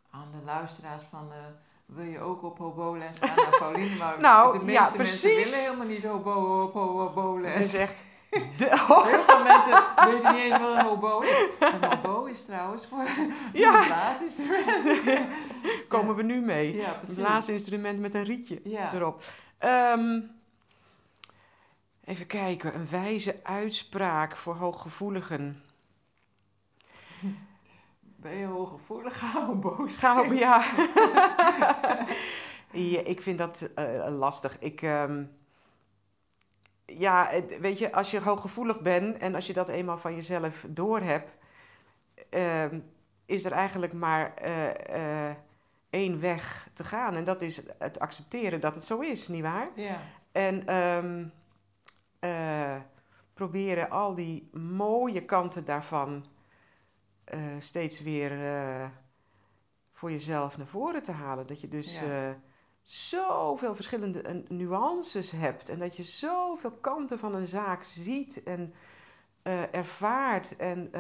aan 0.10 0.32
de 0.32 0.42
luisteraars 0.44 1.04
van 1.04 1.32
eh, 1.32 1.46
wil 1.88 2.06
je 2.06 2.20
ook 2.20 2.44
op 2.44 2.58
hobo-les 2.58 3.18
gaan 3.20 3.36
naar 3.36 3.58
Pauline? 3.60 3.96
Maar 3.96 4.20
Nou, 4.30 4.60
de 4.66 4.72
ja, 4.72 4.82
meeste 4.82 4.98
mensen 4.98 5.30
willen 5.36 5.60
helemaal 5.60 5.86
niet 5.88 6.04
hobo 6.04 6.62
op 6.64 6.74
dat 6.74 6.84
is 6.84 6.94
hobo-les. 7.14 7.74
echt 7.74 8.04
de, 8.58 8.66
Heel 8.88 9.24
veel 9.24 9.44
mensen 9.44 9.84
weten 10.06 10.34
niet 10.34 10.42
eens 10.42 10.58
wat 10.58 10.74
een 10.76 10.82
hobo 10.82 11.20
is. 11.20 11.48
Een 11.60 11.84
hobo 11.84 12.26
is 12.26 12.46
trouwens 12.46 12.86
voor 12.88 13.06
Ja. 13.54 13.80
een 13.80 13.86
blaasinstrument. 13.86 15.00
komen 15.88 16.16
we 16.16 16.24
nu 16.24 16.40
mee. 16.42 16.74
Ja, 16.76 16.88
Een 16.94 16.98
precies. 16.98 17.16
blaasinstrument 17.16 18.00
met 18.00 18.14
een 18.14 18.24
rietje 18.24 18.60
Ja. 18.64 18.94
erop. 18.94 19.24
Ehm, 19.58 20.20
even 22.06 22.28
kijken, 22.28 22.76
een 22.76 22.88
wijze 22.90 23.40
uitspraak 23.44 24.38
voor 24.38 24.56
hooggevoeligen. 24.56 25.62
Ben 28.28 28.38
je 28.38 28.46
hooggevoelig? 28.46 29.20
Ga 29.20 29.46
hobo's. 29.46 29.96
Ga 29.96 30.22
op, 30.22 30.32
ja. 30.34 30.64
ja. 32.72 33.00
Ik 33.04 33.22
vind 33.22 33.38
dat 33.38 33.70
eh, 33.76 34.06
lastig. 34.18 34.60
Ik, 34.60 34.82
ehm, 34.82 35.24
ja, 36.86 37.28
het- 37.30 37.60
weet 37.60 37.80
je, 37.80 37.92
als 37.92 38.12
je 38.12 38.22
hooggevoelig 38.22 38.82
bent 38.82 39.18
en 39.18 39.36
als 39.36 39.48
je 39.48 39.54
dat 39.54 39.70
eenmaal 39.70 39.98
van 39.98 40.16
jezelf 40.16 40.66
doorhebt, 40.68 41.32
ehm 42.30 42.80
is 43.26 43.46
er 43.46 43.52
eigenlijk 43.52 43.94
maar 43.94 44.34
eh, 44.36 45.30
eh, 45.30 45.36
één 45.90 46.20
weg 46.20 46.70
te 46.74 46.84
gaan. 46.84 47.16
En 47.16 47.24
dat 47.24 47.42
is 47.42 47.62
het 47.78 48.00
accepteren 48.00 48.60
dat 48.62 48.76
het 48.76 48.86
zo 48.86 49.00
is, 49.00 49.28
nietwaar? 49.28 49.70
Ja, 49.76 50.00
En 50.32 50.68
ehm, 50.68 51.26
eh, 52.20 52.76
proberen 53.34 53.90
al 53.90 54.16
die 54.16 54.50
mooie 54.54 55.26
kanten 55.26 55.66
daarvan 55.66 56.26
eh, 57.28 57.40
steeds 57.60 58.02
weer 58.02 58.56
eh, 58.56 58.86
voor 59.94 60.12
jezelf 60.12 60.58
naar 60.58 60.68
voren 60.68 61.04
te 61.04 61.12
halen. 61.12 61.48
Dat 61.48 61.62
je 61.62 61.68
dus 61.68 62.00
Ja. 62.00 62.28
eh, 62.30 62.34
zoveel 62.84 63.76
verschillende 63.76 64.44
nuances 64.48 65.32
hebt 65.32 65.70
en 65.70 65.80
dat 65.80 65.96
je 65.98 66.04
zoveel 66.04 66.72
kanten 66.72 67.20
van 67.20 67.36
een 67.36 67.48
zaak 67.48 67.84
ziet 67.84 68.44
en 68.44 68.74
ervaart. 69.72 70.56
En 70.56 70.92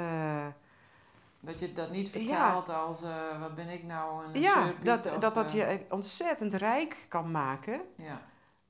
dat 1.39 1.59
je 1.59 1.71
dat 1.73 1.91
niet 1.91 2.13
Ja. 2.13 2.19
vertaalt 2.19 2.69
als, 2.69 3.01
wat 3.39 3.55
ben 3.55 3.67
ik 3.69 3.83
nou, 3.83 4.25
een 4.25 4.41
ja, 4.41 4.73
dat, 4.83 5.05
of, 5.05 5.17
dat 5.17 5.35
dat 5.35 5.45
eh, 5.45 5.53
je 5.53 5.85
ontzettend 5.89 6.53
rijk 6.53 7.05
kan 7.07 7.31
maken. 7.31 7.81
Ja, 7.95 8.21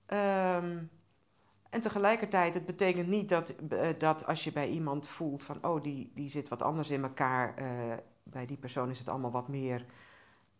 Ehm, 0.06 0.78
en 1.70 1.82
tegelijkertijd, 1.82 2.54
het 2.54 2.66
betekent 2.66 3.08
niet 3.08 3.30
dat, 3.30 3.50
eh, 3.70 3.88
dat 3.98 4.26
als 4.26 4.44
je 4.44 4.52
bij 4.52 4.70
iemand 4.70 5.08
voelt 5.08 5.44
van, 5.44 5.58
oh, 5.62 5.84
die, 5.84 6.12
die 6.16 6.30
zit 6.30 6.48
wat 6.48 6.62
anders 6.62 6.90
in 6.90 7.04
elkaar. 7.04 7.56
eh, 7.56 7.68
bij 8.24 8.46
die 8.46 8.58
persoon 8.58 8.90
is 8.90 9.00
het 9.00 9.10
allemaal 9.10 9.32
wat 9.32 9.48
meer 9.48 9.86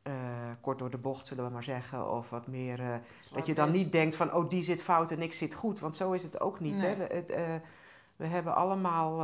eh, 0.02 0.14
kort 0.62 0.80
door 0.80 0.90
de 0.90 0.98
bocht, 0.98 1.28
zullen 1.28 1.46
we 1.46 1.52
maar 1.52 1.64
zeggen. 1.64 2.12
Of 2.12 2.30
wat 2.30 2.48
meer, 2.48 3.02
dat 3.34 3.46
je 3.46 3.54
dan 3.54 3.72
niet 3.72 3.92
denkt 3.92 4.16
van, 4.16 4.34
oh, 4.34 4.50
die 4.50 4.62
zit 4.62 4.84
fout 4.84 5.12
en 5.12 5.22
ik 5.22 5.34
zit 5.34 5.54
goed. 5.54 5.80
Want 5.80 5.96
zo 5.96 6.12
is 6.12 6.24
het 6.24 6.42
ook 6.42 6.60
niet. 6.60 6.82
Hè? 6.82 6.96
We, 6.96 7.04
het, 7.04 7.62
we 8.16 8.26
hebben 8.26 8.56
allemaal, 8.56 9.22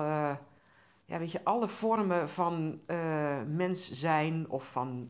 ja, 1.05 1.19
weet 1.19 1.31
je, 1.31 1.43
alle 1.43 1.67
vormen 1.67 2.29
van 2.29 2.79
mens 3.47 3.91
zijn 3.91 4.49
of 4.49 4.71
van 4.71 5.09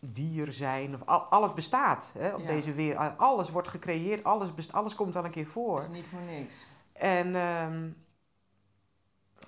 dier 0.00 0.52
zijn. 0.52 0.94
Of 0.94 1.00
al- 1.06 1.20
alles 1.20 1.52
bestaat 1.54 2.12
hè, 2.18 2.34
op 2.34 2.40
Ja. 2.40 2.46
deze 2.46 2.72
wereld. 2.72 3.18
Alles 3.18 3.50
wordt 3.50 3.68
gecreëerd, 3.68 4.24
alles, 4.24 4.54
best, 4.54 4.72
alles 4.72 4.94
komt 4.94 5.16
al 5.16 5.24
een 5.24 5.30
keer 5.30 5.46
voor. 5.46 5.76
Dat 5.80 5.90
is 5.90 5.96
niet 5.96 6.08
voor 6.08 6.20
niks. 6.20 6.68
En 6.92 7.34
ehm, 7.34 7.88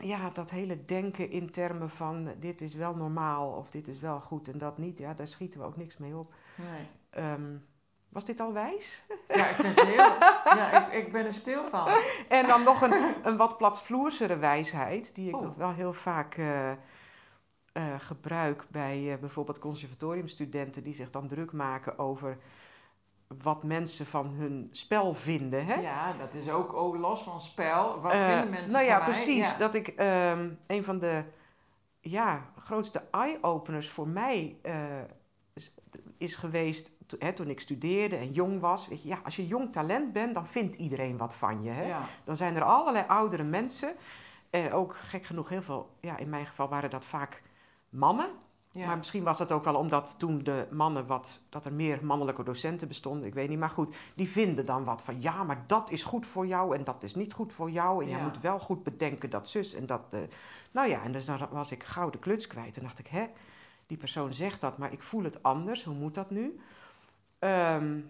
ja, 0.08 0.30
dat 0.32 0.50
hele 0.50 0.84
denken 0.84 1.30
in 1.30 1.50
termen 1.50 1.90
van 1.90 2.28
dit 2.40 2.60
is 2.60 2.74
wel 2.74 2.94
normaal 2.94 3.50
of 3.50 3.70
dit 3.70 3.88
is 3.88 3.98
wel 4.00 4.20
goed 4.20 4.48
en 4.48 4.58
dat 4.58 4.78
niet, 4.78 4.98
ja, 4.98 5.14
daar 5.14 5.26
schieten 5.28 5.60
we 5.60 5.66
ook 5.66 5.76
niks 5.76 5.96
mee 5.96 6.16
op. 6.16 6.34
Nee. 6.54 6.86
Ehm, 7.10 7.56
was 8.08 8.24
dit 8.24 8.40
al 8.40 8.52
wijs? 8.52 9.04
Ja, 9.28 9.34
ik 9.34 9.54
vind 9.54 9.74
het 9.80 9.84
heel... 9.86 9.96
ja, 10.58 10.86
ik, 10.90 11.04
ik 11.04 11.12
ben 11.12 11.24
er 11.24 11.32
stil 11.32 11.64
van. 11.64 11.86
En 12.28 12.46
dan 12.46 12.62
nog 12.62 12.82
een, 12.82 13.14
een 13.22 13.36
wat 13.36 13.56
platvloersere 13.56 14.36
wijsheid, 14.36 15.14
die 15.14 15.28
ik 15.28 15.36
Oh. 15.36 15.42
nog 15.42 15.54
wel 15.54 15.72
heel 15.72 15.92
vaak 15.92 16.34
eh, 16.34 16.70
eh, 17.72 17.94
gebruik 17.98 18.66
bij 18.70 19.12
eh, 19.12 19.18
bijvoorbeeld 19.18 19.58
conservatoriumstudenten 19.58 20.82
die 20.82 20.94
zich 20.94 21.10
dan 21.10 21.28
druk 21.28 21.52
maken 21.52 21.98
over 21.98 22.38
wat 23.42 23.62
mensen 23.62 24.06
van 24.06 24.26
hun 24.26 24.68
spel 24.72 25.14
vinden. 25.14 25.66
Hè? 25.66 25.74
Ja, 25.74 26.12
dat 26.12 26.34
is 26.34 26.50
ook, 26.50 26.72
ook 26.72 26.96
los 26.96 27.22
van 27.22 27.40
spel. 27.40 28.00
Wat 28.00 28.12
Eh, 28.12 28.26
vinden 28.26 28.50
mensen 28.50 28.72
Nou 28.72 28.84
ja, 28.84 28.98
van 28.98 29.08
mij? 29.10 29.22
precies. 29.24 29.50
Ja. 29.52 29.58
Dat 29.58 29.74
ik 29.74 29.88
ehm, 29.88 30.48
een 30.66 30.84
van 30.84 30.98
de 30.98 31.22
ja, 32.00 32.50
grootste 32.58 33.02
eye-openers 33.10 33.90
voor 33.90 34.08
mij 34.08 34.56
is, 35.54 35.74
is 36.18 36.34
geweest 36.36 36.90
to- 37.06 37.16
hè, 37.18 37.32
toen 37.32 37.48
ik 37.48 37.60
studeerde 37.60 38.16
en 38.16 38.32
jong 38.32 38.60
was. 38.60 38.88
Weet 38.88 39.02
je, 39.02 39.08
ja, 39.08 39.20
als 39.24 39.36
je 39.36 39.46
jong 39.46 39.72
talent 39.72 40.12
bent, 40.12 40.34
dan 40.34 40.46
vindt 40.46 40.76
iedereen 40.76 41.16
wat 41.16 41.34
van 41.34 41.62
je. 41.62 41.70
Hè? 41.70 41.86
Ja. 41.86 42.02
Dan 42.24 42.36
zijn 42.36 42.56
er 42.56 42.62
allerlei 42.62 43.04
oudere 43.08 43.44
mensen. 43.44 43.92
En 44.50 44.72
ook 44.72 44.94
gek 44.96 45.24
genoeg, 45.24 45.48
heel 45.48 45.62
veel, 45.62 45.90
ja, 46.00 46.16
in 46.16 46.28
mijn 46.28 46.46
geval 46.46 46.68
waren 46.68 46.90
dat 46.90 47.04
vaak 47.04 47.42
mannen. 47.88 48.28
Ja. 48.70 48.86
Maar 48.86 48.96
misschien 48.96 49.22
was 49.24 49.38
dat 49.38 49.52
ook 49.52 49.64
wel 49.64 49.74
omdat 49.74 50.14
toen 50.18 50.42
de 50.44 50.66
mannen 50.70 51.06
wat, 51.06 51.40
dat 51.48 51.64
er 51.64 51.72
meer 51.72 52.04
mannelijke 52.04 52.42
docenten 52.42 52.88
bestonden, 52.88 53.26
ik 53.26 53.34
weet 53.34 53.48
niet. 53.48 53.58
Maar 53.58 53.70
goed, 53.70 53.94
die 54.14 54.28
vinden 54.28 54.66
dan 54.66 54.84
wat 54.84 55.02
van 55.02 55.22
ja, 55.22 55.42
maar 55.44 55.64
dat 55.66 55.90
is 55.90 56.04
goed 56.04 56.26
voor 56.26 56.46
jou 56.46 56.76
en 56.76 56.84
dat 56.84 57.02
is 57.02 57.14
niet 57.14 57.32
goed 57.32 57.52
voor 57.52 57.70
jou. 57.70 58.02
En 58.04 58.10
Ja. 58.10 58.16
je 58.16 58.22
moet 58.22 58.40
wel 58.40 58.58
goed 58.58 58.82
bedenken 58.82 59.30
dat 59.30 59.48
zus 59.48 59.74
en 59.74 59.86
dat. 59.86 60.02
eh, 60.10 60.20
nou 60.70 60.88
ja, 60.88 61.02
en 61.02 61.12
dus 61.12 61.24
dan 61.24 61.48
was 61.50 61.72
ik 61.72 61.82
gouden 61.84 62.20
kluts 62.20 62.46
kwijt. 62.46 62.76
En 62.76 62.82
dacht 62.82 62.98
ik, 62.98 63.06
hè, 63.06 63.26
die 63.86 63.96
persoon 63.96 64.34
zegt 64.34 64.60
dat, 64.60 64.78
maar 64.78 64.92
ik 64.92 65.02
voel 65.02 65.22
het 65.24 65.42
anders. 65.42 65.84
Hoe 65.84 65.94
moet 65.94 66.14
dat 66.14 66.30
nu? 66.30 66.60
Ehm, 67.38 68.00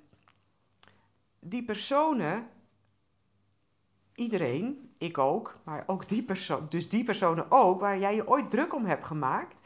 die 1.40 1.64
personen, 1.64 2.48
iedereen, 4.14 4.90
ik 4.98 5.18
ook, 5.18 5.56
maar 5.64 5.84
ook 5.86 6.08
die 6.08 6.22
persoon, 6.22 6.66
dus 6.68 6.88
die 6.88 7.04
personen 7.04 7.50
ook, 7.50 7.80
waar 7.80 7.98
jij 7.98 8.14
je 8.14 8.28
ooit 8.28 8.50
druk 8.50 8.74
om 8.74 8.84
hebt 8.84 9.06
gemaakt, 9.06 9.56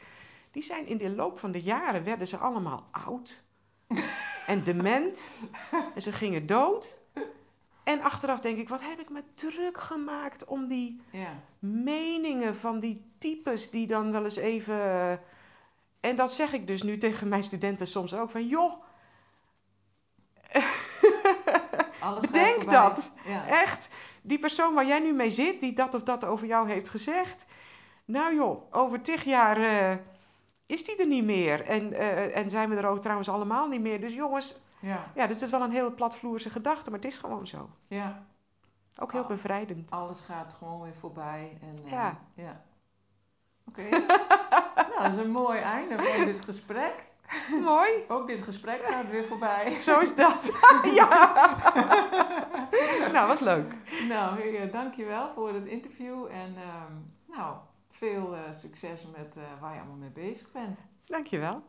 die 0.53 0.63
zijn 0.63 0.87
in 0.87 0.97
de 0.97 1.09
loop 1.09 1.39
van 1.39 1.51
de 1.51 1.61
jaren, 1.61 2.03
werden 2.03 2.27
ze 2.27 2.37
allemaal 2.37 2.87
oud 2.91 3.43
en 4.47 4.63
dement 4.63 5.19
en 5.95 6.01
ze 6.01 6.11
gingen 6.11 6.45
dood. 6.45 6.97
En 7.83 8.01
achteraf 8.01 8.39
denk 8.39 8.57
ik, 8.57 8.69
wat 8.69 8.81
heb 8.81 8.99
ik 8.99 9.09
me 9.09 9.23
druk 9.35 9.77
gemaakt 9.77 10.45
om 10.45 10.67
die 10.67 11.01
ja. 11.11 11.39
meningen 11.59 12.55
van 12.55 12.79
die 12.79 13.11
types 13.17 13.69
die 13.69 13.87
dan 13.87 14.11
wel 14.11 14.23
eens 14.23 14.35
even. 14.35 15.19
En 15.99 16.15
dat 16.15 16.33
zeg 16.33 16.53
ik 16.53 16.67
dus 16.67 16.81
nu 16.81 16.97
tegen 16.97 17.27
mijn 17.27 17.43
studenten 17.43 17.87
soms 17.87 18.13
ook 18.13 18.29
van 18.29 18.47
joh, 18.47 18.83
Alles 21.99 22.23
voorbij. 22.23 22.57
dat. 22.65 23.11
Ja. 23.25 23.47
Echt, 23.47 23.89
die 24.21 24.39
persoon 24.39 24.73
waar 24.73 24.87
jij 24.87 24.99
nu 24.99 25.13
mee 25.13 25.29
zit, 25.29 25.59
die 25.59 25.73
dat 25.73 25.93
of 25.95 26.03
dat 26.03 26.25
over 26.25 26.47
jou 26.47 26.69
heeft 26.69 26.89
gezegd. 26.89 27.45
Nou 28.05 28.35
joh, 28.35 28.75
over 28.75 29.01
tig 29.01 29.23
jaar 29.23 29.57
eh, 29.57 29.97
is 30.65 30.85
die 30.85 30.97
er 30.97 31.07
niet 31.07 31.23
meer. 31.23 31.65
En, 31.65 31.93
eh, 31.93 32.37
en 32.37 32.49
zijn 32.49 32.69
we 32.69 32.75
er 32.75 32.85
ook 32.87 33.01
trouwens 33.01 33.29
allemaal 33.29 33.67
niet 33.67 33.81
meer. 33.81 33.99
Dus 34.01 34.13
jongens, 34.13 34.61
Ja. 34.79 35.03
ja, 35.15 35.27
dus 35.27 35.35
het 35.35 35.43
is 35.45 35.49
wel 35.51 35.61
een 35.61 35.71
heel 35.71 35.93
platvloerse 35.93 36.49
gedachte, 36.49 36.89
maar 36.89 36.99
het 36.99 37.07
is 37.11 37.17
gewoon 37.17 37.47
zo. 37.47 37.69
ja, 37.87 38.25
Ook 39.01 39.11
heel 39.11 39.21
Ah. 39.21 39.27
bevrijdend. 39.27 39.91
alles 39.91 40.21
gaat 40.21 40.53
gewoon 40.53 40.81
weer 40.81 40.95
voorbij. 40.95 41.57
En, 41.61 41.79
eh, 41.85 41.91
Ja. 41.91 42.19
ja. 42.33 42.63
Oké. 43.67 43.89
nou, 44.89 45.01
dat 45.01 45.11
is 45.11 45.15
een 45.17 45.31
mooi 45.31 45.59
einde 45.59 46.01
van 46.01 46.25
dit 46.25 46.45
gesprek. 46.45 47.11
Mooi, 47.63 47.89
Ook 48.07 48.27
dit 48.27 48.41
gesprek 48.41 48.83
gaat 48.83 49.09
weer 49.09 49.23
voorbij. 49.23 49.71
zo 49.81 49.99
is 49.99 50.15
dat. 50.15 50.51
ja. 50.93 51.07
nou, 53.11 53.27
was 53.27 53.39
leuk. 53.39 53.73
Nou, 54.07 54.39
eh, 54.55 54.71
dankjewel 54.71 55.31
voor 55.35 55.53
het 55.53 55.65
interview. 55.65 56.25
En 56.31 56.55
ehm, 56.57 56.93
nou, 57.37 57.55
veel 58.03 58.35
eh, 58.35 58.51
succes 58.51 59.07
met 59.17 59.37
eh, 59.37 59.43
waar 59.61 59.73
je 59.73 59.79
allemaal 59.79 59.97
mee 59.97 60.11
bezig 60.11 60.51
bent. 60.51 60.79
Dankjewel. 61.05 61.63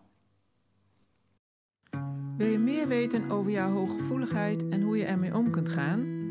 Wil 2.37 2.49
je 2.49 2.59
meer 2.59 2.89
weten 2.89 3.30
over 3.30 3.51
jouw 3.51 3.70
hooggevoeligheid 3.70 4.68
en 4.68 4.82
hoe 4.82 4.97
je 4.97 5.05
ermee 5.05 5.35
om 5.35 5.51
kunt 5.51 5.68
gaan? 5.68 6.22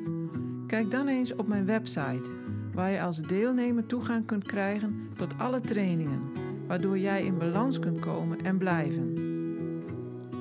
Kijk 0.67 0.91
dan 0.91 1.07
eens 1.07 1.35
op 1.35 1.47
mijn 1.47 1.65
website, 1.65 2.29
waar 2.73 2.91
je 2.91 3.01
als 3.01 3.21
deelnemer 3.21 3.85
toegang 3.85 4.25
kunt 4.25 4.43
krijgen 4.43 5.09
tot 5.17 5.37
alle 5.37 5.59
trainingen, 5.59 6.31
waardoor 6.67 6.97
jij 6.97 7.23
in 7.23 7.37
balans 7.37 7.79
kunt 7.79 7.99
komen 7.99 8.41
en 8.41 8.57
blijven. 8.57 9.21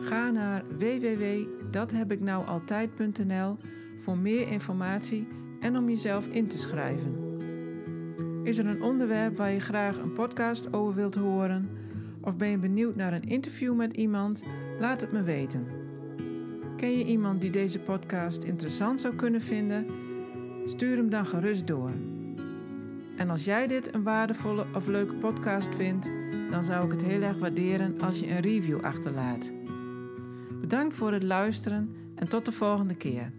Ga 0.00 0.30
naar 0.30 0.64
www.dathebiknoualtijd.nl 0.78 3.56
voor 3.98 4.18
meer 4.18 4.48
informatie 4.48 5.28
en 5.60 5.76
om 5.76 5.88
jezelf 5.88 6.26
in 6.26 6.48
te 6.48 6.58
schrijven. 6.58 7.31
Is 8.42 8.58
er 8.58 8.66
een 8.66 8.82
onderwerp 8.82 9.36
waar 9.36 9.50
je 9.50 9.60
graag 9.60 9.98
een 9.98 10.12
podcast 10.12 10.72
over 10.72 10.94
wilt 10.94 11.14
horen? 11.14 11.68
Of 12.20 12.36
ben 12.36 12.48
je 12.48 12.58
benieuwd 12.58 12.96
naar 12.96 13.12
een 13.12 13.28
interview 13.28 13.74
met 13.74 13.92
iemand? 13.92 14.42
Laat 14.78 15.00
het 15.00 15.12
me 15.12 15.22
weten. 15.22 15.66
Ken 16.76 16.98
je 16.98 17.04
iemand 17.04 17.40
die 17.40 17.50
deze 17.50 17.78
podcast 17.78 18.42
interessant 18.42 19.00
zou 19.00 19.14
kunnen 19.14 19.40
vinden? 19.40 19.86
Stuur 20.66 20.96
hem 20.96 21.10
dan 21.10 21.26
gerust 21.26 21.66
door. 21.66 21.90
En 23.16 23.30
als 23.30 23.44
jij 23.44 23.66
dit 23.66 23.94
een 23.94 24.02
waardevolle 24.02 24.66
of 24.74 24.86
leuke 24.86 25.14
podcast 25.14 25.74
vindt, 25.74 26.10
dan 26.50 26.64
zou 26.64 26.84
ik 26.84 26.92
het 26.92 27.02
heel 27.02 27.22
erg 27.22 27.38
waarderen 27.38 28.00
als 28.00 28.20
je 28.20 28.30
een 28.30 28.40
review 28.40 28.80
achterlaat. 28.80 29.52
Bedankt 30.60 30.94
voor 30.94 31.12
het 31.12 31.22
luisteren 31.22 31.94
en 32.14 32.28
tot 32.28 32.44
de 32.44 32.52
volgende 32.52 32.94
keer. 32.94 33.32